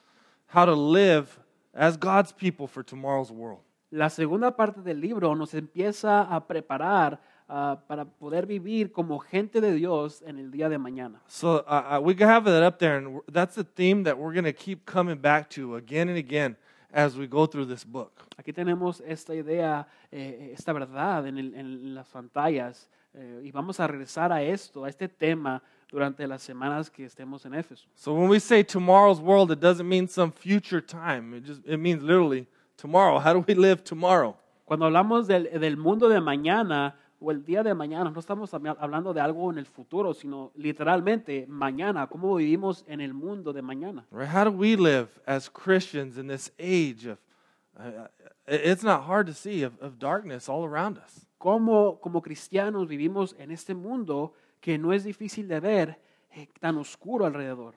how 0.47 0.67
to 0.67 0.75
live 0.75 1.39
as 1.75 1.97
God's 1.97 2.33
people 2.33 2.67
for 2.67 2.83
tomorrow's 2.83 3.31
world. 3.31 3.61
La 3.91 4.09
segunda 4.09 4.55
parte 4.57 4.81
del 4.83 5.01
libro 5.01 5.35
nos 5.35 5.55
empieza 5.55 6.23
a 6.23 6.47
preparar 6.47 7.21
ah, 7.55 7.77
para 7.87 8.07
poder 8.07 8.47
vivir 8.47 8.91
como 8.93 9.19
gente 9.19 9.61
de 9.61 9.73
Dios 9.73 10.23
en 10.27 10.39
el 10.39 10.51
día 10.51 10.71
de 10.71 10.79
mañana. 10.79 11.21
So 11.29 11.65
uh, 11.69 11.99
uh, 11.99 12.01
we 12.01 12.15
can 12.15 12.29
have 12.31 12.45
that 12.51 12.63
up 12.67 12.79
there, 12.79 12.97
and 12.97 13.21
that's 13.31 13.59
a 13.59 13.65
theme 13.65 14.05
that 14.05 14.17
we're 14.17 14.33
going 14.33 14.45
to 14.45 14.55
keep 14.55 14.87
coming 14.87 15.19
back 15.21 15.51
to 15.51 15.77
again 15.77 16.09
and 16.09 16.17
again 16.17 16.57
as 16.95 17.17
we 17.17 17.27
go 17.27 17.47
through 17.47 17.67
this 17.67 17.85
book. 17.85 18.13
Aquí 18.39 18.53
tenemos 18.55 19.03
esta 19.07 19.35
idea, 19.35 19.87
eh, 20.11 20.53
esta 20.55 20.73
verdad 20.73 21.27
en, 21.27 21.37
el- 21.39 21.55
en 21.55 21.95
las 21.95 22.09
pantallas 22.09 22.89
eh, 23.15 23.43
y 23.45 23.51
vamos 23.51 23.79
a 23.81 23.87
regresar 23.87 24.33
a 24.33 24.43
esto, 24.43 24.85
a 24.85 24.89
este 24.89 25.07
tema 25.09 25.63
durante 25.91 26.27
las 26.27 26.43
semanas 26.43 26.91
que 26.91 27.05
estemos 27.05 27.45
en 27.45 27.53
Éfeso. 27.55 27.87
So 27.95 28.15
when 28.15 28.29
we 28.31 28.41
say 28.41 28.63
tomorrow's 28.65 29.21
world, 29.21 29.51
it 29.53 29.61
doesn't 29.61 29.87
mean 29.87 30.09
some 30.09 30.33
future 30.33 30.81
time. 30.81 31.35
It 31.37 31.45
just 31.45 31.61
it 31.67 31.79
means 31.79 32.03
literally 32.03 32.47
tomorrow. 32.79 33.19
How 33.19 33.35
do 33.35 33.45
we 33.47 33.55
live 33.55 33.83
tomorrow? 33.85 34.37
Cuando 34.65 34.87
hablamos 34.87 35.27
del, 35.27 35.49
del 35.61 35.77
mundo 35.77 36.09
de 36.09 36.19
mañana, 36.21 36.95
o 37.23 37.31
el 37.31 37.45
día 37.45 37.63
de 37.63 37.75
mañana. 37.75 38.11
No 38.11 38.19
estamos 38.21 38.53
hab- 38.53 38.77
hablando 38.81 39.13
de 39.15 39.21
algo 39.21 39.51
en 39.51 39.59
el 39.59 39.67
futuro, 39.67 40.13
sino 40.15 40.51
literalmente 40.57 41.47
mañana, 41.49 42.07
cómo 42.09 42.35
vivimos 42.37 42.85
en 42.89 43.01
el 43.01 43.15
mundo 43.15 43.53
de 43.53 43.63
mañana. 43.63 44.05
Right? 44.11 44.29
How 44.29 44.45
do 44.45 44.51
we 44.51 44.77
live 44.77 45.09
as 45.27 45.49
Christians 45.49 46.19
in 46.19 46.27
this 46.27 46.51
age 46.59 47.07
of, 47.07 47.19
uh, 47.79 48.09
it's 48.47 48.83
not 48.83 49.03
hard 49.05 49.27
to 49.27 49.33
see, 49.35 49.63
of, 49.63 49.73
of 49.81 49.99
darkness 49.99 50.49
all 50.49 50.65
around 50.65 50.99
us? 50.99 51.27
Cómo 51.39 52.01
como 52.01 52.21
cristianos 52.23 52.87
vivimos 52.89 53.35
en 53.39 53.51
este 53.51 53.75
mundo 53.75 54.33
que 54.61 54.79
no 54.79 54.93
es 54.93 55.05
difícil 55.05 55.49
de 55.49 55.61
ver, 55.61 55.99
eh, 56.37 56.47
tan 56.61 56.77
oscuro 56.79 57.27
alrededor. 57.27 57.75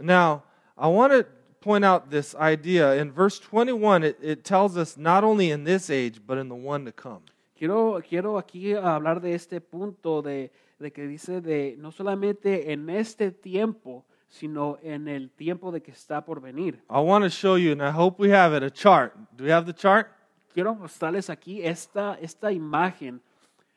Now, 0.00 0.42
I 0.76 0.88
want 0.88 1.12
to 1.12 1.24
point 1.60 1.84
out 1.84 2.10
this 2.10 2.34
idea. 2.34 2.94
In 3.00 3.12
verse 3.12 3.38
21, 3.38 4.02
it, 4.02 4.18
it 4.20 4.44
tells 4.44 4.76
us 4.76 4.96
not 4.98 5.22
only 5.24 5.50
in 5.52 5.62
this 5.64 5.88
age, 5.88 6.20
but 6.26 6.36
in 6.36 6.48
the 6.48 6.54
one 6.54 6.84
to 6.84 6.92
come. 6.92 7.22
Quiero, 7.56 8.00
quiero 8.08 8.38
aquí 8.38 8.74
hablar 8.74 9.20
de 9.20 9.34
este 9.34 9.60
punto 9.60 10.22
de, 10.22 10.50
de 10.78 10.92
que 10.92 11.06
dice 11.06 11.40
de 11.40 11.76
no 11.78 11.92
solamente 11.92 12.72
en 12.72 12.90
este 12.90 13.30
tiempo, 13.30 14.04
sino 14.28 14.78
en 14.82 15.06
el 15.06 15.30
tiempo 15.30 15.70
de 15.70 15.80
que 15.80 15.92
está 15.92 16.24
por 16.24 16.40
venir. 16.40 16.82
I 16.90 16.98
want 16.98 17.24
to 17.24 17.30
show 17.30 17.56
you, 17.56 17.70
and 17.70 17.80
I 17.80 17.92
hope 17.96 18.20
we 18.20 18.34
have 18.34 18.56
it, 18.56 18.64
a 18.64 18.70
chart. 18.70 19.14
Do 19.36 19.44
we 19.44 19.52
have 19.52 19.66
the 19.66 19.72
chart? 19.72 20.08
Quiero 20.52 20.74
mostrarles 20.74 21.30
aquí 21.30 21.62
esta, 21.64 22.18
esta 22.20 22.50
imagen, 22.50 23.20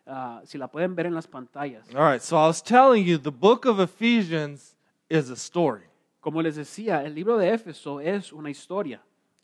ah, 0.08 0.42
si 0.44 0.58
la 0.58 0.68
pueden 0.68 0.96
ver 0.96 1.06
en 1.06 1.14
las 1.14 1.28
pantallas. 1.28 1.88
All 1.94 2.12
right, 2.12 2.22
so 2.22 2.36
I 2.36 2.48
was 2.48 2.64
telling 2.64 3.06
you 3.06 3.20
the 3.20 3.32
book 3.32 3.66
of 3.66 3.80
Ephesians 3.80 4.76
is 5.10 5.30
a 5.30 5.36
story. 5.36 5.84
Como 6.20 6.42
les 6.42 6.56
decía, 6.56 7.04
el 7.06 7.14
libro 7.14 7.38
de 7.38 7.54
Éfeso 7.54 8.02
es 8.02 8.34
una 8.34 8.50
historia. 8.50 9.02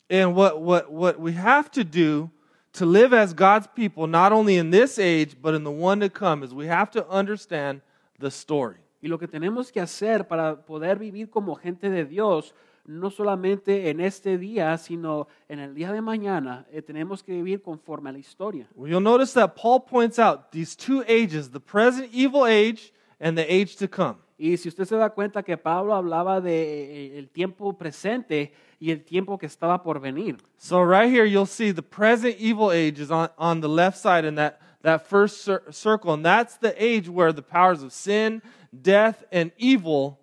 And 0.09 0.35
what, 0.35 0.59
what, 0.59 0.91
what 0.91 1.19
we 1.19 1.33
have 1.33 1.69
to 1.71 1.83
do 1.83 2.31
to 2.73 2.85
live 2.85 3.13
as 3.13 3.33
God's 3.33 3.67
people, 3.67 4.07
not 4.07 4.31
only 4.31 4.57
in 4.57 4.71
this 4.71 4.97
age, 4.97 5.35
but 5.41 5.53
in 5.53 5.63
the 5.63 5.71
one 5.71 5.99
to 5.99 6.09
come, 6.09 6.43
is 6.43 6.53
we 6.53 6.67
have 6.67 6.89
to 6.91 7.07
understand 7.07 7.81
the 8.19 8.31
story. 8.31 8.77
Y 9.01 9.09
lo 9.09 9.17
que 9.17 9.27
tenemos 9.27 9.71
que 9.71 9.81
hacer 9.81 10.27
para 10.27 10.65
poder 10.65 10.97
vivir 10.97 11.29
como 11.29 11.55
gente 11.55 11.89
de 11.89 12.05
Dios, 12.05 12.53
no 12.85 13.09
solamente 13.09 13.89
en 13.89 13.99
este 13.99 14.37
día, 14.37 14.77
sino 14.77 15.27
en 15.49 15.59
el 15.59 15.75
día 15.75 15.91
de 15.91 16.01
mañana, 16.01 16.65
eh, 16.71 16.81
tenemos 16.81 17.21
que 17.21 17.33
vivir 17.33 17.61
conforme 17.61 18.09
a 18.09 18.13
la 18.13 18.19
historia. 18.19 18.67
Well, 18.75 18.89
you'll 18.89 19.03
notice 19.03 19.33
that 19.33 19.55
Paul 19.55 19.81
points 19.81 20.17
out 20.17 20.51
these 20.51 20.75
two 20.75 21.03
ages 21.07 21.51
the 21.51 21.59
present 21.59 22.09
evil 22.13 22.45
age 22.45 22.93
and 23.19 23.37
the 23.37 23.45
age 23.47 23.75
to 23.77 23.87
come. 23.87 24.19
Y 24.37 24.57
si 24.57 24.67
usted 24.67 24.85
se 24.85 24.95
da 24.95 25.11
cuenta 25.11 25.43
que 25.43 25.57
Pablo 25.57 25.93
hablaba 25.93 26.41
de 26.41 27.13
eh, 27.13 27.19
el 27.19 27.29
tiempo 27.29 27.77
presente 27.77 28.51
y 28.83 28.91
el 28.91 29.05
tiempo 29.05 29.37
que 29.37 29.45
estaba 29.45 29.81
por 29.81 30.01
venir. 30.01 30.35
So, 30.57 30.81
right 30.81 31.09
here, 31.09 31.23
you'll 31.23 31.45
see 31.45 31.71
the 31.71 31.81
present 31.81 32.35
evil 32.37 32.69
age 32.69 32.99
is 32.99 33.11
on, 33.11 33.29
on 33.37 33.61
the 33.61 33.69
left 33.69 33.97
side 33.97 34.25
in 34.25 34.35
that, 34.35 34.59
that 34.81 35.07
first 35.07 35.45
cir- 35.45 35.63
circle. 35.71 36.13
And 36.13 36.25
that's 36.25 36.57
the 36.57 36.73
age 36.77 37.07
where 37.07 37.31
the 37.31 37.41
powers 37.41 37.81
of 37.81 37.93
sin, 37.93 38.41
death, 38.73 39.23
and 39.31 39.53
evil 39.57 40.19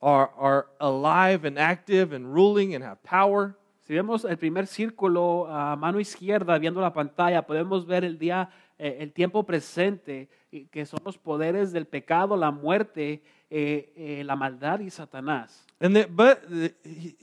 are, 0.00 0.30
are 0.38 0.66
alive 0.80 1.44
and 1.44 1.58
active 1.58 2.12
and 2.12 2.32
ruling 2.32 2.72
and 2.76 2.84
have 2.84 3.02
power. 3.02 3.56
Si 3.80 3.92
vemos 3.92 4.24
el 4.24 4.36
primer 4.36 4.68
círculo 4.68 5.48
a 5.48 5.74
mano 5.74 5.98
izquierda 5.98 6.56
viendo 6.58 6.80
la 6.80 6.92
pantalla, 6.92 7.44
podemos 7.44 7.84
ver 7.84 8.04
el 8.04 8.16
día, 8.16 8.48
eh, 8.78 8.98
el 9.00 9.12
tiempo 9.12 9.42
presente, 9.42 10.28
que 10.70 10.86
son 10.86 11.00
los 11.04 11.18
poderes 11.18 11.72
del 11.72 11.86
pecado, 11.86 12.36
la 12.36 12.52
muerte, 12.52 13.24
eh, 13.50 13.92
eh, 13.96 14.22
la 14.24 14.36
maldad 14.36 14.78
y 14.78 14.88
Satanás. 14.88 15.66
And 15.82 15.96
the, 15.96 16.06
but 16.06 16.44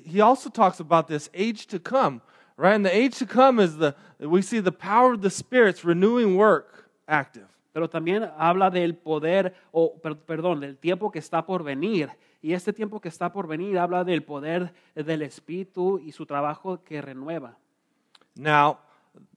he, 0.05 0.19
also 0.19 0.49
talks 0.49 0.81
about 0.81 1.07
this 1.07 1.29
age 1.33 1.65
to 1.67 1.79
come, 1.79 2.21
right? 2.57 2.75
And 2.75 2.85
the 2.85 2.93
age 2.93 3.17
to 3.19 3.25
come 3.25 3.57
is 3.57 3.77
the 3.77 3.95
we 4.19 4.41
see 4.41 4.59
the 4.59 4.73
power 4.73 5.13
of 5.13 5.21
the 5.21 5.29
spirits 5.29 5.85
renewing 5.85 6.35
work 6.35 6.89
active. 7.07 7.47
Pero 7.73 7.87
también 7.87 8.29
habla 8.37 8.69
del 8.69 8.95
poder, 8.95 9.53
o 9.71 9.97
per- 9.97 10.15
perdón, 10.15 10.59
del 10.59 10.75
tiempo 10.75 11.09
que 11.09 11.21
está 11.21 11.45
por 11.45 11.63
venir. 11.63 12.09
Y 12.41 12.51
este 12.51 12.73
tiempo 12.73 12.99
que 12.99 13.09
está 13.09 13.31
por 13.31 13.47
venir 13.47 13.77
habla 13.77 14.03
del 14.03 14.23
poder 14.23 14.73
del 14.93 15.21
Espíritu 15.21 15.97
y 15.99 16.11
su 16.11 16.25
trabajo 16.25 16.83
que 16.83 17.01
renueva. 17.01 17.55
Now, 18.35 18.79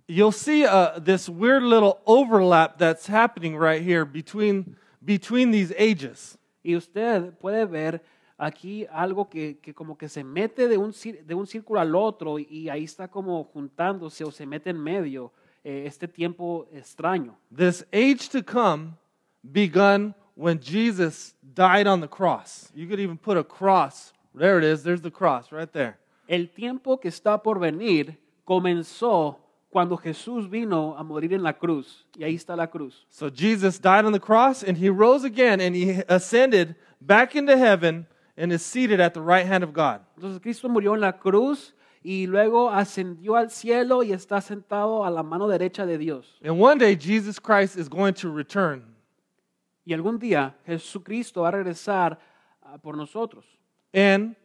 you'll 0.08 0.32
see 0.32 0.64
uh, 0.64 0.98
this 0.98 1.28
weird 1.28 1.62
little 1.62 2.00
overlap 2.06 2.76
that's 2.76 3.06
happening 3.06 3.56
right 3.56 3.82
here 3.82 4.04
between 4.04 4.76
between 5.04 5.52
these 5.52 5.72
ages. 5.78 6.36
Y 6.64 6.74
usted 6.74 7.32
puede 7.38 7.66
ver 7.66 8.02
aquí 8.42 8.86
algo 8.90 9.28
que, 9.28 9.58
que 9.58 9.72
como 9.72 9.96
que 9.96 10.08
se 10.08 10.24
mete 10.24 10.66
de 10.66 10.76
un, 10.76 10.92
de 11.24 11.34
un 11.34 11.46
círculo 11.46 11.80
al 11.80 11.94
otro 11.94 12.38
y 12.38 12.68
ahí 12.68 12.84
está 12.84 13.08
como 13.08 13.44
juntándose 13.44 14.24
o 14.24 14.30
se 14.30 14.46
mete 14.46 14.70
en 14.70 14.82
medio 14.82 15.32
eh, 15.62 15.84
este 15.86 16.08
tiempo 16.08 16.66
extraño. 16.72 17.36
This 17.54 17.86
age 17.92 18.28
to 18.30 18.42
come 18.42 18.94
begun 19.42 20.14
when 20.34 20.58
Jesus 20.60 21.36
died 21.54 21.86
on 21.86 22.00
the 22.00 22.08
cross. 22.08 22.70
You 22.74 22.88
could 22.88 23.00
even 23.00 23.16
put 23.16 23.36
a 23.36 23.44
cross. 23.44 24.12
There 24.34 24.58
it 24.58 24.64
is. 24.64 24.82
There's 24.82 25.02
the 25.02 25.10
cross 25.12 25.52
right 25.52 25.70
there. 25.70 25.98
El 26.26 26.48
tiempo 26.48 26.98
que 26.98 27.08
está 27.08 27.40
por 27.42 27.60
venir 27.60 28.18
comenzó 28.44 29.38
cuando 29.70 29.96
Jesús 29.96 30.50
vino 30.50 30.96
a 30.98 31.04
morir 31.04 31.32
en 31.32 31.42
la 31.42 31.52
cruz. 31.52 32.06
Y 32.16 32.24
ahí 32.24 32.34
está 32.34 32.56
la 32.56 32.66
cruz. 32.66 33.06
So 33.08 33.30
Jesus 33.30 33.78
died 33.78 34.04
on 34.04 34.12
the 34.12 34.20
cross 34.20 34.64
and 34.64 34.76
he 34.76 34.88
rose 34.88 35.24
again 35.24 35.60
and 35.60 35.76
he 35.76 36.02
ascended 36.08 36.74
back 37.00 37.36
into 37.36 37.56
heaven 37.56 38.06
and 38.36 38.52
is 38.52 38.64
seated 38.64 39.00
at 39.00 39.14
the 39.14 39.20
right 39.20 39.46
hand 39.46 39.64
of 39.64 39.72
God. 39.72 40.00
Entonces 40.18 40.40
Cristo 40.40 40.68
murió 40.68 40.94
en 40.94 41.00
la 41.00 41.12
cruz 41.12 41.74
y 42.02 42.26
luego 42.26 42.70
ascendió 42.70 43.36
al 43.36 43.50
cielo 43.50 44.02
y 44.02 44.12
está 44.12 44.40
sentado 44.40 45.04
a 45.04 45.10
la 45.10 45.22
mano 45.22 45.46
derecha 45.48 45.86
de 45.86 45.98
Dios. 45.98 46.38
And 46.42 46.58
one 46.58 46.78
day 46.78 46.96
Jesus 46.96 47.38
Christ 47.38 47.76
is 47.76 47.88
going 47.88 48.14
to 48.14 48.30
return. 48.30 48.84
Y 49.84 49.94
algún 49.94 50.18
día 50.18 50.54
Jesucristo 50.66 51.42
va 51.42 51.48
a 51.48 51.52
regresar 51.52 52.18
ah, 52.62 52.78
por 52.78 52.96
nosotros. 52.96 53.44
And 53.92 54.36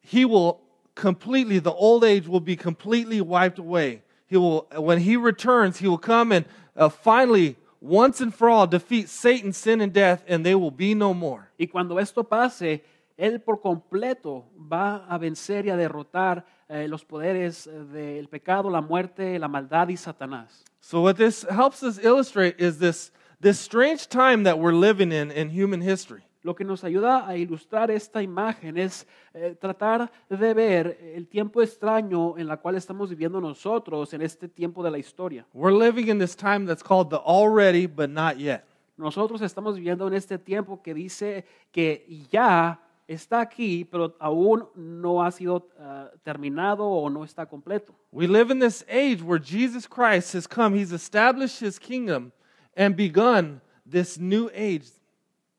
he 0.00 0.24
will 0.24 0.60
completely, 0.94 1.58
the 1.58 1.72
old 1.72 2.04
age 2.04 2.26
will 2.26 2.40
be 2.40 2.56
completely 2.56 3.20
wiped 3.20 3.58
away. 3.58 4.02
He 4.26 4.36
will, 4.36 4.66
when 4.76 5.00
he 5.00 5.16
returns, 5.16 5.78
he 5.78 5.86
will 5.86 5.98
come 5.98 6.32
and 6.32 6.46
uh, 6.76 6.88
finally, 6.88 7.56
once 7.80 8.20
and 8.20 8.34
for 8.34 8.48
all, 8.48 8.66
defeat 8.66 9.08
Satan, 9.08 9.52
sin, 9.52 9.80
and 9.80 9.92
death, 9.92 10.24
and 10.28 10.44
they 10.44 10.54
will 10.54 10.70
be 10.70 10.94
no 10.94 11.14
more. 11.14 11.50
Y 11.58 11.66
cuando 11.66 11.98
esto 11.98 12.24
pase, 12.24 12.82
Él 13.16 13.40
por 13.40 13.60
completo 13.60 14.44
va 14.56 15.06
a 15.08 15.18
vencer 15.18 15.66
y 15.66 15.70
a 15.70 15.76
derrotar 15.76 16.44
eh, 16.68 16.88
los 16.88 17.04
poderes 17.04 17.66
eh, 17.66 17.70
del 17.70 18.28
pecado, 18.28 18.68
la 18.68 18.80
muerte, 18.80 19.38
la 19.38 19.48
maldad 19.48 19.88
y 19.88 19.96
Satanás. 19.96 20.64
So, 20.80 21.00
what 21.00 21.16
this 21.16 21.44
helps 21.48 21.82
us 21.82 21.98
illustrate 21.98 22.56
is 22.58 22.78
this, 22.78 23.10
this 23.40 23.58
strange 23.58 24.08
time 24.08 24.44
that 24.44 24.58
we're 24.58 24.74
living 24.74 25.12
in 25.12 25.30
in 25.30 25.50
human 25.50 25.80
history. 25.80 26.25
Lo 26.46 26.54
que 26.54 26.64
nos 26.64 26.84
ayuda 26.84 27.26
a 27.26 27.36
ilustrar 27.36 27.90
esta 27.90 28.22
imagen 28.22 28.78
es 28.78 29.04
eh, 29.34 29.56
tratar 29.60 30.08
de 30.30 30.54
ver 30.54 30.96
el 31.16 31.26
tiempo 31.26 31.60
extraño 31.60 32.38
en 32.38 32.46
la 32.46 32.56
cual 32.56 32.76
estamos 32.76 33.10
viviendo 33.10 33.40
nosotros 33.40 34.14
en 34.14 34.22
este 34.22 34.46
tiempo 34.46 34.80
de 34.84 34.92
la 34.92 34.98
historia. 34.98 35.44
We're 35.52 35.76
living 35.76 36.06
in 36.06 36.20
this 36.20 36.36
time 36.36 36.64
that's 36.64 36.84
called 36.84 37.10
the 37.10 37.16
already 37.16 37.88
but 37.88 38.10
not 38.10 38.36
yet. 38.38 38.62
Nosotros 38.96 39.40
estamos 39.42 39.74
viviendo 39.74 40.06
en 40.06 40.14
este 40.14 40.38
tiempo 40.38 40.80
que 40.80 40.94
dice 40.94 41.44
que 41.72 42.06
ya 42.30 42.80
está 43.08 43.40
aquí, 43.40 43.84
pero 43.84 44.14
aún 44.20 44.68
no 44.76 45.24
ha 45.24 45.32
sido 45.32 45.68
ah, 45.80 46.12
terminado 46.22 46.86
o 46.86 47.10
no 47.10 47.24
está 47.24 47.44
completo. 47.46 47.92
We 48.12 48.28
live 48.28 48.52
in 48.52 48.60
this 48.60 48.84
age 48.88 49.20
where 49.20 49.42
Jesus 49.42 49.88
Christ 49.88 50.32
has 50.34 50.46
come, 50.46 50.78
He's 50.78 50.92
established 50.92 51.60
His 51.60 51.80
kingdom 51.80 52.30
and 52.76 52.94
begun 52.94 53.60
this 53.84 54.16
new 54.16 54.48
age. 54.54 54.84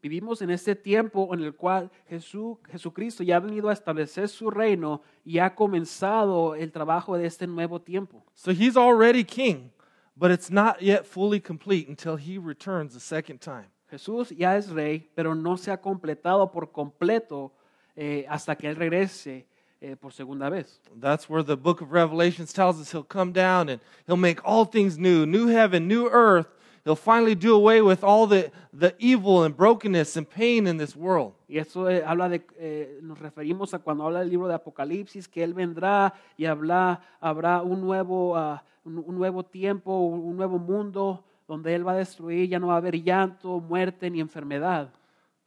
Vivimos 0.02 0.42
en 0.42 0.52
este 0.52 0.76
tiempo 0.76 1.34
en 1.34 1.42
el 1.42 1.56
cual 1.56 1.90
Jesús, 2.08 2.58
Jesucristo 2.70 3.24
ya 3.24 3.38
ha 3.38 3.40
venido 3.40 3.70
a 3.70 3.74
establecer 3.74 4.30
su 4.30 4.52
reino 4.52 5.02
y 5.26 5.40
ha 5.40 5.56
comenzado 5.56 6.54
el 6.54 6.72
trabajo 6.72 7.18
de 7.18 7.26
este 7.26 7.48
nuevo 7.48 7.82
tiempo. 7.82 8.24
So 8.36 8.52
He's 8.52 8.78
already 8.78 9.24
king, 9.24 9.72
but 10.16 10.30
it's 10.30 10.52
not 10.52 10.82
yet 10.82 11.04
fully 11.04 11.42
complete 11.42 11.90
until 11.90 12.16
He 12.16 12.38
returns 12.38 12.94
the 12.94 13.00
second 13.00 13.40
time. 13.40 13.72
Jesús 13.90 14.30
ya 14.38 14.56
es 14.56 14.70
rey, 14.70 15.10
pero 15.16 15.34
no 15.34 15.58
se 15.58 15.72
ha 15.72 15.82
completado 15.82 16.52
por 16.52 16.72
completo 16.72 17.54
eh, 17.96 18.26
hasta 18.30 18.56
que 18.56 18.70
Él 18.70 18.76
regrese 18.76 19.48
eh, 19.82 19.96
por 19.96 20.14
segunda 20.14 20.50
vez. 20.50 20.80
That's 21.00 21.28
where 21.28 21.44
the 21.44 21.56
book 21.56 21.82
of 21.82 21.92
Revelations 21.92 22.54
tells 22.54 22.80
us 22.80 22.92
He'll 22.92 23.04
come 23.04 23.32
down 23.32 23.70
and 23.70 23.82
He'll 24.06 24.18
make 24.18 24.42
all 24.44 24.66
things 24.66 24.98
new 24.98 25.26
new 25.26 25.48
heaven, 25.48 25.88
new 25.88 26.08
earth. 26.08 26.48
He'll 26.88 26.96
finally 26.96 27.36
do 27.36 27.54
away 27.54 27.82
with 27.82 28.02
all 28.02 28.28
the, 28.28 28.50
the 28.72 28.96
evil 28.98 29.44
and 29.44 29.54
brokenness 29.54 30.16
and 30.16 30.26
pain 30.26 30.68
in 30.68 30.78
this 30.78 30.96
world. 30.96 31.34
Y 31.50 31.58
eso 31.58 31.90
eh, 31.90 32.02
habla 32.02 32.30
de, 32.30 32.46
eh, 32.58 33.00
nos 33.02 33.20
referimos 33.20 33.74
a 33.74 33.80
cuando 33.80 34.06
habla 34.06 34.22
del 34.22 34.30
libro 34.30 34.48
de 34.48 34.54
Apocalipsis, 34.54 35.28
que 35.28 35.44
Él 35.44 35.54
vendrá 35.54 36.14
y 36.38 36.46
habla, 36.46 37.02
habrá 37.20 37.62
un 37.62 37.82
nuevo, 37.82 38.38
ah, 38.38 38.64
un, 38.86 39.04
un 39.06 39.18
nuevo 39.18 39.44
tiempo, 39.44 40.00
un, 40.00 40.38
nuevo 40.38 40.60
mundo 40.60 41.26
donde 41.46 41.76
Él 41.76 41.86
va 41.86 41.92
a 41.92 41.98
destruir, 41.98 42.48
ya 42.48 42.58
no 42.58 42.68
va 42.68 42.76
a 42.76 42.78
haber 42.78 42.96
llanto, 43.04 43.60
muerte 43.60 44.10
ni 44.10 44.22
enfermedad. 44.22 44.88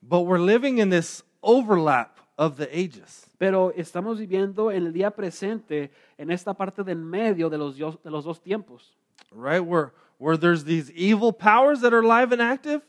But 0.02 0.26
we're 0.26 0.44
living 0.44 0.76
in 0.76 0.90
this 0.90 1.24
overlap 1.40 2.18
of 2.36 2.58
the 2.58 2.68
ages. 2.70 3.26
Pero 3.38 3.72
estamos 3.74 4.18
viviendo 4.18 4.70
en 4.70 4.84
el 4.84 4.92
día 4.92 5.10
presente, 5.10 5.90
en 6.18 6.30
esta 6.30 6.52
parte 6.52 6.84
del 6.84 6.98
medio 6.98 7.48
de 7.48 7.56
los, 7.56 7.78
de 7.78 8.10
los 8.10 8.24
dos 8.26 8.42
tiempos. 8.42 8.94
right? 9.32 9.60
We're, 9.60 9.92
where 10.20 10.36
there's 10.36 10.64
these 10.64 10.90
evil 10.92 11.32
powers 11.32 11.80
that 11.80 11.94
are 11.94 12.02
alive 12.02 12.30
and 12.30 12.42
active, 12.42 12.82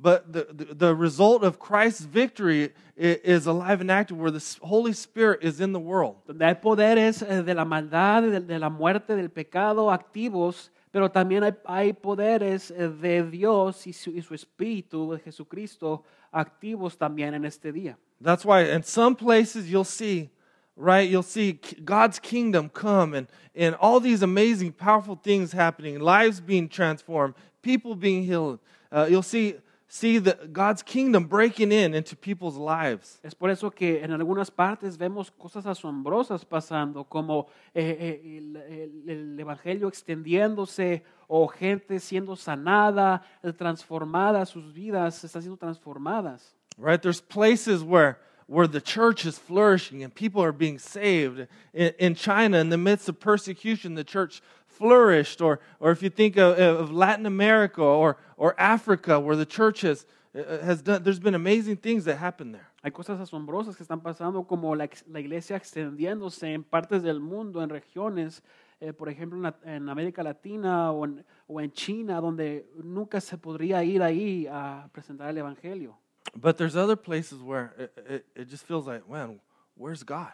but 0.00 0.32
the, 0.32 0.46
the, 0.50 0.74
the 0.74 0.94
result 0.94 1.44
of 1.44 1.58
Christ's 1.58 2.00
victory 2.00 2.72
is 2.96 3.46
alive 3.46 3.82
and 3.82 3.90
active, 3.90 4.16
where 4.16 4.30
the 4.30 4.42
Holy 4.62 4.94
Spirit 4.94 5.40
is 5.42 5.60
in 5.60 5.72
the 5.72 5.78
world. 5.78 6.16
donde 6.26 6.42
hay 6.42 6.54
poderes 6.54 7.22
eh, 7.22 7.42
de 7.42 7.54
la 7.54 7.66
maldad, 7.66 8.22
de, 8.22 8.40
de 8.40 8.58
la 8.58 8.70
muerte, 8.70 9.14
del 9.14 9.28
pecado 9.28 9.90
activos, 9.90 10.70
pero 10.90 11.10
también 11.10 11.44
hay, 11.44 11.52
hay 11.66 11.92
poderes 11.92 12.70
eh, 12.70 12.88
de 12.88 13.22
Dios 13.22 13.86
y 13.86 13.92
su, 13.92 14.10
y 14.10 14.22
su 14.22 14.34
Espíritu 14.34 15.12
de 15.12 15.18
Jesucristo 15.18 16.02
activos 16.32 16.96
también 16.96 17.34
en 17.34 17.44
este 17.44 17.70
día. 17.70 17.98
That's 18.22 18.46
why 18.46 18.72
in 18.72 18.82
some 18.82 19.14
places 19.14 19.68
you'll 19.68 19.84
see, 19.84 20.30
right, 20.78 21.10
you'll 21.10 21.22
see 21.24 21.58
God's 21.84 22.18
kingdom 22.20 22.70
come 22.70 23.12
and, 23.12 23.26
and 23.54 23.74
all 23.80 24.00
these 24.00 24.22
amazing, 24.22 24.72
powerful 24.72 25.16
things 25.16 25.52
happening, 25.52 25.98
lives 25.98 26.40
being 26.40 26.68
transformed, 26.68 27.34
people 27.62 27.94
being 27.96 28.22
healed. 28.24 28.60
Uh, 28.90 29.06
you'll 29.10 29.22
see, 29.22 29.56
see 29.88 30.18
the, 30.18 30.38
God's 30.52 30.82
kingdom 30.82 31.24
breaking 31.24 31.72
in 31.72 31.94
into 31.94 32.14
people's 32.14 32.56
lives. 32.56 33.18
Es 33.24 33.34
por 33.34 33.50
eso 33.50 33.70
que 33.70 34.00
en 34.02 34.12
algunas 34.12 34.50
partes 34.50 34.96
vemos 34.96 35.30
cosas 35.30 35.66
asombrosas 35.66 36.44
pasando, 36.44 37.04
como 37.08 37.48
eh, 37.74 37.96
eh, 38.00 38.38
el, 38.38 38.56
el- 38.56 39.10
el 39.10 39.40
Evangelio 39.40 39.88
extendiéndose 39.88 41.02
o 41.26 41.46
gente 41.48 41.98
siendo 42.00 42.36
sanada, 42.36 43.22
transformada, 43.58 44.46
sus 44.46 44.72
vidas 44.72 45.22
están 45.24 45.42
siendo 45.42 45.58
transformadas. 45.58 46.54
Right? 46.78 47.02
There's 47.02 47.20
places 47.20 47.82
where, 47.82 48.18
where 48.48 48.66
the 48.66 48.80
church 48.80 49.26
is 49.26 49.38
flourishing 49.38 50.02
and 50.02 50.12
people 50.12 50.42
are 50.42 50.52
being 50.52 50.78
saved. 50.78 51.46
In, 51.74 51.92
in 51.98 52.14
China, 52.14 52.58
in 52.58 52.70
the 52.70 52.78
midst 52.78 53.06
of 53.08 53.20
persecution, 53.20 53.94
the 53.94 54.02
church 54.02 54.40
flourished. 54.66 55.42
Or, 55.42 55.60
or 55.80 55.90
if 55.90 56.02
you 56.02 56.08
think 56.08 56.38
of, 56.38 56.58
of 56.58 56.90
Latin 56.90 57.26
America 57.26 57.82
or, 57.82 58.16
or 58.38 58.58
Africa, 58.58 59.20
where 59.20 59.36
the 59.36 59.44
church 59.44 59.82
has, 59.82 60.06
uh, 60.34 60.58
has 60.64 60.80
done, 60.80 61.02
there's 61.02 61.20
been 61.20 61.34
amazing 61.34 61.76
things 61.76 62.06
that 62.06 62.16
happen 62.16 62.52
there. 62.52 62.66
Hay 62.82 62.90
cosas 62.90 63.20
asombrosas 63.20 63.76
que 63.76 63.84
están 63.84 64.00
pasando, 64.00 64.46
como 64.46 64.74
la, 64.74 64.88
la 65.08 65.20
iglesia 65.20 65.56
extendiéndose 65.56 66.54
en 66.54 66.64
partes 66.64 67.02
del 67.02 67.20
mundo, 67.20 67.62
en 67.62 67.68
regiones, 67.68 68.42
eh, 68.80 68.94
por 68.94 69.10
ejemplo, 69.10 69.46
en, 69.46 69.70
en 69.70 69.88
América 69.90 70.22
Latina 70.22 70.90
o 70.90 71.04
en, 71.04 71.22
o 71.48 71.60
en 71.60 71.70
China, 71.72 72.18
donde 72.22 72.70
nunca 72.82 73.20
se 73.20 73.36
podría 73.36 73.84
ir 73.84 74.02
ahí 74.02 74.46
a 74.50 74.88
presentar 74.90 75.28
el 75.28 75.36
Evangelio. 75.36 75.98
But 76.36 76.58
there's 76.58 76.76
other 76.76 76.96
places 76.96 77.42
where 77.42 77.74
it, 77.78 77.92
it, 78.08 78.26
it 78.34 78.48
just 78.48 78.64
feels 78.64 78.86
like, 78.86 79.08
man, 79.08 79.40
where's 79.76 80.02
God? 80.02 80.32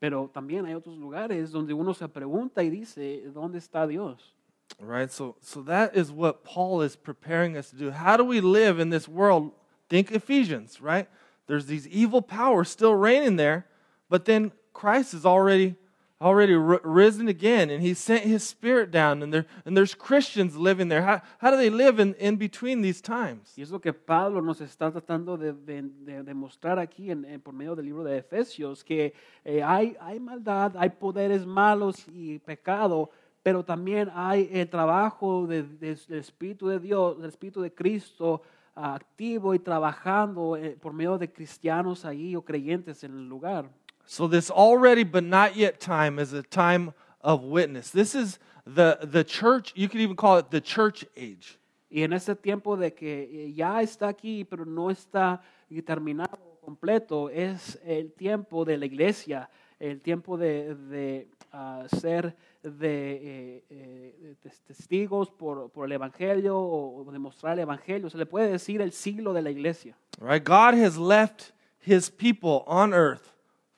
Pero 0.00 0.30
también 0.34 0.66
hay 0.66 0.74
otros 0.74 0.98
lugares 0.98 1.50
donde 1.50 1.72
uno 1.72 1.92
se 1.92 2.06
pregunta 2.06 2.62
y 2.62 2.70
dice, 2.70 3.22
¿dónde 3.32 3.56
está 3.56 3.88
Dios? 3.88 4.34
Right? 4.78 5.10
So, 5.10 5.36
so 5.40 5.62
that 5.62 5.96
is 5.96 6.10
what 6.10 6.44
Paul 6.44 6.82
is 6.82 6.96
preparing 6.96 7.56
us 7.56 7.70
to 7.70 7.76
do. 7.76 7.90
How 7.90 8.16
do 8.16 8.24
we 8.24 8.40
live 8.40 8.78
in 8.78 8.90
this 8.90 9.08
world? 9.08 9.52
Think 9.88 10.12
Ephesians, 10.12 10.80
right? 10.80 11.08
There's 11.46 11.66
these 11.66 11.86
evil 11.88 12.20
powers 12.20 12.68
still 12.68 12.94
reigning 12.94 13.36
there, 13.36 13.66
but 14.10 14.24
then 14.24 14.52
Christ 14.72 15.14
is 15.14 15.24
already 15.24 15.76
already 16.20 16.54
ri- 16.54 16.78
risen 16.82 17.28
again, 17.28 17.70
and 17.70 17.82
He 17.82 17.94
sent 17.94 18.24
His 18.24 18.42
Spirit 18.42 18.90
down, 18.90 19.22
and 19.22 19.32
there 19.32 19.46
and 19.64 19.76
there's 19.76 19.94
Christians 19.94 20.56
living 20.56 20.88
there. 20.88 21.02
How, 21.02 21.20
how 21.38 21.50
do 21.50 21.56
they 21.56 21.70
live 21.70 21.98
in, 22.00 22.14
in 22.18 22.36
between 22.36 22.80
these 22.82 23.00
times? 23.02 23.52
Y 23.56 23.62
es 23.62 23.70
lo 23.70 23.78
que 23.80 23.92
Pablo 23.92 24.40
nos 24.40 24.60
está 24.60 24.90
tratando 24.90 25.36
de, 25.36 25.52
de- 25.52 25.82
de 25.82 26.22
demostrar 26.22 26.78
aquí 26.78 27.10
en, 27.10 27.24
en- 27.24 27.40
por 27.40 27.52
medio 27.54 27.74
del 27.76 27.84
libro 27.86 28.02
de 28.04 28.18
Efesios, 28.18 28.82
que 28.84 29.12
eh, 29.44 29.62
hay, 29.62 29.96
hay 30.00 30.18
maldad, 30.20 30.72
hay 30.76 30.90
poderes 30.90 31.44
malos 31.46 32.06
y 32.12 32.38
pecado, 32.38 33.10
pero 33.42 33.64
también 33.64 34.10
hay 34.14 34.48
el 34.52 34.68
trabajo 34.68 35.46
de- 35.46 35.62
de- 35.62 35.98
del 36.08 36.18
Espíritu 36.18 36.68
de 36.68 36.78
Dios, 36.80 37.18
del 37.18 37.28
Espíritu 37.28 37.60
de 37.60 37.72
Cristo 37.72 38.42
activo 38.74 39.54
y 39.54 39.58
trabajando 39.58 40.54
eh, 40.56 40.76
por 40.80 40.92
medio 40.92 41.16
de 41.16 41.32
cristianos 41.32 42.04
ahí 42.04 42.36
o 42.36 42.42
creyentes 42.42 43.02
en 43.04 43.12
el 43.12 43.26
lugar. 43.28 43.70
So 44.06 44.28
this 44.28 44.50
already 44.50 45.04
but 45.04 45.24
not 45.24 45.56
yet 45.56 45.80
time 45.80 46.18
is 46.18 46.32
a 46.32 46.42
time 46.42 46.94
of 47.20 47.42
witness. 47.42 47.90
This 47.90 48.14
is 48.14 48.38
the 48.64 48.98
the 49.02 49.24
church. 49.24 49.72
You 49.74 49.88
could 49.88 50.00
even 50.00 50.16
call 50.16 50.38
it 50.38 50.50
the 50.50 50.60
church 50.60 51.04
age. 51.16 51.58
Y 51.90 52.02
en 52.02 52.12
este 52.12 52.34
tiempo 52.34 52.76
de 52.76 52.92
que 52.92 53.22
eh, 53.22 53.52
ya 53.52 53.80
está 53.80 54.08
aquí, 54.08 54.44
pero 54.44 54.64
no 54.64 54.90
está 54.90 55.40
terminado 55.84 56.38
completo, 56.60 57.30
es 57.30 57.80
el 57.84 58.12
tiempo 58.12 58.64
de 58.64 58.76
la 58.76 58.86
iglesia, 58.86 59.48
el 59.78 60.00
tiempo 60.00 60.36
de, 60.36 60.74
de, 60.74 61.28
ah, 61.52 61.84
ser 61.88 62.36
de, 62.62 63.60
eh, 63.60 63.64
eh, 63.70 64.34
testigos 64.66 65.30
por, 65.30 65.70
por 65.70 65.86
el 65.86 65.92
Evangelio 65.92 66.58
o, 66.58 67.06
o 67.06 67.12
demostrar 67.12 67.52
el 67.54 67.60
Evangelio. 67.60 68.10
Se 68.10 68.18
le 68.18 68.26
puede 68.26 68.50
decir 68.50 68.80
el 68.82 68.90
siglo 68.90 69.32
de 69.32 69.42
la 69.42 69.50
iglesia. 69.50 69.96
Right? 70.20 70.42
God 70.42 70.74
has 70.74 70.98
left 70.98 71.52
his 71.78 72.10
people 72.10 72.64
on 72.66 72.92
earth 72.92 73.35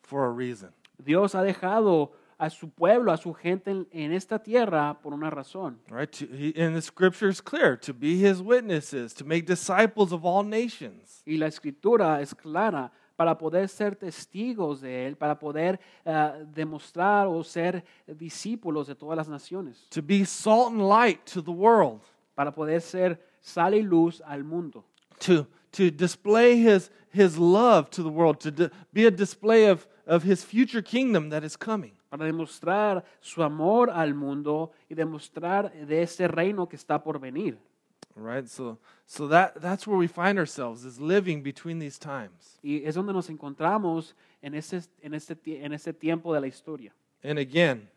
for 0.08 0.24
a 0.24 0.30
reason. 0.32 0.70
Dios 0.98 1.34
ha 1.34 1.42
dejado 1.42 2.12
a 2.38 2.50
su 2.50 2.70
pueblo, 2.70 3.12
a 3.12 3.16
su 3.16 3.34
gente 3.34 3.70
en, 3.70 3.86
en 3.92 4.12
esta 4.12 4.38
tierra 4.38 4.98
por 5.02 5.12
una 5.12 5.28
razón. 5.28 5.78
Right? 5.90 6.10
To, 6.18 6.24
he, 6.26 6.54
and 6.56 6.74
the 6.74 6.80
scripture 6.82 7.28
is 7.28 7.40
clear 7.42 7.76
to 7.80 7.92
be 7.92 8.16
his 8.16 8.40
witnesses, 8.40 9.12
to 9.14 9.24
make 9.24 9.44
disciples 9.46 10.12
of 10.12 10.24
all 10.24 10.44
nations. 10.44 11.22
Y 11.26 11.36
la 11.36 11.46
escritura 11.46 12.20
es 12.22 12.34
clara 12.34 12.90
para 13.16 13.36
poder 13.36 13.68
ser 13.68 13.96
testigos 13.96 14.80
de 14.80 15.06
Él, 15.08 15.16
para 15.16 15.38
poder 15.40 15.80
ah, 16.06 16.36
demostrar 16.54 17.26
o 17.26 17.42
ser 17.42 17.84
discípulos 18.06 18.86
de 18.86 18.94
todas 18.94 19.16
las 19.16 19.28
naciones, 19.28 19.86
To 19.90 20.00
be 20.00 20.24
salt 20.24 20.72
and 20.72 20.88
light 20.88 21.24
to 21.34 21.42
the 21.42 21.50
world. 21.50 22.00
para 22.36 22.52
poder 22.52 22.80
ser 22.80 23.20
sal 23.40 23.74
y 23.74 23.82
luz 23.82 24.22
al 24.24 24.44
mundo, 24.44 24.84
To, 25.26 25.48
to 25.72 25.90
display 25.90 26.58
his, 26.58 26.90
his 27.10 27.38
love 27.38 27.90
to 27.90 28.02
the 28.02 28.08
world. 28.08 28.40
To 28.40 28.50
di- 28.50 28.70
be 28.92 29.06
a 29.06 29.10
display 29.10 29.66
of, 29.66 29.86
of 30.06 30.22
his 30.22 30.44
future 30.44 30.82
kingdom 30.82 31.30
that 31.30 31.44
is 31.44 31.56
coming. 31.56 31.92
para 32.08 32.24
demostrar 32.24 33.04
su 33.20 33.42
amor 33.42 33.90
al 33.90 34.14
mundo 34.14 34.72
y 34.88 34.94
demostrar 34.94 35.72
de 35.72 36.02
ese 36.02 36.26
reino 36.26 36.68
que 36.68 36.76
está 36.76 37.02
por 37.02 37.18
venir. 37.18 37.58
Right? 38.16 38.48
So, 38.48 38.78
so 39.06 39.28
that, 39.28 39.60
that's 39.60 39.86
where 39.86 39.96
we 39.96 40.08
find 40.08 40.38
ourselves, 40.38 40.84
is 40.84 40.98
living 40.98 41.42
between 41.42 41.78
these 41.78 41.98
times. 41.98 42.58
Y 42.62 42.82
es 42.84 42.94
donde 42.94 43.12
nos 43.12 43.28
encontramos 43.28 44.14
en 44.42 44.54
ese, 44.54 44.88
en 45.02 45.14
este, 45.14 45.36
en 45.46 45.72
ese 45.72 45.92
tiempo 45.92 46.34
de 46.34 46.40
la 46.40 46.46
historia. 46.48 46.90
And 47.22 47.38
again, 47.38 47.88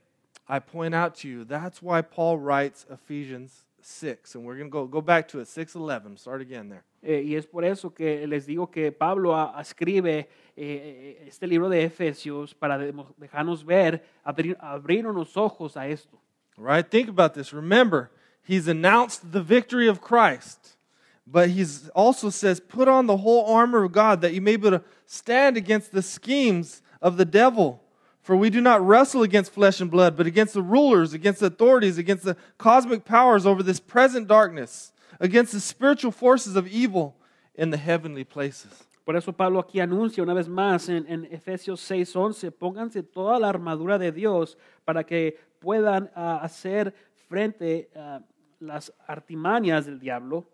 I 0.48 0.60
point 0.60 0.94
out 0.94 1.16
to 1.22 1.28
you, 1.28 1.44
that's 1.44 1.82
why 1.82 2.02
Paul 2.02 2.38
writes 2.38 2.86
Ephesians 2.90 3.66
6. 3.86 4.36
And 4.36 4.46
we're 4.46 4.56
going 4.58 4.68
to 4.70 4.72
go, 4.72 4.86
go 4.86 5.02
back 5.02 5.28
to 5.30 5.40
it, 5.40 5.48
6.11. 5.48 6.18
Start 6.20 6.42
again 6.42 6.70
there. 6.70 6.84
Eh, 7.04 7.22
y 7.26 7.36
es 7.36 7.46
por 7.48 7.64
eso 7.66 7.90
que 7.90 8.26
les 8.28 8.46
digo 8.46 8.70
que 8.72 8.92
Pablo 8.92 9.34
a- 9.36 9.60
escribe 9.60 10.28
eh, 10.56 11.24
este 11.28 11.48
libro 11.48 11.68
de 11.70 11.84
Efesios 11.84 12.54
para 12.54 12.78
demo- 12.78 13.14
dejarnos 13.20 13.64
ver, 13.66 14.04
abrir, 14.24 14.56
abrirnos 14.60 15.16
los 15.16 15.36
ojos 15.36 15.76
a 15.78 15.88
esto. 15.88 16.20
Right? 16.58 16.86
Think 16.88 17.10
about 17.10 17.34
this. 17.34 17.54
Remember, 17.54 18.12
he's 18.44 18.68
announced 18.68 19.32
the 19.32 19.42
victory 19.42 19.88
of 19.88 20.00
Christ, 20.02 20.76
but 21.26 21.50
he's 21.50 21.90
also 21.96 22.30
says, 22.30 22.60
put 22.60 22.88
on 22.88 23.08
the 23.08 23.18
whole 23.18 23.46
armor 23.52 23.84
of 23.84 23.92
God 23.94 24.22
that 24.22 24.34
you 24.34 24.42
may 24.42 24.56
be 24.58 24.68
able 24.68 24.78
to 24.80 24.84
stand 25.08 25.58
against 25.58 25.92
the 25.92 26.02
schemes 26.04 26.82
of 27.02 27.18
the 27.18 27.26
devil. 27.26 27.82
For 28.22 28.36
we 28.36 28.50
do 28.50 28.62
not 28.62 28.86
wrestle 28.86 29.24
against 29.24 29.52
flesh 29.52 29.82
and 29.82 29.90
blood, 29.90 30.16
but 30.16 30.28
against 30.28 30.54
the 30.54 30.62
rulers, 30.62 31.14
against 31.14 31.40
the 31.40 31.48
authorities, 31.48 31.98
against 31.98 32.24
the 32.24 32.38
cosmic 32.58 33.04
powers 33.04 33.46
over 33.46 33.64
this 33.64 33.80
present 33.80 34.28
darkness, 34.28 34.92
against 35.20 35.54
the 35.54 35.60
spiritual 35.60 36.12
forces 36.12 36.56
of 36.56 36.68
evil 36.68 37.16
in 37.56 37.72
the 37.72 37.78
heavenly 37.78 38.24
places. 38.24 38.72
Por 39.04 39.16
eso 39.16 39.32
Pablo 39.32 39.60
aquí 39.60 39.80
anuncia 39.80 40.22
una 40.22 40.36
vez 40.36 40.48
más 40.48 40.88
en, 40.88 41.06
en 41.08 41.26
Efesios 41.32 41.82
6:11, 41.82 42.52
pónganse 42.52 43.02
toda 43.02 43.40
la 43.40 43.50
armadura 43.50 43.98
de 43.98 44.12
Dios 44.12 44.58
para 44.86 45.04
que 45.04 45.38
puedan 45.60 46.12
ah, 46.16 46.40
hacer 46.44 46.94
frente 47.28 47.90
a 47.96 48.22
las 48.60 48.94
artimañas 49.08 49.88
del 49.88 50.00
diablo, 50.00 50.46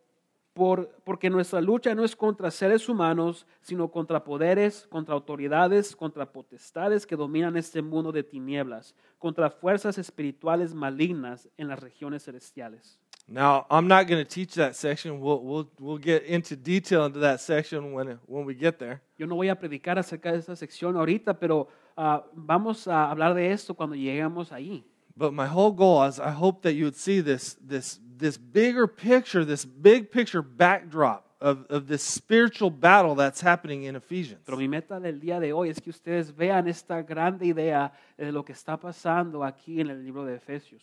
por- 0.58 0.90
porque 1.04 1.30
nuestra 1.30 1.62
lucha 1.62 1.94
no 1.94 2.04
es 2.04 2.16
contra 2.16 2.50
seres 2.50 2.90
humanos, 2.90 3.46
sino 3.62 3.90
contra 3.92 4.24
poderes, 4.24 4.88
contra 4.90 5.14
autoridades, 5.14 5.96
contra 5.96 6.26
potestades 6.26 7.06
que 7.06 7.16
dominan 7.16 7.56
este 7.58 7.84
mundo 7.84 8.12
de 8.12 8.24
tinieblas, 8.24 8.96
contra 9.20 9.52
fuerzas 9.52 10.00
espirituales 10.00 10.74
malignas 10.74 11.48
en 11.58 11.68
las 11.68 11.80
regiones 11.80 12.24
celestiales. 12.24 13.00
Now, 13.30 13.66
I'm 13.70 13.88
not 13.88 14.08
going 14.08 14.24
to 14.24 14.26
teach 14.26 14.56
that 14.56 14.74
section. 14.74 15.20
We'll, 15.20 15.42
we'll, 15.44 15.70
we'll 15.80 16.02
get 16.02 16.24
into 16.26 16.56
detail 16.56 17.06
into 17.06 17.20
that 17.20 17.40
section 17.42 17.94
when, 17.94 18.18
when 18.26 18.46
we 18.46 18.56
get 18.56 18.78
there. 18.80 19.02
Yo 19.18 19.28
no 19.28 19.36
voy 19.36 19.50
a 19.50 19.56
predicar 19.60 20.00
acerca 20.00 20.32
de 20.32 20.40
esta 20.40 20.56
sección 20.56 20.96
ahorita, 20.96 21.38
pero 21.38 21.68
ah, 21.98 22.24
vamos 22.34 22.88
a 22.88 23.12
hablar 23.12 23.34
de 23.36 23.52
esto 23.52 23.76
cuando 23.76 23.96
lleguemos 23.96 24.52
ahí. 24.54 24.84
But 25.18 25.34
my 25.34 25.48
whole 25.48 25.72
goal 25.72 26.04
is 26.04 26.20
I 26.20 26.30
hope 26.32 26.62
that 26.62 26.74
you 26.74 26.86
would 26.86 26.96
see 26.96 27.22
this, 27.22 27.56
this, 27.60 28.00
this 28.18 28.38
bigger 28.38 28.86
picture, 28.88 29.44
this 29.44 29.66
big 29.66 30.12
picture 30.12 30.44
backdrop 30.44 31.26
of, 31.42 31.66
of 31.70 31.88
this 31.88 32.04
spiritual 32.04 32.70
battle 32.70 33.16
that's 33.16 33.42
happening 33.42 33.84
in 33.84 33.96
Ephesians. 33.96 34.42
Pero 34.46 34.58
mi 34.58 34.68
meta 34.68 35.00
del 35.00 35.20
día 35.20 35.40
de 35.40 35.54
hoy 35.54 35.70
es 35.70 35.80
que 35.80 35.92
ustedes 35.92 36.32
vean 36.36 36.68
esta 36.68 37.02
grande 37.02 37.46
idea 37.46 37.92
de 38.18 38.32
lo 38.32 38.44
que 38.44 38.54
está 38.54 38.78
pasando 38.80 39.44
aquí 39.44 39.80
en 39.82 39.90
el 39.90 40.04
libro 40.04 40.24
de 40.26 40.36
Efesios, 40.36 40.82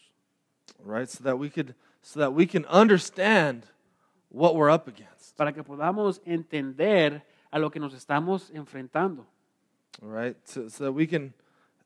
Right? 0.82 1.08
So 1.08 1.22
that 1.24 1.38
we 1.38 1.50
could 1.50 1.74
so 2.02 2.20
that 2.20 2.32
we 2.32 2.46
can 2.46 2.64
understand 2.66 3.66
what 4.30 4.56
we're 4.56 4.70
up 4.70 4.88
against. 4.88 5.36
para 5.36 5.52
que 5.52 5.62
podamos 5.62 6.20
entender 6.26 7.22
a 7.52 7.58
lo 7.58 7.70
que 7.70 7.78
nos 7.80 7.94
estamos 7.94 8.50
enfrentando. 8.50 9.24
All 10.02 10.08
right? 10.08 10.36
So, 10.44 10.68
so 10.68 10.84
that 10.84 10.92
we 10.92 11.06
can 11.06 11.34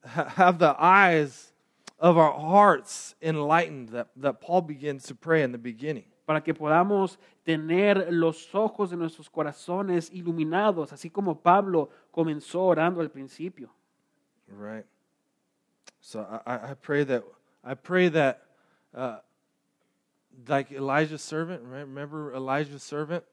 ha- 0.03 0.29
have 0.35 0.57
the 0.59 0.75
eyes 0.79 1.53
of 1.99 2.17
our 2.17 2.33
hearts 2.39 3.15
enlightened 3.21 3.89
that, 3.89 4.07
that 4.15 4.41
Paul 4.41 4.61
begins 4.61 5.03
to 5.03 5.15
pray 5.15 5.43
in 5.43 5.51
the 5.51 5.57
beginning. 5.57 6.05
para 6.25 6.41
que 6.41 6.53
podamos 6.53 7.17
tener 7.43 8.11
los 8.11 8.47
ojos 8.53 8.91
de 8.91 8.95
nuestros 8.97 9.27
corazones 9.29 10.11
iluminados, 10.13 10.93
así 10.93 11.09
como 11.11 11.33
Pablo 11.41 11.89
comenzó 12.13 12.61
orando 12.61 13.01
al 13.01 13.09
principio. 13.09 13.69
Right. 14.47 14.85
So 16.01 16.21
I, 16.45 16.71
I- 16.71 16.73
pray 16.75 17.03
that 17.03 17.23
I 17.63 17.73
pray 17.73 18.09
that 18.09 18.41
uh, 18.95 19.17
like 20.47 20.71
Elijah's 20.71 21.21
servant, 21.21 21.63
right? 21.63 21.81
Remember 21.81 22.33
Elijah's 22.33 22.83
servant? 22.83 23.23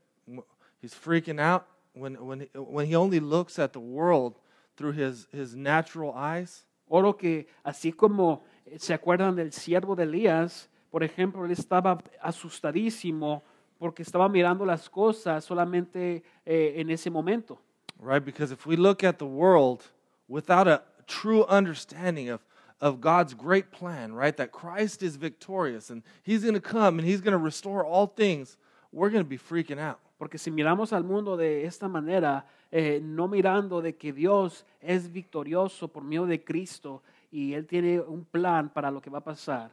He's 0.81 0.95
freaking 0.95 1.39
out 1.41 1.67
when 1.95 2.14
when 2.27 2.41
he, 2.41 2.49
when 2.59 2.87
he 2.87 2.97
only 2.97 3.21
looks 3.21 3.59
at 3.59 3.73
the 3.73 3.81
world 3.81 4.39
through 4.77 4.93
his 4.93 5.27
his 5.33 5.55
natural 5.55 6.12
eyes. 6.14 6.64
Oro 6.89 7.12
que 7.12 7.47
así 7.64 7.95
como 7.97 8.43
se 8.79 8.95
acuerdan 8.95 9.37
del 9.37 9.53
siervo 9.53 9.95
de 9.95 10.05
Elías, 10.05 10.69
por 10.91 11.03
ejemplo, 11.03 11.45
él 11.45 11.51
estaba 11.51 11.99
asustadísimo 12.21 13.43
porque 13.79 14.03
estaba 14.03 14.29
mirando 14.29 14.64
las 14.64 14.89
cosas 14.89 15.45
solamente 15.45 16.23
eh, 16.45 16.75
en 16.77 16.91
ese 16.91 17.11
momento. 17.11 17.61
Right? 18.01 18.25
Because 18.25 18.53
if 18.53 18.67
we 18.67 18.77
look 18.77 19.05
at 19.05 19.19
the 19.19 19.27
world 19.27 19.83
without 20.29 20.67
a 20.67 20.83
true 21.07 21.45
understanding 21.49 22.31
of, 22.31 22.41
of 22.81 23.01
God's 23.01 23.35
great 23.35 23.71
plan, 23.71 24.12
right? 24.14 24.37
That 24.37 24.53
Christ 24.53 25.03
is 25.03 25.17
victorious 25.17 25.91
and 25.91 26.03
He's 26.23 26.43
going 26.43 26.55
to 26.55 26.61
come 26.61 26.99
and 26.99 27.07
He's 27.07 27.21
going 27.21 27.33
to 27.33 27.43
restore 27.43 27.85
all 27.85 28.07
things, 28.07 28.57
we're 28.93 29.11
going 29.11 29.25
to 29.25 29.29
be 29.29 29.39
freaking 29.39 29.79
out. 29.79 29.99
Porque 30.19 30.39
si 30.39 30.51
miramos 30.51 30.93
al 30.95 31.05
mundo 31.05 31.37
de 31.37 31.67
esta 31.67 31.89
manera, 31.89 32.47
eh, 32.71 33.01
no 33.03 33.29
mirando 33.29 33.83
de 33.83 33.97
que 33.97 34.12
Dios 34.12 34.64
es 34.81 35.12
victorioso 35.12 35.89
por 35.89 36.03
medio 36.03 36.25
de 36.25 36.43
Cristo 36.43 37.03
y 37.37 37.53
Él 37.53 37.66
tiene 37.66 38.01
un 38.01 38.24
plan 38.24 38.70
para 38.70 38.91
lo 38.91 39.03
que 39.03 39.11
va 39.11 39.18
a 39.18 39.24
pasar, 39.24 39.70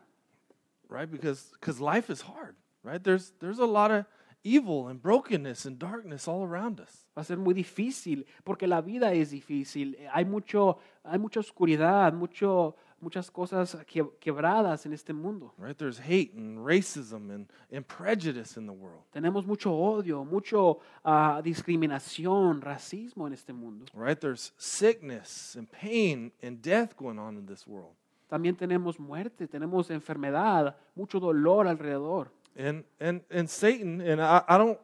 right? 0.89 1.09
Because 1.09 1.51
because 1.53 1.79
life 1.79 2.11
is 2.11 2.21
hard, 2.21 2.55
right? 2.83 3.01
There's 3.01 3.31
there's 3.39 3.59
a 3.59 3.65
lot 3.65 3.89
of 3.89 4.05
evil 4.43 4.89
and 4.89 5.01
brokenness 5.01 5.65
and 5.65 5.79
darkness 5.79 6.27
all 6.27 6.43
around 6.43 6.81
us. 6.81 7.07
va 7.15 7.21
a 7.21 7.23
ser 7.23 7.37
muy 7.37 7.53
difícil, 7.53 8.25
porque 8.43 8.67
la 8.67 8.81
vida 8.81 9.13
es 9.13 9.31
difícil. 9.31 9.97
Hay, 10.11 10.25
mucho, 10.25 10.77
hay 11.05 11.17
mucha 11.17 11.39
oscuridad, 11.39 12.11
mucho, 12.13 12.75
muchas 13.03 13.29
cosas 13.29 13.77
que- 13.85 14.09
quebradas 14.19 14.85
en 14.85 14.93
este 14.93 15.13
mundo. 15.13 15.53
Right? 15.57 15.77
There's 15.77 15.99
hate 15.99 16.33
and 16.35 16.65
racism 16.65 17.29
and, 17.29 17.47
and 17.71 17.85
prejudice 17.85 18.57
in 18.57 18.65
the 18.65 18.73
world. 18.73 19.03
Tenemos 19.11 19.45
mucho 19.45 19.71
odio, 19.71 20.25
mucho 20.25 20.79
ah, 21.03 21.41
discriminación, 21.43 22.61
racismo 22.61 23.27
en 23.27 23.33
este 23.33 23.53
mundo. 23.53 23.85
Right? 23.93 24.19
There's 24.19 24.53
sickness 24.57 25.55
and 25.55 25.69
pain 25.69 26.31
and 26.41 26.61
death 26.61 26.95
going 26.97 27.19
on 27.19 27.37
in 27.37 27.45
this 27.45 27.67
world. 27.67 27.93
También 28.29 28.55
tenemos 28.55 28.99
muerte, 28.99 29.47
tenemos 29.47 29.91
enfermedad, 29.91 30.75
mucho 30.95 31.19
dolor 31.19 31.67
alrededor. 31.67 32.29
And 32.57 32.83
and 32.99 33.21
and 33.29 33.49
Satan, 33.49 33.99
and 34.01 34.21
I, 34.21 34.43
I 34.47 34.57
don't 34.57 34.79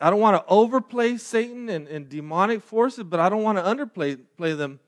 I 0.00 0.08
don't 0.08 0.20
want 0.20 0.36
to 0.36 0.50
overplay 0.50 1.18
Satan 1.18 1.68
and, 1.68 1.86
and 1.86 2.08
demonic 2.08 2.62
forces, 2.62 3.04
but 3.04 3.20
I 3.20 3.28
don't 3.28 3.42
want 3.42 3.58
to 3.58 3.64
underplay 3.64 4.18
play 4.36 4.54
them. 4.54 4.80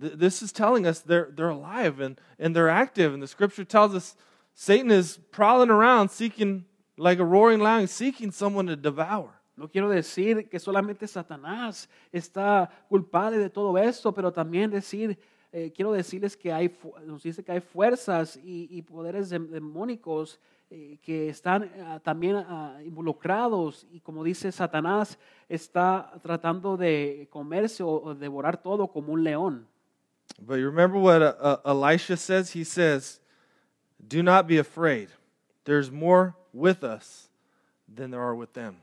Th- 0.00 0.12
This 0.14 0.42
is 0.42 0.52
telling 0.52 0.86
us 0.86 1.00
they're 1.00 1.30
they're 1.34 1.50
alive 1.50 2.00
and, 2.00 2.18
and 2.38 2.54
they're 2.54 2.68
active, 2.68 3.14
and 3.14 3.22
the 3.22 3.26
scripture 3.26 3.64
tells 3.64 3.94
us 3.94 4.16
Satan 4.54 4.90
is 4.90 5.18
prowling 5.30 5.70
around 5.70 6.10
seeking 6.10 6.64
like 6.96 7.20
a 7.20 7.24
roaring 7.24 7.60
lion, 7.60 7.86
seeking 7.86 8.30
someone 8.30 8.66
to 8.66 8.76
devour. 8.76 9.30
No 9.58 9.68
quiero 9.68 9.88
decir 9.88 10.48
que 10.50 10.58
solamente 10.58 11.06
Satanás 11.06 11.88
está 12.12 12.68
culpable 12.90 13.38
de 13.38 13.48
todo 13.48 13.76
esto, 13.78 14.12
pero 14.12 14.30
también 14.30 14.70
decir, 14.70 15.16
eh, 15.50 15.72
quiero 15.74 15.92
decirles 15.92 16.36
que 16.36 16.52
hay, 16.52 16.70
nos 17.06 17.22
dice 17.22 17.42
que 17.42 17.52
hay 17.52 17.60
fuerzas 17.60 18.36
y, 18.36 18.68
y 18.70 18.82
poderes 18.82 19.30
dem- 19.30 19.48
demónicos 19.48 20.38
eh, 20.68 20.98
que 21.02 21.28
están 21.30 21.70
ah, 21.86 22.00
también 22.02 22.36
ah, 22.36 22.78
involucrados 22.84 23.86
y 23.90 24.00
como 24.00 24.22
dice 24.24 24.52
Satanás, 24.52 25.18
está 25.48 26.12
tratando 26.22 26.76
de 26.76 27.26
comerse 27.30 27.82
o, 27.82 27.88
o 28.02 28.14
devorar 28.14 28.60
todo 28.62 28.88
como 28.88 29.12
un 29.14 29.24
león. 29.24 29.66
But 30.40 30.56
you 30.56 30.66
remember 30.66 30.98
what 30.98 31.22
uh, 31.22 31.34
uh, 31.40 31.56
Elisha 31.64 32.16
says? 32.16 32.52
He 32.52 32.64
says, 32.64 33.20
"Do 34.06 34.22
not 34.22 34.46
be 34.46 34.58
afraid. 34.58 35.08
There's 35.64 35.90
more 35.90 36.34
with 36.52 36.84
us 36.84 37.28
than 37.88 38.10
there 38.10 38.22
are 38.22 38.34
with 38.34 38.52
them." 38.52 38.76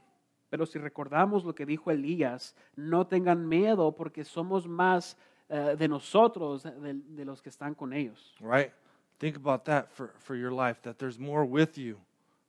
Pero 0.50 0.66
si 0.66 0.78
recordamos 0.80 1.44
lo 1.44 1.54
que 1.54 1.66
dijo 1.66 1.92
Elías, 1.92 2.54
no 2.78 3.06
tengan 3.06 3.48
miedo 3.48 3.92
porque 3.96 4.24
somos 4.24 4.68
más 4.68 5.16
eh, 5.50 5.76
de 5.78 5.88
nosotros, 5.88 6.64
de, 6.64 6.94
de 6.94 7.26
los 7.26 7.42
que 7.42 7.50
están 7.50 7.76
con 7.76 7.92
ellos. 7.92 8.34
right? 8.40 8.72
Think 9.20 9.36
about 9.36 9.66
that 9.66 9.92
for, 9.92 10.12
for 10.20 10.36
your 10.36 10.52
life, 10.52 10.82
that 10.84 11.00
there's 11.00 11.18
more 11.18 11.46
with 11.46 11.78
you 11.78 11.98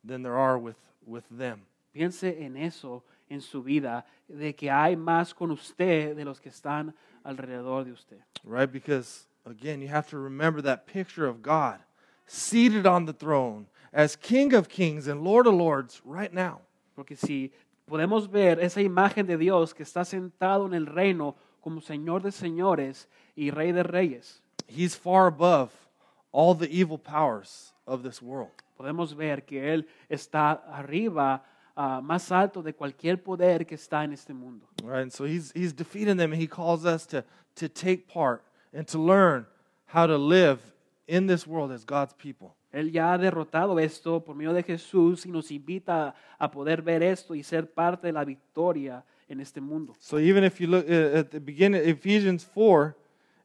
than 0.05 0.22
there 0.22 0.36
are 0.36 0.59
with, 0.59 0.76
with 1.07 1.24
them. 1.30 1.62
Piense 1.95 2.42
en 2.42 2.57
eso 2.57 3.03
en 3.30 3.40
su 3.40 3.62
vida, 3.62 4.05
de 4.28 4.55
que 4.55 4.70
hay 4.70 4.97
más 4.97 5.34
con 5.34 5.51
usted 5.51 6.14
de 6.14 6.24
los 6.24 6.40
que 6.40 6.51
están 6.51 6.95
alrededor 7.25 7.85
de 7.85 7.93
usted. 7.93 8.18
Right? 8.45 8.70
Because, 8.70 9.27
again, 9.47 9.81
you 9.81 9.89
have 9.89 10.09
to 10.11 10.18
remember 10.18 10.62
that 10.62 10.87
picture 10.87 11.27
of 11.27 11.43
God 11.43 11.81
seated 12.27 12.87
on 12.87 13.07
the 13.07 13.12
throne 13.12 13.66
as 13.93 14.16
King 14.16 14.55
of 14.55 14.68
Kings 14.68 15.07
and 15.07 15.22
Lord 15.22 15.47
of 15.47 15.55
Lords 15.55 16.01
right 16.05 16.33
now. 16.33 16.61
Porque 16.97 17.16
si 17.16 17.53
podemos 17.91 18.29
ver 18.31 18.61
esa 18.61 18.81
imagen 18.81 19.27
de 19.27 19.37
Dios 19.37 19.72
que 19.72 19.85
está 19.85 20.05
sentado 20.05 20.66
en 20.66 20.75
el 20.75 20.87
reino 20.87 21.37
como 21.62 21.81
Señor 21.81 22.22
de 22.22 22.31
señores 22.31 23.07
y 23.37 23.51
Rey 23.51 23.72
de 23.72 23.83
reyes, 23.83 24.41
He's 24.66 24.95
far 24.95 25.27
above 25.27 25.70
all 26.33 26.55
the 26.55 26.70
evil 26.70 26.99
powers 26.99 27.72
of 27.87 28.03
this 28.03 28.22
world. 28.22 28.51
podemos 28.77 29.14
ver 29.14 29.45
que 29.45 29.72
Él 29.72 29.87
está 30.09 30.53
arriba, 30.68 31.45
ah, 31.77 32.01
más 32.03 32.31
alto 32.33 32.62
de 32.62 32.72
cualquier 32.72 33.22
poder 33.22 33.66
que 33.66 33.77
está 33.77 34.05
en 34.05 34.12
este 34.12 34.33
mundo. 34.33 34.66
Right? 34.83 35.03
And 35.03 35.12
so 35.12 35.25
he's, 35.25 35.53
he's 35.55 35.72
defeating 35.72 36.16
them, 36.16 36.33
and 36.33 36.41
he 36.41 36.47
calls 36.47 36.85
us 36.85 37.07
to, 37.07 37.25
to 37.57 37.68
take 37.68 38.09
part 38.09 38.43
and 38.72 38.87
to 38.89 38.99
learn 38.99 39.47
how 39.87 40.07
to 40.07 40.16
live 40.16 40.61
in 41.07 41.27
this 41.27 41.47
world 41.47 41.70
as 41.72 41.85
God's 41.85 42.14
people. 42.14 42.55
Él 42.72 42.91
ya 42.91 43.12
ha 43.12 43.18
derrotado 43.18 43.79
esto 43.79 44.20
por 44.20 44.35
medio 44.35 44.53
de 44.53 44.62
Jesús 44.62 45.25
y 45.27 45.31
nos 45.31 45.51
invita 45.53 46.14
a 46.39 46.51
poder 46.51 46.83
ver 46.83 47.03
esto 47.03 47.35
y 47.35 47.43
ser 47.43 47.66
parte 47.72 48.09
de 48.09 48.12
la 48.12 48.25
victoria 48.25 49.05
en 49.29 49.41
este 49.41 49.61
mundo. 49.61 49.95
So 50.01 50.18
even 50.18 50.43
if 50.43 50.61
you 50.61 50.66
look 50.66 50.89
uh, 50.89 51.18
at 51.18 51.31
the 51.31 51.41
beginning, 51.41 51.89
Ephesians 51.89 52.43
4, 52.43 52.97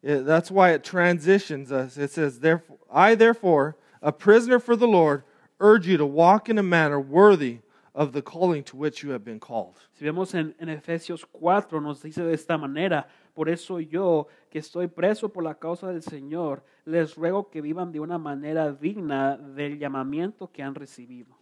uh, 0.08 0.18
that's 0.22 0.50
why 0.50 0.72
it 0.72 0.84
transitions 0.84 1.72
us. 1.72 1.98
It 1.98 2.10
says, 2.10 2.40
therefore, 2.40 2.78
I 2.92 3.14
therefore, 3.14 3.78
a 4.02 4.12
prisoner 4.12 4.60
for 4.60 4.76
the 4.76 4.88
Lord, 4.88 5.24
urge 5.60 5.86
you 5.86 5.98
to 5.98 6.06
walk 6.06 6.50
in 6.50 6.58
a 6.58 6.64
manner 6.64 7.00
worthy 7.00 7.60
of 7.94 8.12
the 8.12 8.22
calling 8.22 8.64
to 8.64 8.78
which 8.78 9.04
you 9.04 9.12
have 9.12 9.24
been 9.24 9.40
called. 9.40 9.76
Si 9.94 10.06
vemos 10.06 10.34
en, 10.34 10.56
en 10.60 10.70
Efesios 10.70 11.26
4, 11.26 11.82
nos 11.82 12.02
dice 12.02 12.24
de 12.24 12.34
esta 12.34 12.58
manera, 12.58 13.08
por 13.34 13.50
eso 13.50 13.80
yo, 13.80 14.28
que 14.50 14.60
estoy 14.60 14.88
preso 14.88 15.30
por 15.30 15.44
la 15.44 15.56
causa 15.56 15.88
del 15.88 16.02
Señor, 16.02 16.64
les 16.86 17.16
ruego 17.16 17.50
que 17.50 17.62
vivan 17.62 17.92
de 17.92 18.00
una 18.00 18.18
manera 18.18 18.72
digna 18.72 19.38
del 19.38 19.78
llamamiento 19.80 20.52
que 20.52 20.62
han 20.64 20.76
recibido. 20.76 21.36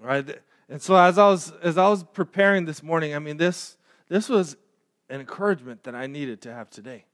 Right? 0.00 0.40
And 0.68 0.80
so 0.80 0.96
as 0.96 1.18
I 1.18 1.28
was 1.28 1.52
as 1.62 1.76
I 1.76 1.88
was 1.88 2.02
preparing 2.04 2.64
this 2.66 2.82
morning, 2.82 3.14
I 3.14 3.18
mean 3.18 3.36
this 3.36 3.78
this 4.08 4.28
was 4.28 4.56
an 5.08 5.20
encouragement 5.20 5.82
that 5.84 5.94
I 5.94 6.06
needed 6.08 6.40
to 6.42 6.50
have 6.52 6.70
today. 6.70 7.04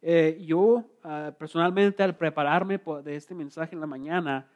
Eh, 0.00 0.36
yo, 0.40 0.84
ah, 1.02 1.32
personalmente, 1.36 2.02
al 2.02 2.14
prepararme 2.16 2.78
po- 2.78 3.02
de 3.02 3.16
este 3.16 3.34
mensaje 3.34 3.74
en 3.74 3.80
la 3.80 3.86
mañana, 3.86 4.46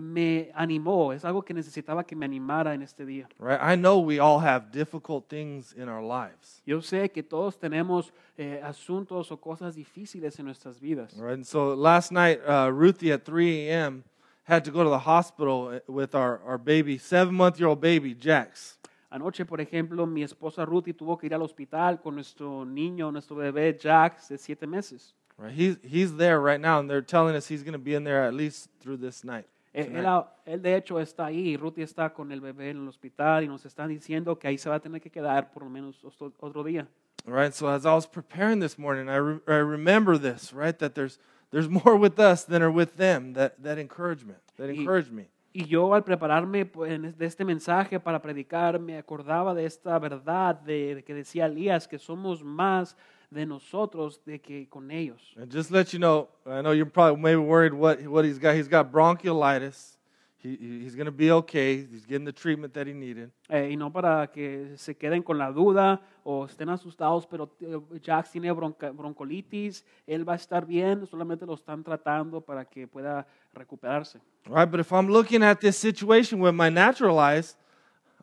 me 0.00 0.50
animó, 0.54 1.12
es 1.12 1.24
algo 1.24 1.42
que 1.42 1.52
necesitaba 1.52 2.04
que 2.04 2.16
me 2.16 2.24
animara 2.24 2.74
en 2.74 2.82
este 2.82 3.04
día. 3.04 3.28
Right? 3.38 3.60
I 3.60 3.76
know 3.76 3.98
we 3.98 4.18
all 4.18 4.40
have 4.40 4.70
difficult 4.72 5.28
things 5.28 5.72
in 5.74 5.88
our 5.88 6.02
lives. 6.02 6.62
Yo 6.64 6.80
sé 6.80 7.10
que 7.10 7.22
todos 7.22 7.58
tenemos 7.58 8.12
eh, 8.38 8.60
asuntos 8.62 9.30
o 9.30 9.36
cosas 9.36 9.74
difíciles 9.74 10.38
en 10.38 10.46
nuestras 10.46 10.80
vidas. 10.80 11.16
Right? 11.18 11.34
And 11.34 11.46
so 11.46 11.74
last 11.74 12.10
night, 12.10 12.40
uh, 12.46 12.70
Ruthie 12.72 13.12
at 13.12 13.24
3 13.24 13.68
a.m. 13.68 14.04
had 14.44 14.64
to 14.64 14.70
go 14.70 14.82
to 14.82 14.90
the 14.90 15.00
hospital 15.00 15.68
uh, 15.74 15.92
with 15.92 16.14
our, 16.14 16.40
our 16.44 16.58
baby, 16.58 16.98
seven 16.98 17.34
month 17.34 17.58
year 17.58 17.68
old 17.68 17.80
baby, 17.80 18.14
Jax. 18.14 18.78
Anoche, 19.10 19.44
por 19.44 19.58
ejemplo, 19.58 20.06
mi 20.06 20.22
esposa 20.22 20.64
Ruthie 20.64 20.94
tuvo 20.94 21.18
que 21.18 21.26
ir 21.26 21.34
al 21.34 21.42
hospital 21.42 22.00
con 22.00 22.14
nuestro 22.14 22.64
niño, 22.64 23.12
nuestro 23.12 23.36
bebé 23.36 23.78
Jax 23.78 24.28
de 24.28 24.38
siete 24.38 24.66
meses. 24.66 25.14
Right? 25.36 25.52
He's, 25.52 25.76
he's 25.82 26.16
there 26.16 26.40
right 26.40 26.60
now, 26.60 26.78
and 26.78 26.88
they're 26.88 27.02
telling 27.02 27.36
us 27.36 27.46
he's 27.46 27.62
going 27.62 27.74
to 27.74 27.78
be 27.78 27.94
in 27.94 28.04
there 28.04 28.24
at 28.24 28.32
least 28.32 28.70
through 28.80 28.96
this 28.96 29.22
night. 29.22 29.46
Eh. 29.74 30.04
Él, 30.44 30.60
de 30.60 30.76
hecho 30.76 31.00
está 31.00 31.26
ahí, 31.26 31.56
Ruthie 31.56 31.82
está 31.84 32.12
con 32.12 32.30
el 32.30 32.40
bebé 32.40 32.70
en 32.70 32.78
el 32.82 32.88
hospital 32.88 33.44
y 33.44 33.48
nos 33.48 33.64
están 33.64 33.88
diciendo 33.88 34.38
que 34.38 34.48
ahí 34.48 34.58
se 34.58 34.68
va 34.68 34.76
a 34.76 34.80
tener 34.80 35.00
que 35.00 35.10
quedar 35.10 35.50
por 35.50 35.62
lo 35.64 35.70
menos 35.70 36.04
otro, 36.04 36.32
otro 36.40 36.62
día. 36.62 36.86
Right? 37.24 37.52
So 37.52 37.68
as 37.68 37.86
I 37.86 37.94
was 37.94 38.06
preparing 38.06 38.60
this 38.60 38.78
morning, 38.78 39.08
I, 39.08 39.16
re- 39.18 39.40
I 39.46 39.60
remember 39.60 40.18
this, 40.18 40.52
right? 40.52 40.76
That 40.78 40.94
there's, 40.94 41.18
there's 41.50 41.68
more 41.68 41.96
with 41.96 42.18
us 42.18 42.44
than 42.44 42.62
are 42.62 42.70
with 42.70 42.96
them, 42.96 43.32
that, 43.34 43.54
that 43.62 43.78
encouragement, 43.78 44.40
that 44.56 44.68
Y- 44.68 44.80
encouraged 44.80 45.12
me. 45.12 45.28
Y 45.54 45.66
yo 45.66 45.94
al 45.94 46.02
prepararme 46.02 46.64
pues, 46.64 46.98
de 47.18 47.26
este 47.26 47.44
mensaje 47.44 48.00
para 48.00 48.20
predicar, 48.22 48.78
me 48.80 48.96
acordaba 48.96 49.52
de 49.54 49.66
esta 49.66 49.98
verdad 49.98 50.54
de, 50.56 50.94
de 50.96 51.04
que 51.04 51.12
decía 51.14 51.44
Elías, 51.44 51.86
que 51.86 51.98
somos 51.98 52.42
más 52.42 52.96
de 53.32 53.46
nosotros 53.46 54.20
de 54.24 54.40
que 54.40 54.68
con 54.68 54.90
ellos. 54.90 55.20
And 55.36 55.50
just 55.52 55.70
let 55.70 55.92
you 55.92 55.98
know, 55.98 56.28
I 56.46 56.60
know 56.62 56.72
you're 56.72 56.90
probably 56.90 57.20
maybe 57.20 57.40
worried 57.40 57.72
what, 57.72 58.00
what 58.06 58.24
he's 58.24 58.38
got. 58.38 58.54
He's 58.54 58.68
got 58.68 58.90
bronchiolitis. 58.92 59.96
He, 60.38 60.56
he- 60.56 60.80
he's 60.82 60.96
going 60.96 61.06
to 61.06 61.12
be 61.12 61.30
okay. 61.30 61.86
He's 61.86 62.04
getting 62.04 62.24
the 62.24 62.32
treatment 62.32 62.74
that 62.74 62.86
he 62.88 62.92
needed. 62.92 63.30
Eh, 63.48 63.68
y 63.70 63.76
no 63.76 63.92
para 63.92 64.26
que 64.26 64.76
se 64.76 64.96
queden 64.96 65.22
con 65.22 65.38
la 65.38 65.52
duda 65.52 66.00
o 66.24 66.46
estén 66.46 66.68
asustados, 66.68 67.26
pero 67.26 67.48
eh, 67.60 68.00
Jax 68.04 68.32
tiene 68.32 68.50
bronca- 68.52 68.90
broncolitis, 68.92 69.84
él 70.06 70.28
va 70.28 70.32
a 70.32 70.36
estar 70.36 70.66
bien, 70.66 71.06
solamente 71.06 71.46
lo 71.46 71.54
están 71.54 71.84
tratando 71.84 72.40
para 72.40 72.64
que 72.64 72.86
pueda 72.88 73.24
recuperarse. 73.54 74.18
All 74.48 74.54
right, 74.56 74.68
but 74.68 74.80
if 74.80 74.92
I'm 74.92 75.06
looking 75.08 75.42
at 75.44 75.60
this 75.60 75.76
situation 75.78 76.40
with 76.40 76.54
my 76.54 76.68
natural 76.70 77.18
eyes, 77.20 77.56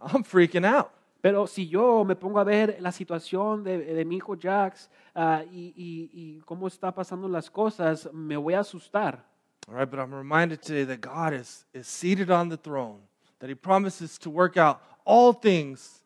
I'm 0.01 0.23
freaking 0.23 0.65
out. 0.65 0.91
Pero 1.21 1.47
si 1.47 1.67
yo 1.67 2.05
me 2.05 2.15
pongo 2.15 2.39
a 2.39 2.43
ver 2.45 2.77
la 2.79 2.91
situación 2.91 3.63
de, 3.63 3.77
de 3.79 4.05
mi 4.05 4.17
hijo 4.17 4.35
Jax 4.41 4.89
ah, 5.13 5.43
y, 5.51 5.73
y- 5.75 6.09
y 6.13 6.39
cómo 6.45 6.67
está 6.67 6.93
pasando 6.93 7.27
las 7.27 7.49
cosas, 7.51 8.09
me 8.13 8.37
voy 8.37 8.53
a 8.53 8.61
asustar. 8.61 9.25
All 9.67 9.75
right, 9.75 9.89
but 9.89 9.99
I'm 9.99 10.13
reminded 10.13 10.61
today 10.61 10.83
that 10.85 11.01
God 11.01 11.33
is, 11.33 11.65
is 11.73 11.87
seated 11.87 12.31
on 12.31 12.49
the 12.49 12.57
throne, 12.57 13.01
that 13.39 13.49
He 13.49 13.55
promises 13.55 14.17
to 14.19 14.29
work 14.29 14.57
out 14.57 14.79
all 15.05 15.33
things 15.33 16.01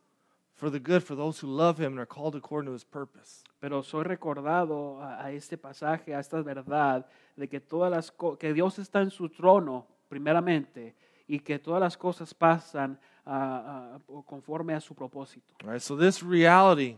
for 0.56 0.70
the 0.72 0.80
good 0.80 1.04
for 1.04 1.16
those 1.16 1.40
who 1.40 1.48
love 1.48 1.78
Him 1.80 1.94
and 1.94 2.00
are 2.00 2.06
called 2.08 2.36
according 2.36 2.68
to 2.68 2.74
His 2.74 2.84
purpose. 2.84 3.44
Pero 3.62 3.82
soy 3.84 4.04
recordado 4.04 5.00
a, 5.02 5.24
a 5.26 5.32
este 5.32 5.58
pasaje, 5.58 6.14
a 6.16 6.20
esta 6.20 6.42
verdad, 6.42 7.06
de 7.38 7.48
que, 7.48 7.60
todas 7.62 7.92
las 7.92 8.12
que 8.40 8.52
Dios 8.54 8.80
está 8.80 9.02
en 9.02 9.12
su 9.12 9.30
trono, 9.30 9.86
primeramente, 10.10 10.96
y 11.28 11.40
que 11.40 11.60
todas 11.60 11.80
las 11.80 11.96
cosas 11.98 12.34
pasan 12.34 13.00
ah, 13.26 13.98
conforme 14.26 14.74
a 14.74 14.80
su 14.80 14.94
propósito. 14.94 15.54
All 15.64 15.72
right, 15.72 15.82
so 15.82 15.96
this 15.96 16.22
reality 16.24 16.98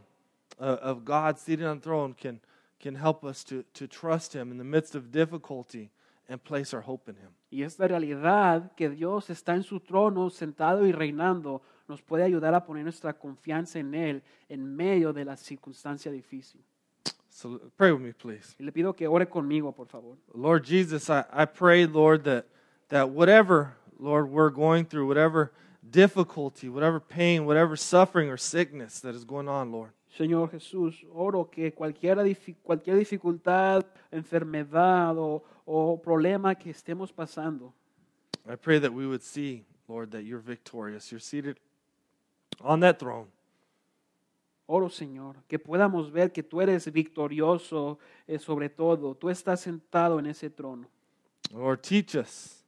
uh, 0.59 0.77
of 0.81 1.05
God 1.05 1.37
seated 1.37 1.65
on 1.65 1.77
the 1.77 1.83
throne 1.83 2.13
can, 2.13 2.39
can 2.79 2.95
help 2.95 3.23
us 3.23 3.43
to, 3.45 3.63
to 3.73 3.87
trust 3.87 4.33
Him 4.33 4.51
in 4.51 4.57
the 4.57 4.63
midst 4.63 4.95
of 4.95 5.11
difficulty 5.11 5.89
and 6.27 6.43
place 6.43 6.73
our 6.73 6.81
hope 6.81 7.09
in 7.09 7.15
Him. 7.15 7.31
Y 7.51 7.63
esta 7.63 7.87
realidad 7.87 8.71
que 8.75 8.89
Dios 8.89 9.29
está 9.29 9.55
en 9.55 9.63
su 9.63 9.79
trono, 9.79 10.29
sentado 10.29 10.85
y 10.85 10.91
reinando, 10.91 11.61
nos 11.87 12.01
puede 12.01 12.23
ayudar 12.23 12.53
a 12.55 12.65
poner 12.65 12.83
nuestra 12.83 13.13
confianza 13.13 13.79
en 13.79 13.93
Él 13.93 14.23
en 14.49 14.75
medio 14.75 15.13
de 15.13 15.25
la 15.25 15.37
circunstancia 15.37 16.11
difícil. 16.11 16.61
So 17.29 17.59
pray 17.75 17.91
with 17.91 18.01
me, 18.01 18.13
please. 18.13 18.55
Le 18.59 18.71
pido 18.71 18.95
que 18.95 19.07
ore 19.07 19.27
conmigo, 19.27 19.73
por 19.73 19.87
favor. 19.87 20.15
Lord 20.33 20.63
Jesus, 20.63 21.09
I, 21.09 21.25
I 21.31 21.45
pray, 21.45 21.85
Lord, 21.85 22.23
that, 22.23 22.45
that 22.87 23.09
whatever, 23.09 23.75
Lord, 23.99 24.29
we're 24.29 24.49
going 24.49 24.85
through, 24.85 25.05
whatever 25.05 25.51
difficulty, 25.95 26.67
whatever 26.67 26.99
pain, 26.99 27.45
whatever 27.45 27.77
suffering 27.77 28.29
or 28.29 28.37
sickness 28.37 28.99
that 28.99 29.15
is 29.15 29.23
going 29.23 29.47
on, 29.47 29.71
Lord, 29.71 29.91
Señor 30.17 30.51
Jesús, 30.51 31.05
oro 31.13 31.45
que 31.45 31.71
cualquier, 31.71 32.17
cualquier 32.63 32.97
dificultad, 32.97 33.85
enfermedad 34.11 35.17
o, 35.17 35.43
o 35.65 35.97
problema 35.97 36.53
que 36.55 36.69
estemos 36.69 37.11
pasando, 37.11 37.73
I 38.47 38.55
pray 38.55 38.79
that 38.79 38.93
we 38.93 39.07
would 39.07 39.23
see, 39.23 39.63
Lord, 39.87 40.11
that 40.11 40.23
you're 40.23 40.39
victorious. 40.39 41.11
You're 41.11 41.19
seated 41.19 41.57
on 42.61 42.81
that 42.81 42.99
throne. 42.99 43.27
oro 44.67 44.89
Señor, 44.89 45.35
que 45.47 45.59
podamos 45.59 46.11
ver 46.11 46.31
que 46.31 46.43
tú 46.43 46.61
eres 46.61 46.91
victorioso 46.91 47.99
eh, 48.27 48.39
sobre 48.39 48.69
todo, 48.69 49.15
tú 49.15 49.29
estás 49.29 49.61
sentado 49.61 50.19
en 50.19 50.27
ese 50.27 50.49
trono. 50.49 50.87
Lord, 51.51 51.81
teach 51.81 52.15
us 52.15 52.63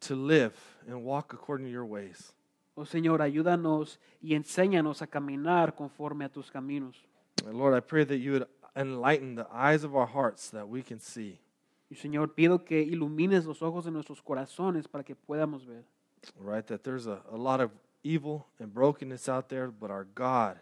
to 0.00 0.14
live 0.14 0.54
and 0.86 1.04
walk 1.04 1.32
according 1.32 1.66
to 1.66 1.72
your 1.72 1.84
ways. 1.84 2.32
Oh 2.78 2.84
Señor, 2.84 3.22
ayúdanos 3.22 3.98
y 4.20 4.34
enséñanos 4.34 5.00
a 5.00 5.06
caminar 5.06 5.74
conforme 5.74 6.26
a 6.26 6.28
tus 6.28 6.50
caminos. 6.50 7.06
And 7.46 7.56
Lord, 7.56 7.74
I 7.74 7.80
pray 7.80 8.04
that 8.04 8.18
you 8.18 8.32
would 8.32 8.46
enlighten 8.76 9.34
the 9.34 9.46
eyes 9.50 9.82
of 9.82 9.96
our 9.96 10.06
hearts 10.06 10.50
so 10.50 10.58
that 10.58 10.68
we 10.68 10.82
can 10.82 11.00
see. 11.00 11.40
Y 11.88 11.96
Señor, 11.96 12.34
pido 12.34 12.64
que 12.64 12.82
ilumines 12.82 13.46
los 13.46 13.62
ojos 13.62 13.86
de 13.86 13.90
nuestros 13.90 14.20
corazones 14.20 14.88
para 14.88 15.04
que 15.04 15.16
podamos 15.16 15.64
ver. 15.64 15.84
Right? 16.38 16.66
That 16.66 16.82
there's 16.82 17.06
a, 17.06 17.22
a 17.32 17.36
lot 17.36 17.60
of 17.60 17.70
evil 18.02 18.46
and 18.60 18.72
brokenness 18.72 19.26
out 19.26 19.48
there, 19.48 19.68
but 19.68 19.90
our 19.90 20.04
God 20.14 20.58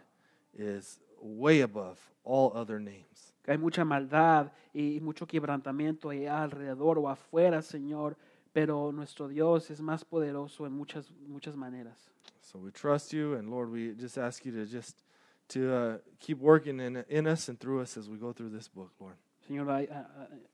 is 0.57 0.99
way 1.21 1.61
above 1.61 1.99
all 2.23 2.53
other 2.55 2.79
names. 2.79 3.33
Que 3.43 3.51
hay 3.51 3.57
mucha 3.57 3.83
maldad 3.83 4.53
y 4.73 4.99
mucho 5.01 5.27
quebrantamiento 5.27 6.09
allá 6.09 6.43
alrededor 6.43 6.97
o 6.97 7.09
afuera, 7.09 7.61
Señor, 7.61 8.15
pero 8.55 8.93
nuestro 8.93 9.27
Dios 9.27 9.69
es 9.69 9.81
más 9.81 10.05
poderoso 10.05 10.65
en 10.65 10.71
muchas, 10.71 11.11
muchas 11.27 11.57
maneras. 11.57 12.09
So 12.39 12.57
we 12.57 12.71
trust 12.71 13.11
you, 13.11 13.33
and 13.33 13.49
Lord, 13.49 13.69
we 13.69 13.93
just 13.99 14.17
ask 14.17 14.45
you 14.45 14.53
to 14.53 14.65
just 14.65 15.03
to 15.49 15.59
uh, 15.59 15.97
keep 16.21 16.39
working 16.39 16.79
in, 16.79 17.03
in 17.09 17.27
us 17.27 17.49
and 17.49 17.59
through 17.59 17.81
us 17.81 17.97
as 17.97 18.07
we 18.07 18.17
go 18.17 18.31
through 18.31 18.55
this 18.55 18.69
book, 18.69 18.93
Lord. 18.97 19.17
Señor, 19.45 19.67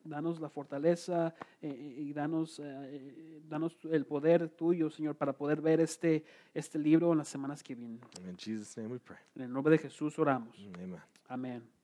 danos 0.03 0.39
la 0.39 0.49
fortaleza 0.49 1.35
eh, 1.61 1.69
y 1.69 2.11
danos, 2.11 2.59
eh, 2.59 3.39
danos 3.47 3.77
el 3.91 4.05
poder 4.05 4.49
tuyo, 4.49 4.89
Señor, 4.89 5.15
para 5.15 5.33
poder 5.33 5.61
ver 5.61 5.79
este, 5.79 6.25
este 6.55 6.79
libro 6.79 7.11
en 7.11 7.19
las 7.19 7.27
semanas 7.27 7.61
que 7.61 7.75
vienen. 7.75 8.01
In 8.27 8.35
Jesus' 8.35 8.75
name 8.75 8.91
we 8.91 8.99
pray. 8.99 9.19
En 9.35 9.43
el 9.43 9.53
nombre 9.53 9.73
de 9.73 9.77
Jesús 9.77 10.17
oramos. 10.17 10.57
Amen. 10.73 10.99
Amén. 11.29 11.80